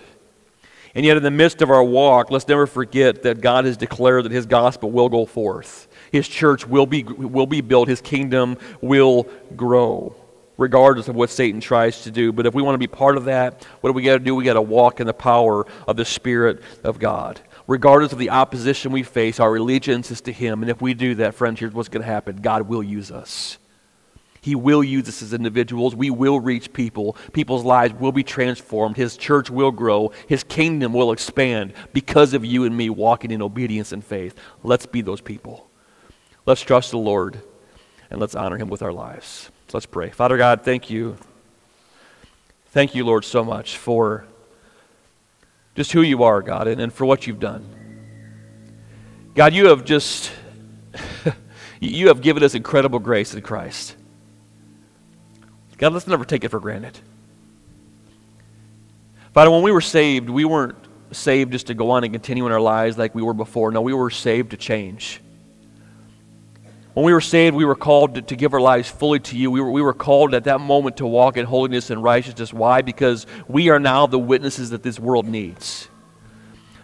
And 0.93 1.05
yet, 1.05 1.15
in 1.15 1.23
the 1.23 1.31
midst 1.31 1.61
of 1.61 1.69
our 1.69 1.83
walk, 1.83 2.31
let's 2.31 2.47
never 2.47 2.67
forget 2.67 3.23
that 3.23 3.39
God 3.39 3.65
has 3.65 3.77
declared 3.77 4.25
that 4.25 4.31
His 4.31 4.45
gospel 4.45 4.91
will 4.91 5.09
go 5.09 5.25
forth. 5.25 5.87
His 6.11 6.27
church 6.27 6.67
will 6.67 6.85
be, 6.85 7.03
will 7.03 7.45
be 7.45 7.61
built. 7.61 7.87
His 7.87 8.01
kingdom 8.01 8.57
will 8.81 9.27
grow 9.55 10.15
regardless 10.61 11.07
of 11.07 11.15
what 11.15 11.31
Satan 11.31 11.59
tries 11.59 12.03
to 12.03 12.11
do. 12.11 12.31
But 12.31 12.45
if 12.45 12.53
we 12.53 12.61
want 12.61 12.75
to 12.75 12.79
be 12.79 12.87
part 12.87 13.17
of 13.17 13.25
that, 13.25 13.65
what 13.81 13.89
do 13.89 13.93
we 13.93 14.03
got 14.03 14.13
to 14.13 14.19
do? 14.19 14.35
We 14.35 14.45
got 14.45 14.53
to 14.53 14.61
walk 14.61 14.99
in 14.99 15.07
the 15.07 15.13
power 15.13 15.65
of 15.87 15.97
the 15.97 16.05
Spirit 16.05 16.61
of 16.83 16.99
God. 16.99 17.41
Regardless 17.67 18.13
of 18.13 18.19
the 18.19 18.29
opposition 18.29 18.91
we 18.91 19.01
face, 19.01 19.39
our 19.39 19.55
allegiance 19.55 20.11
is 20.11 20.21
to 20.21 20.31
Him. 20.31 20.61
And 20.61 20.69
if 20.69 20.79
we 20.79 20.93
do 20.93 21.15
that, 21.15 21.33
friends, 21.33 21.59
here's 21.59 21.73
what's 21.73 21.89
going 21.89 22.03
to 22.03 22.07
happen 22.07 22.37
God 22.37 22.63
will 22.63 22.83
use 22.83 23.11
us. 23.11 23.57
He 24.39 24.55
will 24.55 24.83
use 24.83 25.07
us 25.07 25.21
as 25.21 25.33
individuals. 25.33 25.95
We 25.95 26.09
will 26.09 26.39
reach 26.39 26.73
people. 26.73 27.15
People's 27.33 27.63
lives 27.63 27.93
will 27.93 28.11
be 28.11 28.23
transformed. 28.23 28.97
His 28.97 29.17
church 29.17 29.49
will 29.49 29.71
grow. 29.71 30.11
His 30.27 30.43
kingdom 30.43 30.93
will 30.93 31.11
expand 31.11 31.73
because 31.93 32.33
of 32.33 32.45
you 32.45 32.65
and 32.65 32.75
me 32.75 32.89
walking 32.89 33.31
in 33.31 33.41
obedience 33.41 33.91
and 33.91 34.03
faith. 34.03 34.35
Let's 34.63 34.85
be 34.85 35.01
those 35.01 35.21
people. 35.21 35.69
Let's 36.45 36.61
trust 36.61 36.91
the 36.91 36.97
Lord 36.97 37.41
and 38.09 38.19
let's 38.19 38.35
honor 38.35 38.57
Him 38.57 38.69
with 38.69 38.81
our 38.81 38.93
lives. 38.93 39.51
So 39.71 39.77
let's 39.77 39.85
pray. 39.85 40.09
Father 40.09 40.35
God, 40.35 40.63
thank 40.63 40.89
you. 40.89 41.15
Thank 42.71 42.93
you, 42.93 43.05
Lord, 43.05 43.23
so 43.23 43.41
much 43.41 43.77
for 43.77 44.25
just 45.75 45.93
who 45.93 46.01
you 46.01 46.23
are, 46.23 46.41
God, 46.41 46.67
and, 46.67 46.81
and 46.81 46.91
for 46.91 47.05
what 47.05 47.25
you've 47.25 47.39
done. 47.39 47.65
God, 49.33 49.53
you 49.53 49.67
have 49.67 49.85
just, 49.85 50.29
you 51.79 52.09
have 52.09 52.21
given 52.21 52.43
us 52.43 52.53
incredible 52.53 52.99
grace 52.99 53.33
in 53.33 53.41
Christ. 53.43 53.95
God, 55.77 55.93
let's 55.93 56.05
never 56.05 56.25
take 56.25 56.43
it 56.43 56.49
for 56.49 56.59
granted. 56.59 56.99
Father, 59.33 59.51
when 59.51 59.61
we 59.61 59.71
were 59.71 59.79
saved, 59.79 60.29
we 60.29 60.43
weren't 60.43 60.75
saved 61.13 61.53
just 61.53 61.67
to 61.67 61.73
go 61.73 61.91
on 61.91 62.03
and 62.03 62.11
continue 62.11 62.45
in 62.45 62.51
our 62.51 62.59
lives 62.59 62.97
like 62.97 63.15
we 63.15 63.21
were 63.21 63.33
before. 63.33 63.71
No, 63.71 63.81
we 63.81 63.93
were 63.93 64.09
saved 64.09 64.51
to 64.51 64.57
change. 64.57 65.21
When 66.93 67.05
we 67.05 67.13
were 67.13 67.21
saved, 67.21 67.55
we 67.55 67.63
were 67.63 67.75
called 67.75 68.15
to, 68.15 68.21
to, 68.21 68.35
give 68.35 68.53
our 68.53 68.59
lives 68.59 68.89
fully 68.89 69.19
to 69.19 69.37
you. 69.37 69.49
We 69.49 69.61
were, 69.61 69.71
we 69.71 69.81
were 69.81 69.93
called 69.93 70.33
at 70.33 70.43
that 70.43 70.59
moment 70.59 70.97
to 70.97 71.07
walk 71.07 71.37
in 71.37 71.45
holiness 71.45 71.89
and 71.89 72.03
righteousness. 72.03 72.53
Why? 72.53 72.81
Because 72.81 73.25
we 73.47 73.69
are 73.69 73.79
now 73.79 74.07
the 74.07 74.19
witnesses 74.19 74.71
that 74.71 74.83
this 74.83 74.99
world 74.99 75.25
needs. 75.25 75.87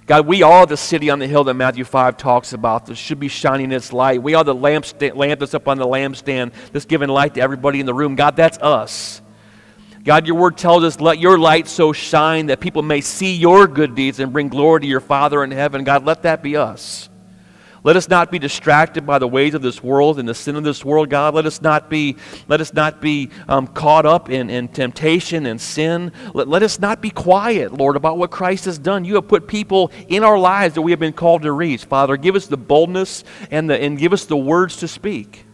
God, 0.05 0.25
we 0.25 0.41
are 0.41 0.65
the 0.65 0.77
city 0.77 1.09
on 1.09 1.19
the 1.19 1.27
hill 1.27 1.43
that 1.43 1.55
Matthew 1.55 1.83
5 1.83 2.15
talks 2.15 2.53
about 2.53 2.85
that 2.85 2.95
should 2.95 3.19
be 3.19 3.27
shining 3.27 3.73
its 3.73 3.91
light. 3.91 4.23
We 4.23 4.35
are 4.35 4.45
the 4.45 4.55
lamp, 4.55 4.85
lamp 5.01 5.41
that's 5.41 5.53
up 5.53 5.67
on 5.67 5.77
the 5.77 5.85
lampstand 5.85 6.53
that's 6.71 6.85
giving 6.85 7.09
light 7.09 7.33
to 7.33 7.41
everybody 7.41 7.81
in 7.81 7.85
the 7.85 7.93
room. 7.93 8.15
God, 8.15 8.37
that's 8.37 8.57
us. 8.59 9.21
God, 10.05 10.25
your 10.25 10.37
word 10.37 10.57
tells 10.57 10.85
us, 10.85 11.01
let 11.01 11.19
your 11.19 11.37
light 11.37 11.67
so 11.67 11.91
shine 11.91 12.45
that 12.45 12.61
people 12.61 12.81
may 12.81 13.01
see 13.01 13.35
your 13.35 13.67
good 13.67 13.93
deeds 13.93 14.21
and 14.21 14.31
bring 14.31 14.47
glory 14.47 14.79
to 14.79 14.87
your 14.87 15.01
Father 15.01 15.43
in 15.43 15.51
heaven. 15.51 15.83
God, 15.83 16.05
let 16.05 16.21
that 16.21 16.41
be 16.41 16.55
us. 16.55 17.09
Let 17.87 17.95
us 17.95 18.09
not 18.09 18.31
be 18.31 18.37
distracted 18.37 19.05
by 19.05 19.17
the 19.17 19.29
ways 19.29 19.53
of 19.53 19.61
this 19.61 19.81
world 19.81 20.19
and 20.19 20.27
the 20.27 20.33
sin 20.33 20.57
of 20.57 20.65
this 20.65 20.83
world, 20.83 21.09
God. 21.09 21.33
Let 21.33 21.45
us 21.45 21.61
not 21.61 21.89
be, 21.89 22.17
let 22.49 22.59
us 22.59 22.73
not 22.73 22.99
be 22.99 23.29
um, 23.47 23.65
caught 23.65 24.05
up 24.05 24.29
in, 24.29 24.49
in 24.49 24.67
temptation 24.67 25.45
and 25.45 25.61
sin. 25.61 26.11
Let, 26.33 26.49
let 26.49 26.63
us 26.63 26.81
not 26.81 27.01
be 27.01 27.11
quiet, 27.11 27.71
Lord, 27.71 27.95
about 27.95 28.17
what 28.17 28.29
Christ 28.29 28.65
has 28.65 28.77
done. 28.77 29.05
You 29.05 29.15
have 29.15 29.29
put 29.29 29.47
people 29.47 29.93
in 30.09 30.25
our 30.25 30.37
lives 30.37 30.75
that 30.75 30.81
we 30.81 30.91
have 30.91 30.99
been 30.99 31.13
called 31.13 31.43
to 31.43 31.53
reach. 31.53 31.85
Father, 31.85 32.17
give 32.17 32.35
us 32.35 32.47
the 32.47 32.57
boldness 32.57 33.23
and, 33.51 33.69
the, 33.69 33.81
and 33.81 33.97
give 33.97 34.11
us 34.11 34.25
the 34.25 34.35
words 34.35 34.75
to 34.79 34.89
speak. 34.89 35.46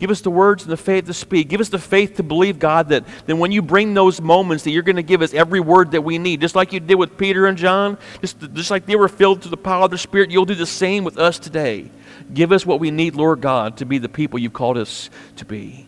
Give 0.00 0.10
us 0.10 0.20
the 0.22 0.30
words 0.30 0.64
and 0.64 0.72
the 0.72 0.76
faith 0.76 1.06
to 1.06 1.14
speak. 1.14 1.48
Give 1.48 1.60
us 1.60 1.68
the 1.68 1.78
faith 1.78 2.16
to 2.16 2.22
believe, 2.22 2.58
God, 2.58 2.88
that 2.88 3.04
then 3.26 3.38
when 3.38 3.52
you 3.52 3.62
bring 3.62 3.94
those 3.94 4.20
moments, 4.20 4.64
that 4.64 4.70
you're 4.70 4.82
going 4.82 4.96
to 4.96 5.02
give 5.02 5.22
us 5.22 5.32
every 5.32 5.60
word 5.60 5.92
that 5.92 6.02
we 6.02 6.18
need. 6.18 6.40
Just 6.40 6.56
like 6.56 6.72
you 6.72 6.80
did 6.80 6.96
with 6.96 7.16
Peter 7.16 7.46
and 7.46 7.56
John, 7.56 7.96
just, 8.20 8.38
just 8.54 8.70
like 8.70 8.86
they 8.86 8.96
were 8.96 9.08
filled 9.08 9.42
to 9.42 9.48
the 9.48 9.56
power 9.56 9.84
of 9.84 9.92
the 9.92 9.98
Spirit, 9.98 10.30
you'll 10.30 10.44
do 10.44 10.56
the 10.56 10.66
same 10.66 11.04
with 11.04 11.16
us 11.16 11.38
today. 11.38 11.90
Give 12.32 12.50
us 12.50 12.66
what 12.66 12.80
we 12.80 12.90
need, 12.90 13.14
Lord 13.14 13.40
God, 13.40 13.76
to 13.76 13.86
be 13.86 13.98
the 13.98 14.08
people 14.08 14.38
you've 14.38 14.52
called 14.52 14.78
us 14.78 15.10
to 15.36 15.44
be. 15.44 15.86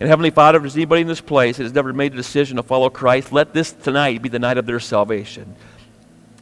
And 0.00 0.08
Heavenly 0.08 0.30
Father, 0.30 0.58
if 0.58 0.62
there's 0.62 0.76
anybody 0.76 1.02
in 1.02 1.08
this 1.08 1.20
place 1.20 1.56
that 1.56 1.62
has 1.62 1.74
never 1.74 1.92
made 1.92 2.12
a 2.12 2.16
decision 2.16 2.56
to 2.56 2.62
follow 2.62 2.90
Christ, 2.90 3.32
let 3.32 3.54
this 3.54 3.72
tonight 3.72 4.20
be 4.22 4.28
the 4.28 4.38
night 4.38 4.58
of 4.58 4.66
their 4.66 4.80
salvation. 4.80 5.56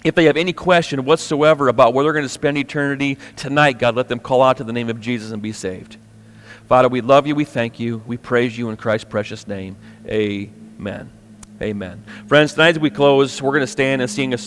If 0.04 0.14
they 0.14 0.24
have 0.24 0.36
any 0.36 0.52
question 0.52 1.04
whatsoever 1.04 1.68
about 1.68 1.94
where 1.94 2.04
they're 2.04 2.12
going 2.12 2.24
to 2.24 2.28
spend 2.28 2.58
eternity 2.58 3.18
tonight, 3.36 3.78
God, 3.78 3.96
let 3.96 4.08
them 4.08 4.20
call 4.20 4.42
out 4.42 4.58
to 4.58 4.64
the 4.64 4.72
name 4.72 4.88
of 4.88 5.00
Jesus 5.00 5.32
and 5.32 5.42
be 5.42 5.52
saved. 5.52 5.96
Father, 6.68 6.90
we 6.90 7.00
love 7.00 7.26
you, 7.26 7.34
we 7.34 7.46
thank 7.46 7.80
you, 7.80 8.02
we 8.06 8.18
praise 8.18 8.56
you 8.56 8.68
in 8.68 8.76
Christ's 8.76 9.08
precious 9.08 9.48
name. 9.48 9.76
Amen. 10.06 11.10
Amen. 11.60 12.04
Friends, 12.26 12.52
tonight 12.52 12.76
as 12.76 12.78
we 12.78 12.90
close, 12.90 13.40
we're 13.40 13.52
going 13.52 13.62
to 13.62 13.66
stand 13.66 14.02
and 14.02 14.10
sing 14.10 14.34
a 14.34 14.38
song. 14.38 14.46